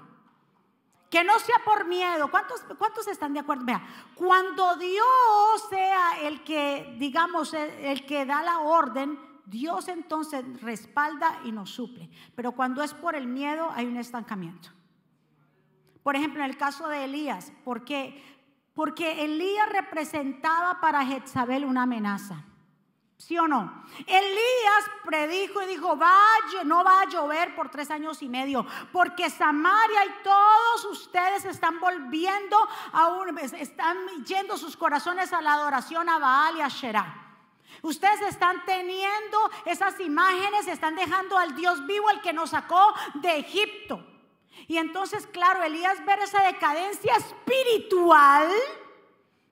Que 1.11 1.24
no 1.24 1.38
sea 1.40 1.56
por 1.64 1.86
miedo. 1.86 2.30
¿Cuántos, 2.30 2.61
¿Cuántos 2.78 3.08
están 3.08 3.34
de 3.34 3.40
acuerdo? 3.40 3.64
Vea, 3.64 3.82
cuando 4.14 4.76
Dios 4.76 5.06
sea 5.68 6.20
el 6.22 6.44
que, 6.44 6.96
digamos, 6.98 7.52
el, 7.52 8.06
que 8.06 8.24
da 8.24 8.42
la 8.42 8.61
orden, 8.61 9.18
Dios 9.44 9.88
entonces 9.88 10.44
respalda 10.62 11.40
y 11.44 11.50
nos 11.50 11.70
suple. 11.70 12.08
Pero 12.36 12.52
cuando 12.52 12.82
es 12.82 12.94
por 12.94 13.16
el 13.16 13.26
miedo, 13.26 13.70
hay 13.74 13.86
un 13.86 13.96
estancamiento. 13.96 14.70
Por 16.04 16.14
ejemplo, 16.14 16.44
en 16.44 16.50
el 16.50 16.56
caso 16.56 16.88
de 16.88 17.04
Elías. 17.04 17.52
Porque 17.64 18.22
Elías 19.24 19.68
representaba 19.70 20.80
para 20.80 21.04
Jezabel 21.04 21.64
una 21.64 21.82
amenaza. 21.82 22.44
¿Sí 23.20 23.36
o 23.36 23.46
no? 23.46 23.84
Elías 24.06 24.90
predijo 25.04 25.60
y 25.60 25.66
dijo, 25.66 25.94
vaya, 25.94 26.64
no 26.64 26.82
va 26.82 27.02
a 27.02 27.04
llover 27.06 27.54
por 27.54 27.68
tres 27.68 27.90
años 27.90 28.22
y 28.22 28.30
medio, 28.30 28.66
porque 28.92 29.28
Samaria 29.28 30.06
y 30.06 30.22
todos 30.24 30.84
ustedes 30.86 31.44
están 31.44 31.78
volviendo 31.80 32.56
a 32.94 33.10
están 33.58 33.98
yendo 34.24 34.56
sus 34.56 34.74
corazones 34.74 35.34
a 35.34 35.42
la 35.42 35.52
adoración 35.52 36.08
a 36.08 36.18
Baal 36.18 36.56
y 36.56 36.60
a 36.62 36.68
Sherah. 36.68 37.36
Ustedes 37.82 38.22
están 38.22 38.64
teniendo 38.64 39.50
esas 39.66 40.00
imágenes, 40.00 40.66
están 40.66 40.96
dejando 40.96 41.36
al 41.36 41.54
Dios 41.54 41.86
vivo, 41.86 42.08
el 42.08 42.22
que 42.22 42.32
nos 42.32 42.50
sacó 42.50 42.94
de 43.14 43.36
Egipto. 43.36 44.02
Y 44.66 44.78
entonces, 44.78 45.26
claro, 45.26 45.62
Elías 45.62 46.02
ver 46.06 46.20
esa 46.20 46.42
decadencia 46.42 47.14
espiritual, 47.16 48.50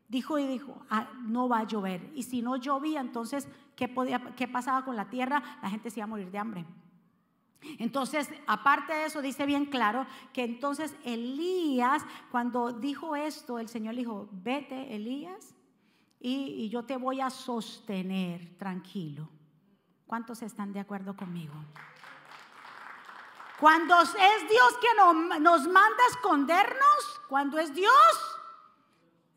dijo 0.08 0.38
y 0.38 0.46
dijo, 0.46 0.84
ah, 0.90 1.10
no 1.22 1.48
va 1.48 1.60
a 1.60 1.66
llover. 1.66 2.10
Y 2.14 2.22
si 2.24 2.42
no 2.42 2.56
llovía, 2.56 3.00
entonces, 3.00 3.48
¿qué, 3.76 3.88
podía, 3.88 4.34
¿qué 4.34 4.48
pasaba 4.48 4.84
con 4.84 4.96
la 4.96 5.10
tierra? 5.10 5.42
La 5.62 5.70
gente 5.70 5.90
se 5.90 6.00
iba 6.00 6.04
a 6.04 6.08
morir 6.08 6.30
de 6.30 6.38
hambre. 6.38 6.66
Entonces, 7.78 8.30
aparte 8.46 8.92
de 8.94 9.06
eso, 9.06 9.20
dice 9.20 9.44
bien 9.44 9.66
claro 9.66 10.06
que 10.32 10.44
entonces 10.44 10.94
Elías, 11.04 12.04
cuando 12.30 12.72
dijo 12.72 13.16
esto, 13.16 13.58
el 13.58 13.68
Señor 13.68 13.94
le 13.94 14.00
dijo, 14.00 14.28
vete, 14.32 14.94
Elías, 14.94 15.54
y, 16.20 16.54
y 16.64 16.68
yo 16.68 16.84
te 16.84 16.96
voy 16.96 17.20
a 17.20 17.30
sostener 17.30 18.56
tranquilo. 18.58 19.28
¿Cuántos 20.06 20.42
están 20.42 20.72
de 20.72 20.80
acuerdo 20.80 21.16
conmigo? 21.16 21.54
Cuando 23.60 24.00
es 24.00 24.48
Dios 24.48 24.78
que 24.80 25.40
nos 25.40 25.66
manda 25.66 26.04
a 26.04 26.10
escondernos, 26.12 27.20
cuando 27.28 27.58
es 27.58 27.74
Dios, 27.74 28.37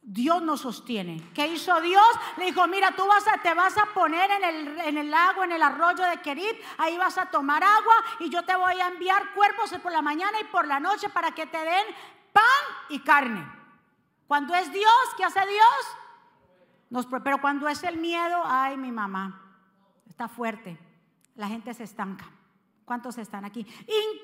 Dios 0.04 0.41
nos 0.41 0.62
sostiene. 0.62 1.32
¿Qué 1.34 1.47
hizo 1.47 1.80
Dios? 1.80 2.04
Le 2.38 2.45
dijo, 2.45 2.68
mira, 2.68 2.91
tú 2.95 3.06
vas 3.06 3.26
a, 3.28 3.41
te 3.41 3.54
vas 3.54 3.78
a 3.78 3.86
poner 3.93 4.32
en 4.32 4.43
el, 4.43 4.80
en 4.82 4.97
el 4.97 5.12
lago, 5.12 5.43
en 5.43 5.52
el 5.52 5.62
arroyo 5.62 6.04
de 6.06 6.22
Kerib, 6.22 6.58
ahí 6.80 6.97
vas 6.97 7.18
a 7.20 7.28
tomar 7.28 7.64
agua 7.64 7.93
y 8.20 8.30
yo 8.30 8.43
te 8.43 8.56
voy 8.56 8.80
a 8.80 8.88
enviar 8.88 9.34
cuerpos 9.34 9.72
por 9.82 9.91
la 9.91 10.02
mañana 10.02 10.39
y 10.41 10.45
por 10.45 10.66
la 10.66 10.80
noche 10.80 11.10
para 11.10 11.32
que 11.32 11.45
te 11.45 11.58
den 11.58 11.86
pan 12.34 12.43
y 12.89 12.99
carne. 12.99 13.45
Cuando 14.28 14.56
es 14.56 14.72
Dios, 14.72 14.91
¿qué 15.18 15.24
hace 15.24 15.41
Dios? 15.41 15.97
Nos, 16.89 17.06
pero 17.06 17.39
cuando 17.39 17.68
es 17.68 17.84
el 17.84 17.97
miedo, 17.97 18.41
ay, 18.45 18.78
mi 18.78 18.91
mamá, 18.91 19.56
está 20.10 20.28
fuerte, 20.28 20.80
la 21.36 21.47
gente 21.47 21.74
se 21.74 21.84
estanca. 21.84 22.30
¿Cuántos 22.86 23.18
están 23.20 23.45
aquí? 23.45 23.66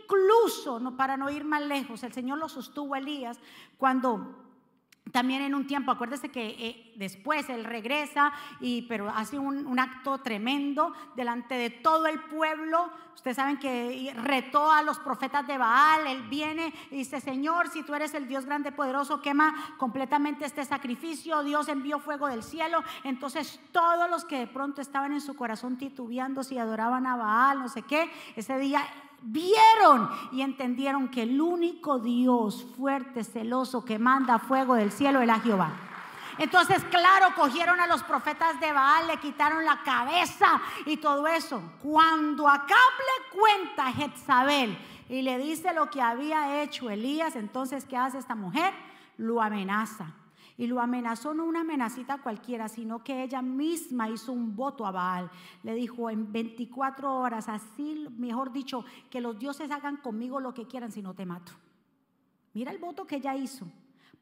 Incluso, 0.02 0.80
no, 0.80 0.98
para 0.98 1.16
no 1.16 1.30
ir 1.30 1.46
más 1.46 1.62
lejos, 1.62 2.04
el 2.04 2.12
Señor 2.12 2.40
lo 2.40 2.50
sostuvo 2.50 2.96
a 2.96 2.98
Elías 2.98 3.40
cuando 3.78 4.47
también 5.12 5.42
en 5.42 5.56
un 5.56 5.68
tiempo, 5.68 5.92
acuérdese 5.92 6.30
que 6.30 6.48
eh, 6.48 6.87
después 6.98 7.48
él 7.50 7.64
regresa, 7.64 8.34
y, 8.60 8.82
pero 8.84 9.10
hace 9.10 9.40
un, 9.40 9.78
acto 9.80 10.18
tremendo 10.18 10.94
delante 11.16 11.56
de 11.56 11.70
todo 11.70 12.08
el 12.08 12.20
pueblo. 12.20 12.90
Ustedes 13.16 13.38
saben 13.38 13.58
que 13.58 14.14
retó 14.24 14.72
a 14.72 14.82
los 14.82 15.00
profetas 15.00 15.46
de 15.46 15.58
Baal. 15.58 16.08
Él 16.08 16.24
viene 16.24 16.74
y 16.92 16.98
dice: 16.98 17.22
Señor, 17.22 17.70
si 17.70 17.84
tú 17.84 17.94
eres 17.94 18.14
el 18.16 18.28
Dios 18.28 18.46
grande, 18.46 18.72
poderoso, 18.72 19.22
quema 19.22 19.76
completamente 19.78 20.46
este 20.46 20.66
sacrificio. 20.66 21.44
Dios 21.44 21.68
envió 21.68 22.00
fuego 22.00 22.28
del 22.28 22.44
cielo. 22.44 22.84
Entonces, 23.04 23.60
todos 23.72 24.10
los 24.10 24.26
que 24.26 24.40
de 24.40 24.48
pronto 24.48 24.82
estaban 24.82 25.14
en 25.14 25.22
su 25.22 25.36
corazón 25.36 25.78
titubeando 25.78 26.44
si 26.44 26.58
adoraban 26.58 27.06
a 27.06 27.16
Baal, 27.16 27.60
no 27.60 27.70
sé 27.70 27.84
qué, 27.84 28.10
ese 28.36 28.58
día 28.58 28.82
vieron 29.22 30.10
y 30.32 30.42
entendieron 30.42 31.10
que 31.10 31.24
el 31.24 31.40
único 31.40 32.00
Dios 32.00 32.66
fuerte, 32.78 33.24
celoso, 33.24 33.86
que 33.86 34.00
manda 34.00 34.40
fuego 34.40 34.76
del 34.76 34.92
cielo 34.92 35.22
era 35.22 35.40
Jehová. 35.40 35.87
Entonces, 36.38 36.84
claro, 36.86 37.34
cogieron 37.36 37.80
a 37.80 37.88
los 37.88 38.04
profetas 38.04 38.60
de 38.60 38.72
Baal, 38.72 39.08
le 39.08 39.18
quitaron 39.18 39.66
la 39.66 39.82
cabeza 39.84 40.62
y 40.86 40.98
todo 40.98 41.28
eso. 41.28 41.62
Cuando 41.82 42.48
Acab 42.48 42.70
le 42.70 43.40
cuenta 43.40 43.88
a 43.88 43.94
Jezabel 43.94 44.78
y 45.10 45.22
le 45.22 45.38
dice 45.40 45.74
lo 45.74 45.90
que 45.90 46.02
había 46.02 46.62
hecho 46.62 46.90
Elías, 46.90 47.36
entonces, 47.36 47.86
¿qué 47.86 47.98
hace 47.98 48.20
esta 48.20 48.36
mujer? 48.36 48.74
Lo 49.18 49.42
amenaza. 49.42 50.14
Y 50.60 50.66
lo 50.66 50.82
amenazó 50.82 51.36
no 51.36 51.46
una 51.46 51.62
amenacita 51.62 52.18
cualquiera, 52.18 52.68
sino 52.68 53.04
que 53.04 53.24
ella 53.24 53.44
misma 53.44 54.10
hizo 54.10 54.32
un 54.32 54.56
voto 54.56 54.88
a 54.88 54.92
Baal. 54.92 55.30
Le 55.62 55.76
dijo 55.76 56.10
en 56.10 56.32
24 56.32 57.14
horas, 57.14 57.48
así, 57.48 58.08
mejor 58.18 58.52
dicho, 58.52 58.84
que 59.12 59.22
los 59.22 59.38
dioses 59.38 59.70
hagan 59.70 59.98
conmigo 59.98 60.40
lo 60.40 60.56
que 60.56 60.66
quieran 60.66 60.92
si 60.92 61.04
no 61.04 61.14
te 61.14 61.28
mato. 61.28 61.52
Mira 62.54 62.72
el 62.72 62.80
voto 62.80 63.06
que 63.06 63.18
ella 63.18 63.36
hizo, 63.36 63.68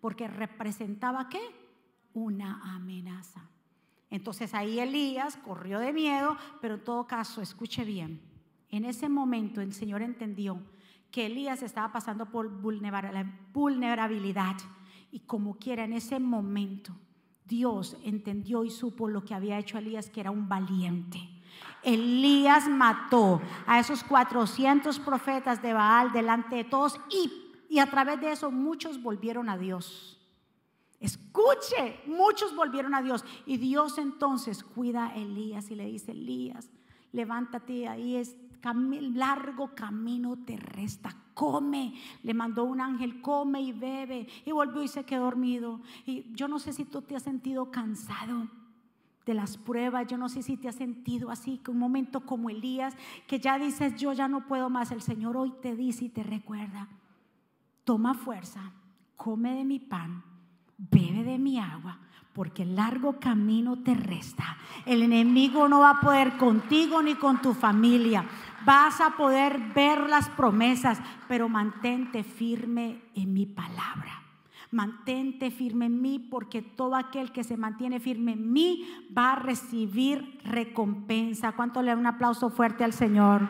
porque 0.01 0.27
representaba 0.27 1.29
qué? 1.29 1.64
Una 2.15 2.75
amenaza. 2.75 3.47
Entonces 4.09 4.55
ahí 4.55 4.79
Elías 4.79 5.37
corrió 5.37 5.79
de 5.79 5.93
miedo, 5.93 6.35
pero 6.61 6.75
en 6.75 6.83
todo 6.83 7.05
caso, 7.05 7.41
escuche 7.41 7.85
bien, 7.85 8.21
en 8.69 8.85
ese 8.85 9.09
momento 9.09 9.61
el 9.61 9.73
Señor 9.73 10.01
entendió 10.01 10.59
que 11.11 11.27
Elías 11.27 11.61
estaba 11.61 11.91
pasando 11.91 12.25
por 12.25 12.49
vulnerabilidad 12.49 14.55
y 15.11 15.19
como 15.19 15.57
quiera, 15.57 15.85
en 15.85 15.93
ese 15.93 16.19
momento, 16.19 16.93
Dios 17.45 17.95
entendió 18.03 18.65
y 18.65 18.69
supo 18.69 19.07
lo 19.07 19.23
que 19.23 19.33
había 19.33 19.57
hecho 19.57 19.77
Elías, 19.77 20.09
que 20.09 20.19
era 20.19 20.31
un 20.31 20.49
valiente. 20.49 21.19
Elías 21.83 22.67
mató 22.67 23.41
a 23.65 23.79
esos 23.79 24.03
400 24.03 24.99
profetas 24.99 25.61
de 25.61 25.71
Baal 25.71 26.11
delante 26.11 26.57
de 26.57 26.63
todos 26.65 26.99
y, 27.09 27.31
y 27.69 27.79
a 27.79 27.89
través 27.89 28.19
de 28.19 28.31
eso 28.31 28.51
muchos 28.51 29.01
volvieron 29.01 29.47
a 29.47 29.57
Dios. 29.57 30.14
Escuche, 30.99 32.01
muchos 32.07 32.55
volvieron 32.55 32.93
a 32.93 33.01
Dios. 33.01 33.23
Y 33.45 33.57
Dios 33.57 33.97
entonces 33.97 34.63
cuida 34.63 35.07
a 35.07 35.15
Elías 35.15 35.69
y 35.71 35.75
le 35.75 35.85
dice, 35.85 36.11
Elías, 36.11 36.69
levántate, 37.11 37.87
ahí 37.87 38.15
es 38.15 38.35
largo 38.73 39.75
camino 39.75 40.37
te 40.37 40.57
resta, 40.57 41.15
come. 41.33 41.93
Le 42.23 42.33
mandó 42.33 42.63
un 42.63 42.81
ángel, 42.81 43.21
come 43.21 43.61
y 43.61 43.71
bebe. 43.71 44.27
Y 44.45 44.51
volvió 44.51 44.81
y 44.81 44.87
se 44.87 45.03
quedó 45.03 45.25
dormido. 45.25 45.81
Y 46.05 46.25
yo 46.33 46.47
no 46.47 46.59
sé 46.59 46.73
si 46.73 46.85
tú 46.85 47.01
te 47.01 47.15
has 47.15 47.23
sentido 47.23 47.71
cansado 47.71 48.47
de 49.25 49.33
las 49.33 49.57
pruebas. 49.57 50.07
Yo 50.07 50.17
no 50.17 50.29
sé 50.29 50.41
si 50.41 50.57
te 50.57 50.67
has 50.67 50.75
sentido 50.75 51.29
así, 51.29 51.59
que 51.59 51.71
un 51.71 51.79
momento 51.79 52.21
como 52.21 52.49
Elías, 52.49 52.95
que 53.27 53.39
ya 53.39 53.59
dices, 53.59 53.95
yo 53.97 54.13
ya 54.13 54.27
no 54.27 54.47
puedo 54.47 54.69
más. 54.69 54.91
El 54.91 55.01
Señor 55.01 55.37
hoy 55.37 55.53
te 55.61 55.75
dice 55.75 56.05
y 56.05 56.09
te 56.09 56.23
recuerda, 56.23 56.87
toma 57.83 58.13
fuerza, 58.13 58.71
come 59.15 59.55
de 59.55 59.65
mi 59.65 59.79
pan, 59.79 60.23
bebe 60.77 61.23
de 61.23 61.37
mi 61.37 61.59
agua, 61.59 61.99
porque 62.33 62.63
el 62.63 62.75
largo 62.75 63.19
camino 63.19 63.77
te 63.79 63.93
resta. 63.93 64.57
El 64.85 65.03
enemigo 65.03 65.67
no 65.67 65.79
va 65.79 65.91
a 65.91 66.01
poder 66.01 66.37
contigo 66.37 67.01
ni 67.01 67.15
con 67.15 67.41
tu 67.41 67.53
familia. 67.53 68.25
Vas 68.65 68.99
a 68.99 69.11
poder 69.11 69.59
ver 69.73 70.09
las 70.09 70.29
promesas, 70.29 70.99
pero 71.27 71.47
mantente 71.47 72.23
firme 72.23 73.01
en 73.13 73.33
mi 73.33 73.45
palabra. 73.45 74.21
Mantente 74.71 75.51
firme 75.51 75.85
en 75.85 76.01
mí 76.01 76.19
porque 76.19 76.61
todo 76.61 76.95
aquel 76.95 77.31
que 77.31 77.43
se 77.43 77.55
mantiene 77.55 77.99
firme 77.99 78.33
en 78.33 78.51
mí 78.51 78.85
va 79.17 79.33
a 79.33 79.35
recibir 79.35 80.39
recompensa. 80.43 81.53
¿Cuánto 81.53 81.81
le 81.81 81.91
da 81.91 81.97
un 81.97 82.07
aplauso 82.07 82.49
fuerte 82.49 82.83
al 82.83 82.91
Señor? 82.91 83.47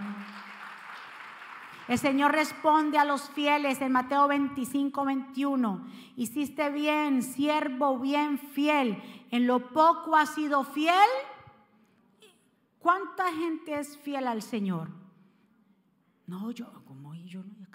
El 1.87 1.99
Señor 1.99 2.31
responde 2.31 2.97
a 2.97 3.05
los 3.05 3.29
fieles 3.29 3.79
en 3.81 3.91
Mateo 3.91 4.27
25, 4.27 5.05
21. 5.05 5.87
Hiciste 6.15 6.71
bien, 6.71 7.21
siervo 7.21 7.99
bien 7.99 8.39
fiel. 8.39 9.01
En 9.29 9.45
lo 9.45 9.71
poco 9.71 10.15
has 10.15 10.33
sido 10.33 10.63
fiel. 10.63 11.09
¿Cuánta 12.79 13.31
gente 13.33 13.79
es 13.79 13.97
fiel 13.97 14.27
al 14.27 14.41
Señor? 14.41 14.89
No, 16.27 16.49
yo, 16.51 16.71
como 16.85 17.13
yo 17.13 17.43
no 17.43 17.65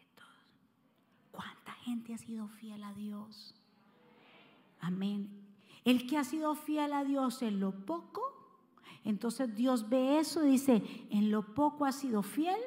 esto. 0.00 0.22
¿Cuánta 1.30 1.72
gente 1.84 2.14
ha 2.14 2.18
sido 2.18 2.48
fiel 2.48 2.82
a 2.82 2.92
Dios? 2.94 3.54
Amén. 4.80 5.30
El 5.84 6.06
que 6.08 6.18
ha 6.18 6.24
sido 6.24 6.54
fiel 6.54 6.92
a 6.92 7.04
Dios 7.04 7.42
en 7.42 7.60
lo 7.60 7.72
poco, 7.72 8.22
entonces 9.04 9.54
Dios 9.54 9.88
ve 9.88 10.18
eso 10.18 10.44
y 10.44 10.52
dice, 10.52 10.82
en 11.10 11.30
lo 11.30 11.54
poco 11.54 11.84
has 11.84 11.96
sido 11.96 12.22
fiel, 12.22 12.60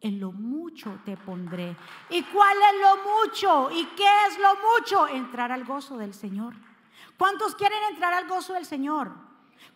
en 0.00 0.20
lo 0.20 0.32
mucho 0.32 1.00
te 1.04 1.16
pondré. 1.16 1.76
¿Y 2.08 2.22
cuál 2.22 2.56
es 2.56 2.80
lo 2.80 2.96
mucho? 3.10 3.70
¿Y 3.70 3.84
qué 3.96 4.08
es 4.28 4.38
lo 4.38 4.54
mucho? 4.78 5.08
Entrar 5.08 5.52
al 5.52 5.64
gozo 5.64 5.96
del 5.98 6.14
Señor. 6.14 6.54
¿Cuántos 7.18 7.54
quieren 7.54 7.78
entrar 7.90 8.14
al 8.14 8.28
gozo 8.28 8.54
del 8.54 8.64
Señor? 8.64 9.12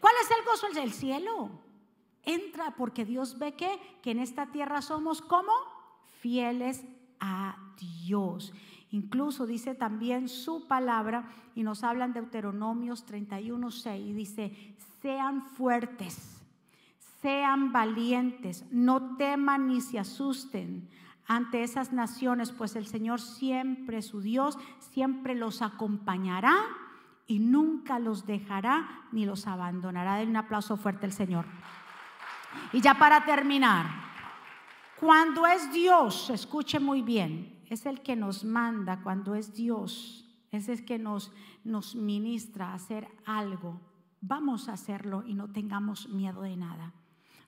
¿Cuál 0.01 0.15
es 0.23 0.31
el 0.31 0.45
gozo 0.45 0.69
del 0.81 0.93
cielo? 0.93 1.51
Entra 2.23 2.75
porque 2.77 3.05
Dios 3.05 3.39
ve 3.39 3.53
que, 3.53 3.99
que 4.03 4.13
en 4.13 4.19
esta 4.19 4.47
tierra 4.47 4.81
somos 4.81 5.21
como 5.21 5.53
fieles 6.21 6.85
a 7.21 7.57
Dios. 7.79 8.55
Incluso 8.91 9.47
dice 9.47 9.75
también 9.75 10.29
su 10.29 10.67
palabra 10.67 11.29
y 11.55 11.65
nos 11.65 11.85
hablan 11.85 12.13
de 12.13 12.21
Deuteronomios 12.23 13.05
31, 13.05 13.71
6 13.71 14.07
y 14.07 14.13
dice, 14.13 14.77
sean 15.03 15.43
fuertes, 15.43 16.34
sean 17.25 17.73
valientes, 17.73 18.67
no 18.71 19.17
teman 19.17 19.69
ni 19.69 19.81
se 19.81 19.99
asusten 19.99 20.91
ante 21.27 21.63
esas 21.63 21.91
naciones, 21.91 22.53
pues 22.53 22.77
el 22.77 22.85
Señor 22.85 23.19
siempre, 23.19 24.03
su 24.03 24.21
Dios, 24.21 24.59
siempre 24.79 25.35
los 25.35 25.63
acompañará 25.63 26.55
y 27.27 27.39
nunca 27.39 27.99
los 27.99 28.27
dejará 28.27 29.07
ni 29.11 29.25
los 29.25 29.47
abandonará. 29.47 30.17
Den 30.17 30.29
un 30.29 30.37
aplauso 30.37 30.77
fuerte 30.77 31.07
al 31.07 31.13
Señor. 31.13 31.47
Y 32.75 32.83
ya 32.83 32.99
para 32.99 33.25
terminar, 33.25 33.87
cuando 35.01 35.47
es 35.47 35.73
Dios, 35.73 36.29
escuche 36.29 36.79
muy 36.79 37.01
bien, 37.01 37.59
es 37.71 37.87
el 37.87 38.03
que 38.03 38.17
nos 38.17 38.45
manda, 38.45 39.01
cuando 39.03 39.35
es 39.35 39.55
Dios, 39.55 40.29
es 40.51 40.69
el 40.69 40.85
que 40.85 40.99
nos, 40.99 41.33
nos 41.65 41.97
ministra 41.97 42.73
a 42.73 42.75
hacer 42.75 43.09
algo, 43.25 43.81
vamos 44.21 44.69
a 44.69 44.75
hacerlo 44.75 45.25
y 45.27 45.33
no 45.33 45.51
tengamos 45.51 46.11
miedo 46.11 46.43
de 46.43 46.59
nada. 46.59 46.93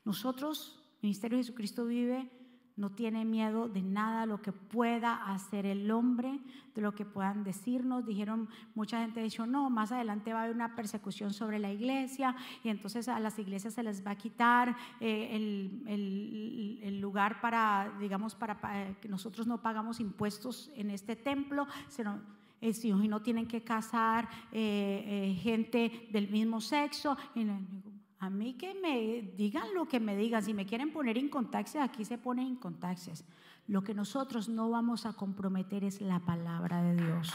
Nosotros, 0.07 0.81
Ministerio 1.03 1.37
de 1.37 1.43
Jesucristo 1.43 1.85
vive, 1.85 2.31
no 2.77 2.91
tiene 2.91 3.25
miedo 3.25 3.69
de 3.69 3.83
nada 3.83 4.25
lo 4.25 4.41
que 4.41 4.53
pueda 4.53 5.33
hacer 5.33 5.67
el 5.67 5.91
hombre, 5.91 6.39
de 6.77 6.81
lo 6.81 6.95
que 6.95 7.05
puedan 7.05 7.43
decirnos. 7.43 8.07
Dijeron, 8.07 8.49
mucha 8.77 9.01
gente 9.01 9.21
dijo, 9.21 9.47
no, 9.47 9.69
más 9.69 9.91
adelante 9.91 10.33
va 10.33 10.41
a 10.41 10.43
haber 10.45 10.55
una 10.55 10.77
persecución 10.77 11.33
sobre 11.33 11.59
la 11.59 11.73
iglesia 11.73 12.37
y 12.63 12.69
entonces 12.69 13.09
a 13.09 13.19
las 13.19 13.37
iglesias 13.41 13.75
se 13.75 13.83
les 13.83 14.07
va 14.07 14.13
a 14.13 14.17
quitar 14.17 14.77
eh, 15.01 15.35
el, 15.87 17.01
lugar 17.01 17.41
para, 17.41 17.93
digamos, 17.99 18.37
para, 18.37 18.95
que 19.01 19.09
nosotros 19.09 19.49
no 19.49 19.61
pagamos 19.61 19.99
impuestos 19.99 20.71
en 20.77 20.91
este 20.91 21.17
templo, 21.17 21.67
sino 21.89 22.21
eh, 22.61 22.73
si 22.73 22.93
no 22.93 23.23
tienen 23.23 23.49
que 23.49 23.65
casar 23.65 24.29
eh, 24.53 25.37
gente 25.43 26.09
del 26.13 26.29
mismo 26.29 26.61
sexo. 26.61 27.17
A 28.19 28.31
mí 28.31 28.55
que 28.55 28.75
me 28.75 29.23
digan 29.37 29.75
lo 29.75 29.87
que 29.87 30.01
me 30.01 30.17
digan. 30.17 30.43
Si 30.43 30.55
me 30.55 30.67
quieren 30.67 30.93
poner 30.93 31.19
incontaxias, 31.19 31.85
aquí 31.85 32.05
se 32.05 32.19
pone 32.19 32.43
incontaxias. 32.43 33.25
Lo 33.67 33.83
que 33.83 33.95
nosotros 33.95 34.49
no 34.49 34.71
vamos 34.71 35.07
a 35.07 35.13
comprometer 35.13 35.85
es 35.85 36.01
la 36.01 36.21
palabra 36.21 36.83
de 36.83 36.97
Dios. 36.97 37.33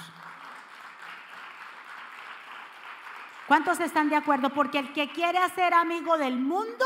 ¿Cuántos 3.47 3.79
están 3.81 4.09
de 4.09 4.15
acuerdo? 4.15 4.49
Porque 4.49 4.79
el 4.79 4.93
que 4.93 5.11
quiere 5.11 5.37
ser 5.53 5.73
amigo 5.73 6.17
del 6.17 6.39
mundo, 6.39 6.85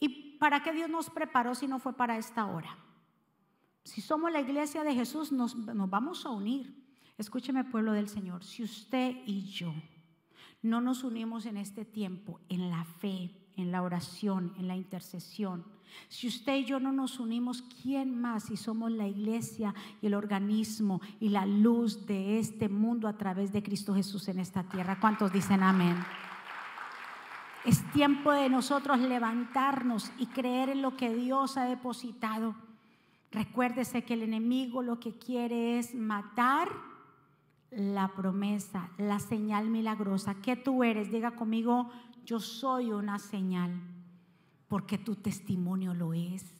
¿y 0.00 0.36
para 0.38 0.62
qué 0.62 0.72
Dios 0.72 0.90
nos 0.90 1.08
preparó 1.08 1.54
si 1.54 1.68
no 1.68 1.78
fue 1.78 1.92
para 1.92 2.18
esta 2.18 2.46
hora? 2.46 2.76
Si 3.84 4.00
somos 4.00 4.32
la 4.32 4.40
iglesia 4.40 4.82
de 4.82 4.94
Jesús, 4.94 5.30
nos 5.30 5.54
vamos 5.88 6.26
a 6.26 6.30
unir. 6.30 6.82
Escúcheme, 7.16 7.62
pueblo 7.62 7.92
del 7.92 8.08
Señor, 8.08 8.42
si 8.42 8.64
usted 8.64 9.16
y 9.24 9.44
yo 9.44 9.72
no 10.62 10.80
nos 10.80 11.04
unimos 11.04 11.46
en 11.46 11.56
este 11.56 11.84
tiempo 11.84 12.40
en 12.48 12.70
la 12.70 12.84
fe, 12.84 13.30
en 13.56 13.72
la 13.72 13.82
oración, 13.82 14.54
en 14.58 14.68
la 14.68 14.76
intercesión, 14.76 15.64
si 16.08 16.28
usted 16.28 16.56
y 16.56 16.64
yo 16.64 16.80
no 16.80 16.92
nos 16.92 17.18
unimos, 17.18 17.62
¿quién 17.82 18.20
más 18.20 18.44
si 18.44 18.56
somos 18.56 18.90
la 18.90 19.06
iglesia 19.06 19.74
y 20.00 20.06
el 20.06 20.14
organismo 20.14 21.00
y 21.20 21.28
la 21.30 21.46
luz 21.46 22.06
de 22.06 22.38
este 22.38 22.68
mundo 22.68 23.08
a 23.08 23.16
través 23.16 23.52
de 23.52 23.62
Cristo 23.62 23.94
Jesús 23.94 24.28
en 24.28 24.38
esta 24.38 24.62
tierra? 24.64 24.98
¿Cuántos 25.00 25.32
dicen 25.32 25.62
amén? 25.62 25.96
Es 27.64 27.82
tiempo 27.92 28.32
de 28.32 28.48
nosotros 28.48 28.98
levantarnos 28.98 30.10
y 30.18 30.26
creer 30.26 30.70
en 30.70 30.82
lo 30.82 30.96
que 30.96 31.14
Dios 31.14 31.56
ha 31.56 31.64
depositado. 31.64 32.54
Recuérdese 33.30 34.02
que 34.02 34.14
el 34.14 34.22
enemigo 34.22 34.82
lo 34.82 34.98
que 34.98 35.16
quiere 35.16 35.78
es 35.78 35.94
matar, 35.94 36.68
la 37.74 38.12
promesa, 38.14 38.90
la 38.98 39.18
señal 39.18 39.68
milagrosa. 39.68 40.34
que 40.34 40.56
tú 40.56 40.84
eres? 40.84 41.10
Diga 41.10 41.32
conmigo, 41.32 41.90
yo 42.24 42.40
soy 42.40 42.92
una 42.92 43.18
señal. 43.18 43.80
porque 44.68 44.96
tu 44.96 45.16
testimonio 45.16 45.92
lo 45.92 46.14
es, 46.14 46.54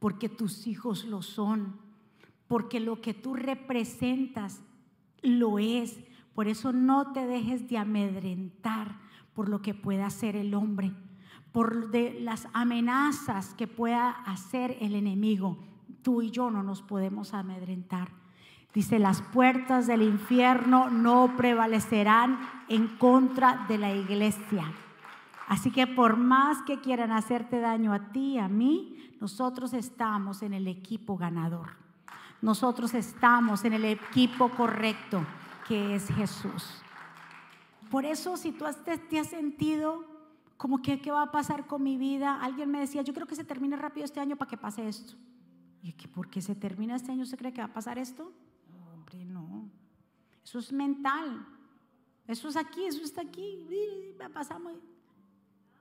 porque 0.00 0.28
tus 0.28 0.66
hijos 0.66 1.04
lo 1.04 1.22
son, 1.22 1.76
porque 2.48 2.80
lo 2.80 3.00
que 3.00 3.14
tú 3.14 3.34
representas 3.34 4.60
lo 5.22 5.60
es. 5.60 6.00
Por 6.34 6.48
eso 6.48 6.72
no 6.72 7.12
te 7.12 7.28
dejes 7.28 7.68
de 7.68 7.78
amedrentar 7.78 8.98
por 9.34 9.48
lo 9.48 9.62
que 9.62 9.72
pueda 9.72 10.06
hacer 10.06 10.34
el 10.34 10.52
hombre, 10.52 10.92
por 11.52 11.94
las 11.94 12.48
amenazas 12.54 13.54
que 13.54 13.68
pueda 13.68 14.10
hacer 14.10 14.76
el 14.80 14.96
enemigo. 14.96 15.56
Tú 16.02 16.22
y 16.22 16.32
yo 16.32 16.50
no 16.50 16.64
nos 16.64 16.82
podemos 16.82 17.34
amedrentar. 17.34 18.23
Dice, 18.74 18.98
las 18.98 19.22
puertas 19.22 19.86
del 19.86 20.02
infierno 20.02 20.90
no 20.90 21.36
prevalecerán 21.36 22.40
en 22.68 22.88
contra 22.98 23.66
de 23.68 23.78
la 23.78 23.94
iglesia. 23.94 24.64
Así 25.46 25.70
que 25.70 25.86
por 25.86 26.16
más 26.16 26.62
que 26.62 26.80
quieran 26.80 27.12
hacerte 27.12 27.60
daño 27.60 27.92
a 27.92 28.10
ti, 28.10 28.36
a 28.38 28.48
mí, 28.48 29.16
nosotros 29.20 29.74
estamos 29.74 30.42
en 30.42 30.54
el 30.54 30.66
equipo 30.66 31.16
ganador. 31.16 31.70
Nosotros 32.42 32.94
estamos 32.94 33.64
en 33.64 33.74
el 33.74 33.84
equipo 33.84 34.48
correcto, 34.50 35.24
que 35.68 35.94
es 35.94 36.08
Jesús. 36.08 36.82
Por 37.92 38.04
eso, 38.04 38.36
si 38.36 38.50
tú 38.50 38.64
te, 38.84 38.98
te 38.98 39.20
has 39.20 39.28
sentido 39.28 40.04
como 40.56 40.82
que, 40.82 41.00
¿qué 41.00 41.12
va 41.12 41.22
a 41.22 41.30
pasar 41.30 41.66
con 41.66 41.82
mi 41.82 41.96
vida? 41.96 42.40
Alguien 42.42 42.70
me 42.70 42.80
decía, 42.80 43.02
yo 43.02 43.14
creo 43.14 43.26
que 43.26 43.36
se 43.36 43.44
termine 43.44 43.76
rápido 43.76 44.04
este 44.04 44.18
año 44.18 44.34
para 44.34 44.48
que 44.48 44.56
pase 44.56 44.88
esto. 44.88 45.14
Y 45.82 45.92
que 45.92 46.08
porque 46.08 46.40
se 46.40 46.54
termina 46.54 46.96
este 46.96 47.12
año, 47.12 47.24
¿se 47.24 47.36
cree 47.36 47.52
que 47.52 47.60
va 47.60 47.66
a 47.66 47.72
pasar 47.72 47.98
esto? 47.98 48.32
No. 49.24 49.70
Eso 50.42 50.58
es 50.58 50.72
mental. 50.72 51.46
Eso 52.26 52.48
es 52.48 52.56
aquí, 52.56 52.84
eso 52.84 53.02
está 53.02 53.22
aquí. 53.22 53.66
Pasar 54.32 54.60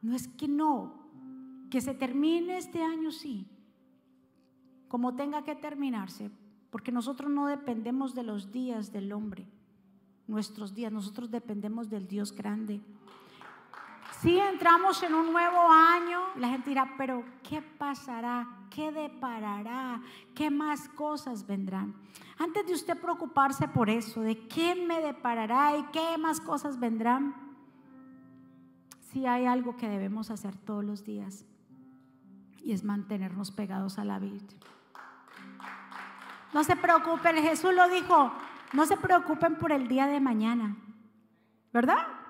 No 0.01 0.15
es 0.15 0.27
que 0.27 0.47
no. 0.47 1.07
Que 1.69 1.81
se 1.81 1.93
termine 1.93 2.57
este 2.57 2.83
año, 2.83 3.11
sí. 3.11 3.47
Como 4.87 5.15
tenga 5.15 5.43
que 5.43 5.55
terminarse. 5.55 6.29
Porque 6.69 6.91
nosotros 6.91 7.31
no 7.31 7.47
dependemos 7.47 8.13
de 8.13 8.23
los 8.23 8.51
días 8.51 8.91
del 8.91 9.13
hombre 9.13 9.47
nuestros 10.27 10.73
días. 10.73 10.91
Nosotros 10.91 11.29
dependemos 11.29 11.89
del 11.89 12.07
Dios 12.07 12.31
grande. 12.31 12.81
Si 14.21 14.37
entramos 14.37 15.01
en 15.03 15.13
un 15.13 15.31
nuevo 15.31 15.69
año, 15.69 16.21
la 16.37 16.49
gente 16.49 16.69
dirá, 16.69 16.93
pero 16.97 17.23
¿qué 17.47 17.61
pasará? 17.61 18.47
¿Qué 18.69 18.91
deparará? 18.91 20.01
¿Qué 20.33 20.49
más 20.49 20.87
cosas 20.89 21.45
vendrán? 21.45 21.95
Antes 22.37 22.65
de 22.65 22.73
usted 22.73 22.97
preocuparse 22.97 23.67
por 23.67 23.89
eso, 23.89 24.21
de 24.21 24.47
qué 24.47 24.75
me 24.75 25.01
deparará 25.01 25.77
y 25.77 25.83
qué 25.91 26.17
más 26.17 26.39
cosas 26.39 26.79
vendrán, 26.79 27.35
si 29.11 29.25
hay 29.25 29.45
algo 29.45 29.75
que 29.75 29.89
debemos 29.89 30.31
hacer 30.31 30.55
todos 30.57 30.83
los 30.83 31.03
días 31.03 31.45
y 32.63 32.71
es 32.71 32.83
mantenernos 32.83 33.51
pegados 33.51 33.99
a 33.99 34.05
la 34.05 34.19
vida. 34.19 34.45
No 36.53 36.63
se 36.63 36.75
preocupen, 36.75 37.35
Jesús 37.37 37.73
lo 37.73 37.89
dijo, 37.89 38.31
no 38.73 38.85
se 38.85 38.97
preocupen 38.97 39.57
por 39.57 39.71
el 39.71 39.87
día 39.87 40.07
de 40.07 40.19
mañana, 40.19 40.75
¿verdad? 41.71 42.22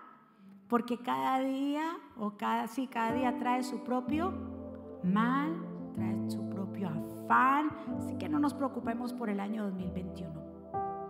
Porque 0.68 0.98
cada 0.98 1.40
día, 1.40 1.84
o 2.18 2.32
cada, 2.32 2.68
sí, 2.68 2.88
cada 2.88 3.14
día 3.14 3.38
trae 3.38 3.64
su 3.64 3.84
propio 3.84 4.34
mal, 5.04 5.54
trae 5.94 6.30
su 6.30 6.50
propio 6.50 6.90
afán. 6.90 7.70
Así 7.98 8.16
que 8.18 8.30
no 8.30 8.40
nos 8.40 8.54
preocupemos 8.54 9.14
por 9.14 9.30
el 9.30 9.40
año 9.40 9.64
2021, 9.66 10.32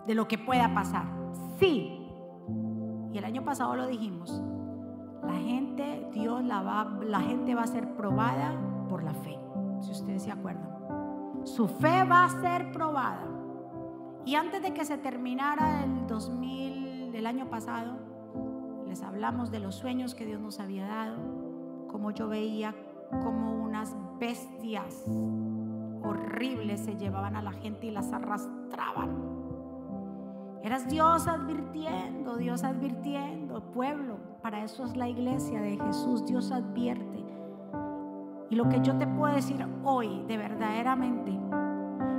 de 0.06 0.16
lo 0.16 0.28
que 0.28 0.38
pueda 0.38 0.74
pasar. 0.74 1.06
Sí, 1.60 2.00
y 3.12 3.18
el 3.18 3.26
año 3.26 3.44
pasado 3.44 3.76
lo 3.76 3.88
dijimos, 3.88 4.42
la 5.24 5.36
gente, 5.36 6.10
Dios 6.12 6.44
la 6.44 6.62
va, 6.62 7.00
la 7.06 7.22
gente 7.22 7.56
va 7.56 7.62
a 7.62 7.68
ser 7.68 7.96
probada 7.96 8.56
por 8.90 9.04
la 9.04 9.14
fe, 9.14 9.40
si 9.82 9.92
ustedes 9.92 10.24
se 10.24 10.32
acuerdan. 10.32 10.70
Su 11.44 11.68
fe 11.68 12.04
va 12.04 12.26
a 12.26 12.30
ser 12.42 12.72
probada. 12.72 13.28
Y 14.26 14.36
antes 14.36 14.62
de 14.62 14.74
que 14.74 14.86
se 14.86 14.98
terminara 14.98 15.84
el 15.84 16.08
2000, 16.08 17.14
el 17.14 17.26
año 17.28 17.50
pasado, 17.50 17.98
les 18.94 19.02
hablamos 19.02 19.50
de 19.50 19.58
los 19.58 19.74
sueños 19.74 20.14
que 20.14 20.24
Dios 20.24 20.40
nos 20.40 20.60
había 20.60 20.86
dado, 20.86 21.18
como 21.88 22.12
yo 22.12 22.28
veía 22.28 22.76
como 23.24 23.64
unas 23.64 23.98
bestias 24.20 25.04
horribles 26.04 26.82
se 26.82 26.96
llevaban 26.96 27.36
a 27.36 27.42
la 27.42 27.54
gente 27.54 27.88
y 27.88 27.90
las 27.90 28.14
arrastraban. 28.14 29.10
Eras 30.62 30.88
Dios 30.88 31.28
advirtiendo, 31.28 32.38
Dios 32.38 32.64
advirtiendo, 32.64 33.64
pueblo. 33.72 34.20
Para 34.44 34.64
eso 34.64 34.86
es 34.86 34.96
la 34.96 35.10
iglesia 35.10 35.60
de 35.60 35.76
Jesús. 35.80 36.24
Dios 36.28 36.52
advierte. 36.52 37.26
Y 38.52 38.56
lo 38.56 38.70
que 38.70 38.80
yo 38.82 38.96
te 38.96 39.08
puedo 39.08 39.34
decir 39.34 39.66
hoy, 39.84 40.24
de 40.28 40.38
verdaderamente, 40.38 41.36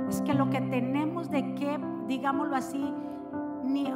es 0.09 0.21
que 0.23 0.33
lo 0.33 0.49
que 0.49 0.59
tenemos 0.59 1.29
de 1.29 1.55
qué 1.55 1.79
digámoslo 2.07 2.55
así, 2.57 2.93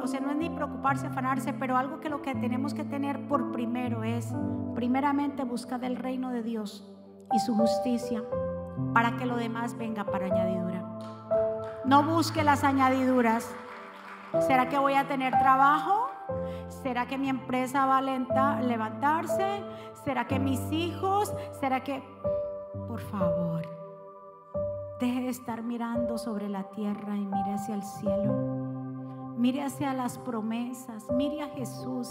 o 0.02 0.06
sea, 0.06 0.20
no 0.20 0.30
es 0.30 0.36
ni 0.36 0.50
preocuparse, 0.50 1.06
afanarse, 1.06 1.52
pero 1.52 1.76
algo 1.76 2.00
que 2.00 2.08
lo 2.08 2.22
que 2.22 2.34
tenemos 2.34 2.74
que 2.74 2.84
tener 2.84 3.28
por 3.28 3.52
primero 3.52 4.02
es, 4.02 4.32
primeramente, 4.74 5.44
buscar 5.44 5.84
el 5.84 5.96
reino 5.96 6.30
de 6.30 6.42
Dios 6.42 6.86
y 7.32 7.38
su 7.38 7.54
justicia 7.54 8.22
para 8.92 9.16
que 9.16 9.26
lo 9.26 9.36
demás 9.36 9.76
venga 9.78 10.04
para 10.04 10.26
añadidura. 10.26 10.84
No 11.84 12.02
busque 12.02 12.42
las 12.42 12.64
añadiduras. 12.64 13.50
¿Será 14.40 14.68
que 14.68 14.78
voy 14.78 14.94
a 14.94 15.06
tener 15.06 15.38
trabajo? 15.38 16.08
¿Será 16.68 17.06
que 17.06 17.18
mi 17.18 17.28
empresa 17.28 17.86
va 17.86 17.98
a 17.98 18.60
levantarse? 18.62 19.62
¿Será 20.04 20.26
que 20.26 20.38
mis 20.38 20.60
hijos? 20.72 21.32
¿Será 21.60 21.82
que... 21.82 22.02
Por 22.88 23.00
favor. 23.00 23.62
Deje 25.00 25.22
de 25.22 25.28
estar 25.28 25.62
mirando 25.62 26.18
sobre 26.18 26.48
la 26.48 26.64
tierra 26.70 27.16
y 27.16 27.24
mire 27.24 27.54
hacia 27.54 27.74
el 27.74 27.82
cielo. 27.82 28.69
Mire 29.40 29.62
hacia 29.62 29.94
las 29.94 30.18
promesas. 30.18 31.06
Mire 31.14 31.40
a 31.40 31.48
Jesús. 31.48 32.10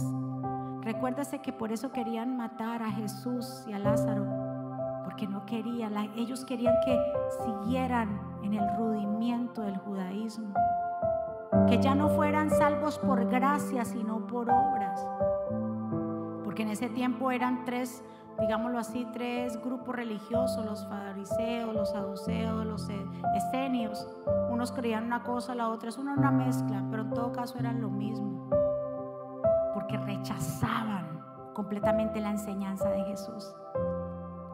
Recuérdese 0.81 1.43
que 1.43 1.53
por 1.53 1.71
eso 1.71 1.91
querían 1.91 2.35
matar 2.35 2.81
a 2.81 2.89
Jesús 2.89 3.63
y 3.67 3.73
a 3.73 3.77
Lázaro. 3.77 4.25
Porque 5.03 5.27
no 5.27 5.45
querían. 5.45 5.95
Ellos 6.15 6.43
querían 6.43 6.73
que 6.83 6.97
siguieran 7.43 8.19
en 8.41 8.55
el 8.55 8.67
rudimiento 8.75 9.61
del 9.61 9.77
judaísmo. 9.77 10.55
Que 11.67 11.79
ya 11.79 11.93
no 11.93 12.09
fueran 12.09 12.49
salvos 12.49 12.97
por 12.97 13.23
gracia, 13.29 13.85
sino 13.85 14.25
por 14.25 14.49
obras. 14.49 15.07
Porque 16.43 16.63
en 16.63 16.69
ese 16.69 16.89
tiempo 16.89 17.29
eran 17.29 17.63
tres 17.63 18.03
digámoslo 18.39 18.79
así, 18.79 19.07
tres 19.11 19.61
grupos 19.61 19.95
religiosos, 19.95 20.65
los 20.65 20.87
fariseos, 20.87 21.73
los 21.73 21.89
saduceos, 21.91 22.65
los 22.65 22.89
e-, 22.89 23.05
esenios. 23.35 24.07
Unos 24.49 24.71
creían 24.71 25.05
una 25.05 25.23
cosa, 25.23 25.55
la 25.55 25.69
otra 25.69 25.89
es 25.89 25.97
una, 25.97 26.13
una 26.13 26.31
mezcla, 26.31 26.83
pero 26.89 27.03
en 27.03 27.09
todo 27.11 27.31
caso 27.31 27.57
eran 27.57 27.81
lo 27.81 27.89
mismo, 27.89 28.49
porque 29.73 29.97
rechazaban 29.97 31.23
completamente 31.53 32.19
la 32.21 32.31
enseñanza 32.31 32.89
de 32.89 33.03
Jesús. 33.03 33.53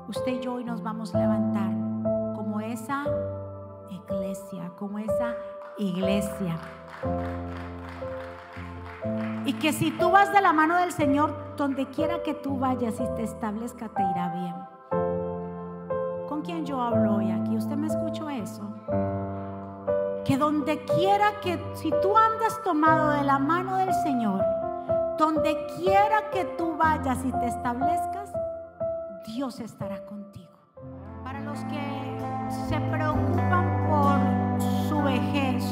Usted 0.08 0.34
y 0.34 0.40
yo 0.40 0.54
hoy 0.54 0.64
nos 0.64 0.84
vamos 0.84 1.14
a 1.16 1.20
levantar 1.20 1.72
como 2.36 2.62
esa 2.62 3.06
iglesia, 3.90 4.72
como 4.78 5.00
esa 5.00 5.34
iglesia. 5.78 6.58
Y 9.45 9.53
que 9.53 9.74
si 9.74 9.91
tú 9.91 10.12
vas 10.12 10.32
de 10.34 10.41
la 10.41 10.53
mano 10.53 10.78
del 10.78 10.91
Señor, 10.91 11.56
donde 11.56 11.88
quiera 11.88 12.24
que 12.24 12.34
tú 12.34 12.58
vayas 12.58 12.95
y 12.99 13.16
te 13.16 13.24
establezca, 13.24 13.89
te 13.89 14.01
irá 14.01 14.30
bien. 14.30 14.56
¿Con 16.28 16.41
quién 16.41 16.66
yo 16.66 16.82
hablo 16.82 17.16
hoy 17.16 17.32
aquí? 17.32 17.56
¿Usted 17.56 17.76
me 17.76 17.88
escuchó 17.88 18.30
eso? 18.30 18.64
Que 20.26 20.38
donde 20.38 20.84
quiera 20.86 21.39
que, 21.41 21.64
si 21.76 21.91
tú 22.01 22.18
andas 22.18 22.62
tomado 22.64 23.12
de 23.12 23.24
la 23.24 23.38
mano 23.38 23.78
del 23.78 23.93
Señor, 23.93 24.43
donde 25.18 25.56
quiera 25.78 26.30
que 26.32 26.45
tú 26.58 26.76
vayas 26.76 27.24
y 27.24 27.32
te 27.32 27.45
establezcas, 27.45 28.34
Dios 29.28 29.60
estará 29.60 30.03
contigo. 30.06 30.51
Para 31.24 31.41
los 31.41 31.60
que 31.66 32.18
se 32.68 32.80
preocupan 32.80 33.88
por 33.88 34.62
su 34.89 35.01
vejez, 35.01 35.64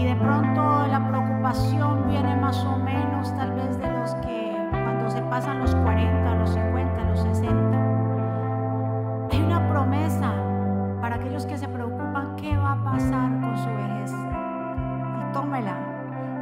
y 0.00 0.04
de 0.04 0.16
pronto 0.16 0.86
la 0.86 1.06
preocupación 1.06 2.08
viene 2.08 2.34
más 2.36 2.64
o 2.64 2.78
menos 2.78 3.34
tal 3.36 3.52
vez 3.52 3.78
de 3.78 3.90
los 3.90 4.14
que 4.16 4.50
cuando 4.70 5.10
se 5.10 5.20
pasan 5.22 5.58
los 5.58 5.74
40, 5.74 6.34
los 6.36 6.50
50, 6.54 7.04
los 7.04 7.20
60. 7.20 7.54
Hay 9.30 9.42
una 9.42 9.68
promesa 9.68 10.32
para 11.02 11.16
aquellos 11.16 11.44
que 11.44 11.58
se 11.58 11.68
preocupan 11.68 12.34
qué 12.36 12.56
va 12.56 12.72
a 12.72 12.82
pasar 12.82 13.40
con 13.40 13.58
su 13.58 13.68
vejez. 13.68 14.10
Y 14.10 15.32
tómela. 15.34 15.76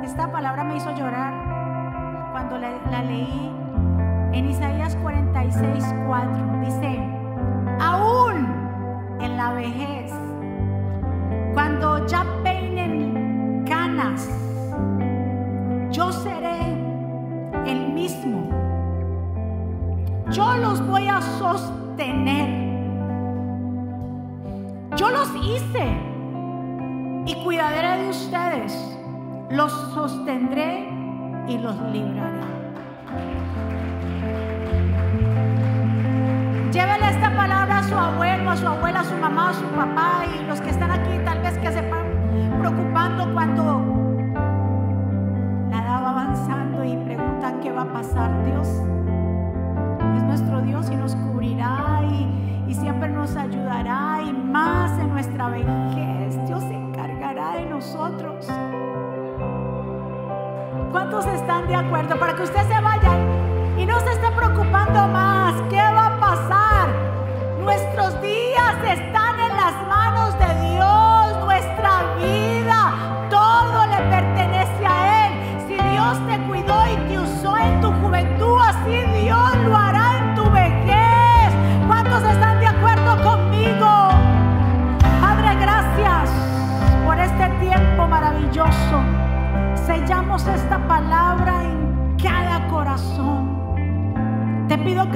Esta 0.05 0.31
palabra 0.31 0.63
me 0.63 0.77
hizo 0.77 0.95
llorar 0.95 1.35
cuando 2.31 2.59
la, 2.59 3.03
leí 3.03 3.53
en 4.35 4.51
Isaías 4.51 4.95
46, 5.03 5.95
4. 6.07 6.61
Dice, 6.61 7.01
aún 7.81 8.47
en 9.21 9.37
la 9.37 9.53
vejez, 9.55 10.13
yo 20.39 20.57
los 20.57 20.87
voy 20.87 21.09
a 21.09 21.21
sostener. 21.21 22.49
Yo 24.97 25.11
los 25.11 25.29
hice 25.35 25.85
y 27.27 27.35
cuidaré 27.43 28.05
de 28.05 28.11
ustedes. 28.11 28.99
Los 29.51 29.73
sostendré 29.95 30.89
y 31.49 31.59
los 31.59 31.77
libraré. 31.91 32.39
Llévele 36.71 37.09
esta 37.09 37.35
palabra 37.35 37.79
a 37.79 37.83
su 37.83 37.97
abuelo, 37.97 38.51
a 38.51 38.57
su 38.57 38.69
abuela, 38.69 39.01
a 39.01 39.05
su 39.05 39.17
mamá, 39.17 39.51
a 39.51 39.55
su 39.55 39.65
papá 39.65 40.25
y 40.25 40.47
los 40.47 40.61
que 40.61 40.71
están 40.71 40.93
aquí 40.93 41.19
tal 41.25 41.41
vez 41.41 41.59
que 41.59 41.73
se 41.73 41.81
van 41.91 42.07
preocupando 42.61 43.33
cuando 43.35 43.83
nada 45.69 46.01
va 46.01 46.11
avanzando 46.11 46.85
y 46.85 46.97
preguntan 46.99 47.59
qué 47.61 47.73
va 47.73 47.83
a 47.83 47.93
pasar 47.93 48.31
Dios. 48.45 48.69
De 61.69 61.77
acuerdo? 61.77 62.19
Para 62.19 62.35
que 62.35 62.43
usted 62.43 62.63
se 62.63 62.81
vaya 62.81 63.18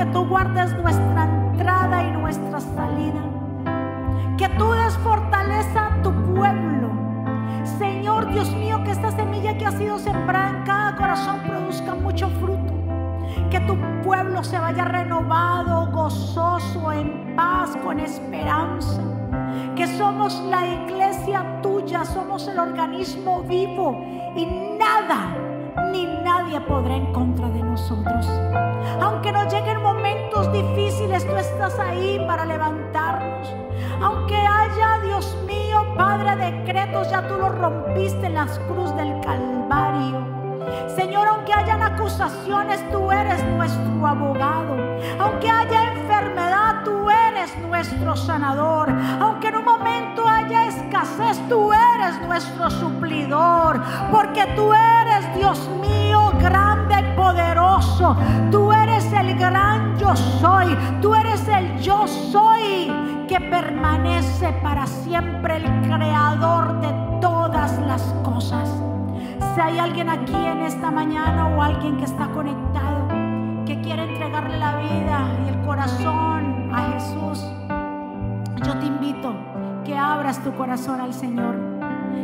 que 0.03 0.11
tú 0.11 0.26
guardes 0.26 0.72
nuestra 0.78 1.24
entrada 1.24 2.03
y 2.03 2.11
nuestra 2.11 2.59
salida. 2.59 3.22
Que 4.36 4.48
tú 4.59 4.72
des 4.72 4.96
fortaleza 4.98 5.86
a 5.86 6.03
tu 6.03 6.11
pueblo. 6.34 6.90
Señor 7.78 8.28
Dios 8.32 8.50
mío, 8.50 8.82
que 8.82 8.90
esta 8.90 9.12
semilla 9.12 9.57
que 9.57 9.64
ha 9.64 9.70
sido 9.70 10.00
sembrada 10.00 10.59
en 10.59 10.64
cada 10.64 10.96
corazón 10.96 11.40
produzca 11.46 11.94
mucho 11.94 12.28
fruto. 12.40 12.72
Que 13.48 13.61
tu 13.61 13.76
pueblo 14.03 14.42
se 14.42 14.59
vaya 14.59 14.84
renovado, 14.86 15.86
gozoso, 15.92 16.90
en 16.90 17.36
paz, 17.36 17.76
con 17.84 18.00
esperanza. 18.00 19.03
Que 19.76 19.86
somos 19.86 20.40
la 20.50 20.66
iglesia 20.66 21.61
tuya, 21.62 22.05
somos 22.05 22.48
el 22.48 22.59
organismo 22.59 23.42
vivo 23.42 24.05
y 24.34 24.46
nada 24.80 25.28
ni 25.92 26.07
nadie 26.43 26.61
podrá 26.62 26.97
en 26.97 27.12
contra 27.12 27.49
de 27.49 27.62
nosotros. 27.62 28.26
Aunque 29.01 29.32
nos 29.32 29.53
lleguen 29.53 29.80
momentos 29.80 30.53
difíciles, 30.53 31.26
tú 31.26 31.36
estás 31.36 31.78
ahí 31.78 32.18
para 32.26 32.45
levantarnos. 32.45 33.49
Aunque 34.01 34.36
haya, 34.36 35.01
Dios 35.05 35.36
mío, 35.47 35.84
Padre, 35.97 36.51
decretos, 36.51 37.11
ya 37.11 37.26
tú 37.28 37.36
los 37.36 37.57
rompiste 37.59 38.26
en 38.26 38.34
las 38.34 38.59
cruz 38.61 38.95
del 38.97 39.20
Calvario. 39.20 40.43
Señor, 40.97 41.28
aunque 41.28 41.53
hayan 41.53 41.82
acusaciones, 41.82 42.80
tú 42.90 43.11
eres 43.11 43.43
nuestro 43.45 44.07
abogado. 44.07 44.76
Aunque 45.18 45.49
haya 45.49 45.93
enfermedad, 45.93 46.84
tú 46.84 47.09
eres 47.11 47.57
nuestro 47.59 48.16
sanador. 48.16 48.90
Aunque 49.20 49.49
en 49.49 49.57
un 49.57 49.64
momento 49.64 50.26
haya 50.26 50.68
escasez, 50.68 51.40
tú 51.49 51.72
eres 51.72 52.20
nuestro 52.26 52.70
suplidor. 52.70 53.80
Porque 54.11 54.47
tú 54.55 54.72
eres, 54.72 55.01
Dios 55.34 55.68
mío, 55.80 56.32
grande 56.40 56.94
y 57.00 57.16
poderoso. 57.16 58.16
Tú 58.50 58.72
eres 58.72 59.12
el 59.12 59.36
gran 59.38 59.96
yo 59.98 60.14
soy. 60.16 60.76
Tú 61.00 61.14
eres 61.14 61.46
el 61.48 61.78
yo 61.80 62.06
soy 62.06 62.92
que 63.28 63.40
permanece 63.40 64.52
para 64.62 64.86
siempre, 64.86 65.56
el 65.56 65.82
creador 65.82 66.80
de 66.80 67.20
todas 67.20 67.78
las 67.80 68.02
cosas. 68.24 68.68
Si 69.54 69.60
hay 69.60 69.78
alguien 69.78 70.08
aquí 70.08 70.34
en 70.34 70.62
esta 70.62 70.90
mañana 70.90 71.46
o 71.48 71.62
alguien 71.62 71.96
que 71.96 72.04
está 72.04 72.28
conectado, 72.28 73.08
que 73.66 73.80
quiere 73.80 74.04
entregarle 74.04 74.58
la 74.58 74.76
vida 74.76 75.28
y 75.44 75.48
el 75.50 75.60
corazón 75.66 76.70
a 76.74 76.92
Jesús, 76.92 77.44
yo 78.66 78.78
te 78.78 78.86
invito 78.86 79.34
que 79.84 79.96
abras 79.96 80.42
tu 80.42 80.52
corazón 80.54 81.00
al 81.00 81.12
Señor 81.12 81.71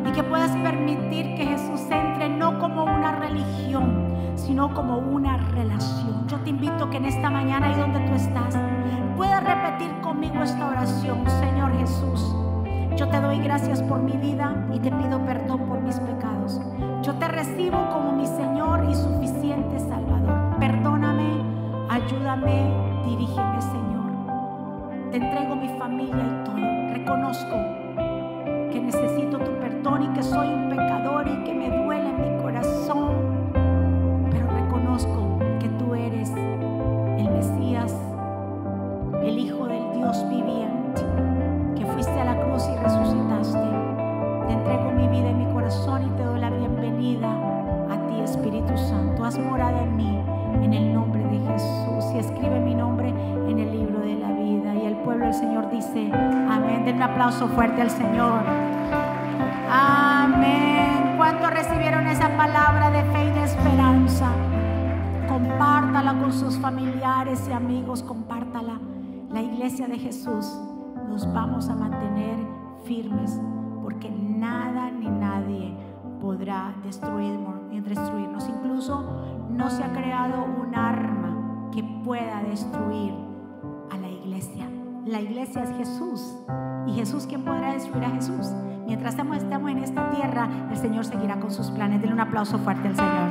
y 0.06 0.12
que 0.12 0.22
puedas 0.22 0.50
permitir 0.56 1.34
que 1.34 1.46
Jesús 1.46 1.80
entre 1.90 2.28
no 2.28 2.58
como 2.58 2.84
una 2.84 3.12
religión, 3.12 4.08
sino 4.34 4.72
como 4.74 4.98
una 4.98 5.36
relación. 5.36 6.26
Yo 6.28 6.38
te 6.38 6.50
invito 6.50 6.88
que 6.90 6.98
en 6.98 7.06
esta 7.06 7.30
mañana, 7.30 7.68
ahí 7.68 7.80
donde 7.80 8.00
tú 8.00 8.14
estás, 8.14 8.56
puedas 9.16 9.42
repetir 9.42 9.90
conmigo 10.00 10.42
esta 10.42 10.68
oración, 10.68 11.28
Señor 11.28 11.76
Jesús. 11.78 12.34
Yo 12.96 13.08
te 13.08 13.20
doy 13.20 13.38
gracias 13.38 13.82
por 13.82 14.00
mi 14.00 14.16
vida 14.16 14.66
y 14.72 14.80
te 14.80 14.90
pido 14.90 15.24
perdón 15.24 15.66
por 15.66 15.80
mis 15.80 16.00
pecados. 16.00 16.60
Yo 17.02 17.14
te 17.14 17.28
recibo 17.28 17.78
como 17.90 18.12
mi 18.12 18.26
Señor 18.26 18.86
y 18.90 18.94
suficiente 18.94 19.78
Salvador. 19.78 20.58
Perdóname, 20.58 21.42
ayúdame, 21.88 22.74
dirígeme, 23.04 23.62
Señor. 23.62 23.88
Te 25.12 25.18
entrego 25.18 25.54
mi 25.54 25.68
familia 25.78 26.16
y 26.16 26.44
todo. 26.44 26.56
Reconozco 26.92 27.56
que 28.72 28.80
necesito 28.80 29.38
tu 29.38 29.57
y 29.78 30.08
que 30.08 30.22
soy 30.22 30.48
un 30.48 30.70
pecador 30.70 31.26
y 31.28 31.44
que 31.44 31.54
me 31.54 31.70
duele 31.70 32.10
en 32.10 32.20
mi 32.20 32.42
corazón. 32.42 33.12
Pero 34.30 34.46
reconozco 34.50 35.38
que 35.60 35.68
tú 35.68 35.94
eres 35.94 36.30
el 37.16 37.30
Mesías, 37.30 37.94
el 39.22 39.38
Hijo 39.38 39.66
del 39.66 39.92
Dios 39.94 40.28
viviente, 40.28 41.02
que 41.76 41.86
fuiste 41.86 42.20
a 42.20 42.24
la 42.24 42.40
cruz 42.40 42.68
y 42.68 42.76
resucitaste. 42.76 43.68
Te 44.48 44.52
entrego 44.52 44.90
mi 44.90 45.06
vida 45.08 45.30
y 45.30 45.34
mi 45.34 45.52
corazón 45.52 46.06
y 46.06 46.10
te 46.16 46.24
doy 46.24 46.40
la 46.40 46.50
bienvenida 46.50 47.30
a 47.88 48.06
ti, 48.08 48.20
Espíritu 48.20 48.76
Santo. 48.76 49.24
Haz 49.24 49.38
morada 49.38 49.80
en 49.80 49.96
mí, 49.96 50.18
en 50.60 50.74
el 50.74 50.92
nombre 50.92 51.22
de 51.22 51.38
Jesús. 51.52 52.04
Y 52.14 52.18
escribe 52.18 52.60
mi 52.60 52.74
nombre 52.74 53.08
en 53.08 53.58
el 53.58 53.70
libro 53.70 54.00
de 54.00 54.16
la 54.16 54.32
vida. 54.32 54.74
Y 54.74 54.86
el 54.86 54.96
pueblo 54.96 55.26
del 55.26 55.34
Señor 55.34 55.70
dice, 55.70 56.10
amén. 56.12 56.84
Den 56.84 56.96
un 56.96 57.02
aplauso 57.02 57.46
fuerte 57.48 57.80
al 57.80 57.90
Señor. 57.90 58.42
Amén. 59.70 61.14
¿Cuántos 61.18 61.50
recibieron 61.50 62.06
esa 62.06 62.34
palabra 62.36 62.90
de 62.90 63.02
fe 63.12 63.26
y 63.26 63.30
de 63.32 63.44
esperanza? 63.44 64.30
Compártala 65.28 66.18
con 66.18 66.32
sus 66.32 66.56
familiares 66.58 67.46
y 67.50 67.52
amigos, 67.52 68.02
compártala. 68.02 68.80
La 69.30 69.42
iglesia 69.42 69.86
de 69.86 69.98
Jesús 69.98 70.58
nos 71.08 71.30
vamos 71.34 71.68
a 71.68 71.74
mantener 71.74 72.36
firmes 72.84 73.38
porque 73.82 74.10
nada 74.10 74.90
ni 74.90 75.10
nadie 75.10 75.76
podrá 76.20 76.74
destruirnos, 76.82 77.58
destruirnos. 77.84 78.48
Incluso 78.48 79.22
no 79.50 79.68
se 79.68 79.84
ha 79.84 79.92
creado 79.92 80.44
un 80.44 80.74
arma 80.74 81.70
que 81.72 81.82
pueda 82.04 82.42
destruir 82.42 83.12
a 83.90 83.98
la 83.98 84.08
iglesia. 84.08 84.66
La 85.04 85.20
iglesia 85.20 85.62
es 85.64 85.70
Jesús. 85.76 86.36
¿Y 86.86 86.94
Jesús 86.94 87.26
quién 87.26 87.44
podrá 87.44 87.74
destruir 87.74 88.04
a 88.04 88.10
Jesús? 88.10 88.52
Mientras 88.88 89.12
estamos, 89.12 89.36
en 89.70 89.78
esta 89.84 90.10
tierra, 90.12 90.48
el 90.70 90.76
Señor 90.78 91.04
seguirá 91.04 91.38
con 91.38 91.50
sus 91.50 91.70
planes. 91.70 92.00
Denle 92.00 92.14
un 92.14 92.20
aplauso 92.20 92.58
fuerte 92.58 92.88
al 92.88 92.96
Señor. 92.96 93.28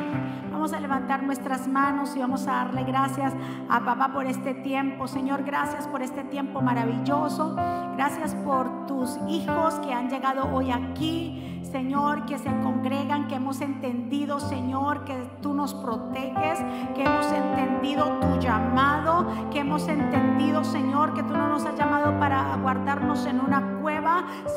Vamos 0.51 0.72
a 0.72 0.80
levantar 0.80 1.24
nuestras 1.24 1.68
manos 1.68 2.16
y 2.16 2.20
vamos 2.20 2.47
a 2.47 2.51
darle 2.51 2.84
gracias 2.84 3.34
a 3.68 3.80
papá 3.80 4.14
por 4.14 4.28
este 4.28 4.53
tiempo. 4.53 5.08
Señor, 5.08 5.43
gracias 5.43 5.88
por 5.88 6.03
este 6.03 6.24
tiempo 6.26 6.62
maravilloso. 6.62 7.55
Gracias 7.95 8.36
por 8.36 8.86
tus 8.86 9.18
hijos 9.28 9.74
que 9.80 9.91
han 9.91 10.12
llegado 10.12 10.47
hoy 10.53 10.70
aquí. 10.70 11.60
Señor, 11.64 12.26
que 12.26 12.38
se 12.38 12.49
congregan, 12.62 13.28
que 13.28 13.36
hemos 13.36 13.60
entendido, 13.60 14.39
Señor, 14.39 15.05
que 15.05 15.16
tú 15.41 15.55
nos 15.55 15.74
proteges, 15.74 16.60
que 16.95 17.03
hemos 17.03 17.32
entendido 17.32 18.20
tu 18.20 18.39
llamado, 18.39 19.28
que 19.51 19.62
hemos 19.62 19.88
entendido, 19.88 20.64
Señor, 20.64 21.16
que 21.16 21.24
tú 21.24 21.34
no 21.34 21.49
nos 21.49 21.66
has 21.66 21.76
llamado 21.76 22.18
para 22.20 22.55
guardarnos 22.58 23.26
en 23.26 23.41
una 23.41 23.76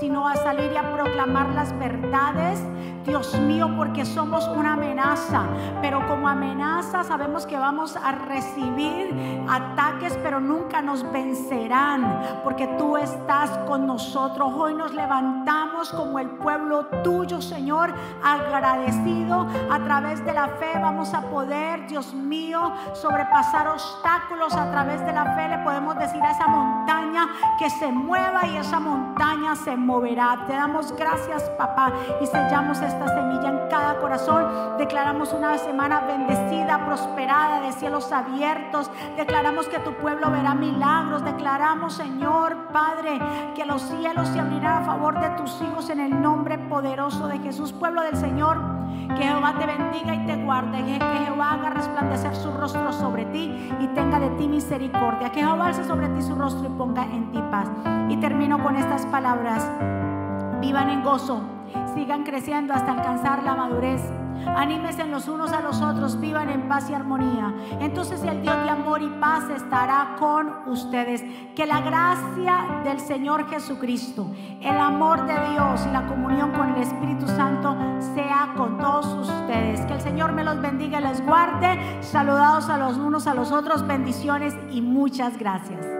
sino 0.00 0.26
a 0.26 0.34
salir 0.34 0.72
y 0.72 0.76
a 0.76 0.92
proclamar 0.92 1.50
las 1.50 1.76
verdades. 1.78 2.60
Dios 3.06 3.34
mío, 3.40 3.70
porque 3.76 4.04
somos 4.04 4.46
una 4.48 4.74
amenaza, 4.74 5.44
pero 5.80 6.06
como 6.06 6.28
amenaza 6.28 7.02
sabemos 7.02 7.46
que 7.46 7.56
vamos 7.56 7.96
a 7.96 8.12
recibir 8.12 9.42
ataques, 9.48 10.18
pero 10.22 10.38
nunca 10.38 10.82
nos 10.82 11.10
vencerán, 11.10 12.40
porque 12.44 12.66
tú 12.78 12.96
estás 12.98 13.50
con 13.66 13.86
nosotros. 13.86 14.52
Hoy 14.54 14.74
nos 14.74 14.92
levantamos 14.92 15.90
como 15.90 16.18
el 16.18 16.28
pueblo 16.28 16.86
tuyo, 17.02 17.40
Señor, 17.40 17.94
agradecido. 18.22 19.46
A 19.70 19.78
través 19.78 20.24
de 20.24 20.34
la 20.34 20.48
fe 20.48 20.78
vamos 20.80 21.14
a 21.14 21.22
poder, 21.22 21.86
Dios 21.86 22.12
mío, 22.12 22.72
sobrepasar 22.92 23.66
obstáculos. 23.68 24.54
A 24.54 24.70
través 24.70 25.04
de 25.06 25.12
la 25.12 25.24
fe 25.34 25.48
le 25.48 25.58
podemos 25.58 25.96
decir 25.98 26.22
a 26.22 26.32
esa 26.32 26.46
montaña 26.46 27.28
que 27.58 27.70
se 27.70 27.90
mueva 27.90 28.46
y 28.46 28.58
esa 28.58 28.78
montaña 28.78 29.19
se 29.54 29.76
moverá. 29.76 30.44
Te 30.46 30.54
damos 30.54 30.92
gracias, 30.96 31.42
papá, 31.50 31.92
y 32.22 32.26
sellamos 32.26 32.80
esta 32.80 33.06
semilla 33.08 33.50
en 33.50 33.68
cada 33.68 33.98
corazón. 33.98 34.78
Declaramos 34.78 35.32
una 35.34 35.58
semana 35.58 36.00
bendecida, 36.00 36.86
prosperada, 36.86 37.60
de 37.60 37.72
cielos 37.72 38.12
abiertos. 38.12 38.90
Declaramos 39.18 39.68
que 39.68 39.78
tu 39.80 39.92
pueblo 39.94 40.30
verá 40.30 40.54
milagros. 40.54 41.22
Declaramos, 41.22 41.94
Señor, 41.94 42.68
Padre, 42.72 43.20
que 43.54 43.66
los 43.66 43.82
cielos 43.82 44.28
se 44.28 44.40
abrirán 44.40 44.82
a 44.82 44.86
favor 44.86 45.20
de 45.20 45.28
tus 45.30 45.60
hijos 45.60 45.90
en 45.90 46.00
el 46.00 46.22
nombre 46.22 46.56
poderoso 46.56 47.28
de 47.28 47.38
Jesús. 47.40 47.72
Pueblo 47.72 48.02
del 48.02 48.16
Señor, 48.16 48.56
que 49.16 49.22
Jehová 49.22 49.54
te 49.58 49.66
bendiga 49.66 50.14
y 50.14 50.26
te 50.26 50.36
guarde. 50.36 50.82
Que 50.84 51.24
Jehová 51.24 51.52
haga 51.52 51.70
resplandecer 51.70 52.34
su 52.34 52.50
rostro 52.52 52.92
sobre 52.92 53.24
ti 53.26 53.70
y 53.80 53.86
tenga 53.88 54.20
de 54.20 54.30
ti 54.30 54.48
misericordia. 54.48 55.30
Que 55.30 55.40
Jehová 55.40 55.66
alce 55.68 55.84
sobre 55.84 56.08
ti 56.08 56.22
su 56.22 56.34
rostro 56.34 56.68
y 56.68 56.72
ponga 56.76 57.04
en 57.04 57.30
ti 57.32 57.42
paz. 57.50 57.68
Y 58.08 58.16
termino 58.16 58.62
con 58.62 58.76
estas 58.76 59.06
palabras. 59.06 59.68
Vivan 60.60 60.90
en 60.90 61.02
gozo, 61.02 61.40
sigan 61.94 62.24
creciendo 62.24 62.74
hasta 62.74 62.92
alcanzar 62.92 63.42
la 63.42 63.54
madurez. 63.54 64.19
Anímense 64.56 65.04
los 65.10 65.28
unos 65.28 65.52
a 65.52 65.60
los 65.60 65.80
otros, 65.80 66.20
vivan 66.20 66.48
en 66.50 66.68
paz 66.68 66.88
y 66.90 66.94
armonía. 66.94 67.54
Entonces 67.80 68.22
el 68.22 68.42
Dios 68.42 68.62
de 68.62 68.70
amor 68.70 69.02
y 69.02 69.08
paz 69.20 69.48
estará 69.50 70.16
con 70.18 70.68
ustedes. 70.68 71.22
Que 71.54 71.66
la 71.66 71.80
gracia 71.80 72.82
del 72.84 73.00
Señor 73.00 73.48
Jesucristo, 73.48 74.30
el 74.60 74.78
amor 74.78 75.26
de 75.26 75.34
Dios 75.50 75.86
y 75.86 75.92
la 75.92 76.06
comunión 76.06 76.52
con 76.52 76.70
el 76.70 76.82
Espíritu 76.82 77.26
Santo 77.26 77.76
sea 78.14 78.52
con 78.56 78.78
todos 78.78 79.06
ustedes. 79.06 79.84
Que 79.86 79.94
el 79.94 80.00
Señor 80.00 80.32
me 80.32 80.44
los 80.44 80.60
bendiga 80.60 81.00
y 81.00 81.04
les 81.04 81.24
guarde. 81.24 81.78
Saludados 82.00 82.68
a 82.68 82.78
los 82.78 82.96
unos 82.96 83.26
a 83.26 83.34
los 83.34 83.52
otros, 83.52 83.86
bendiciones 83.86 84.54
y 84.70 84.80
muchas 84.80 85.38
gracias. 85.38 85.99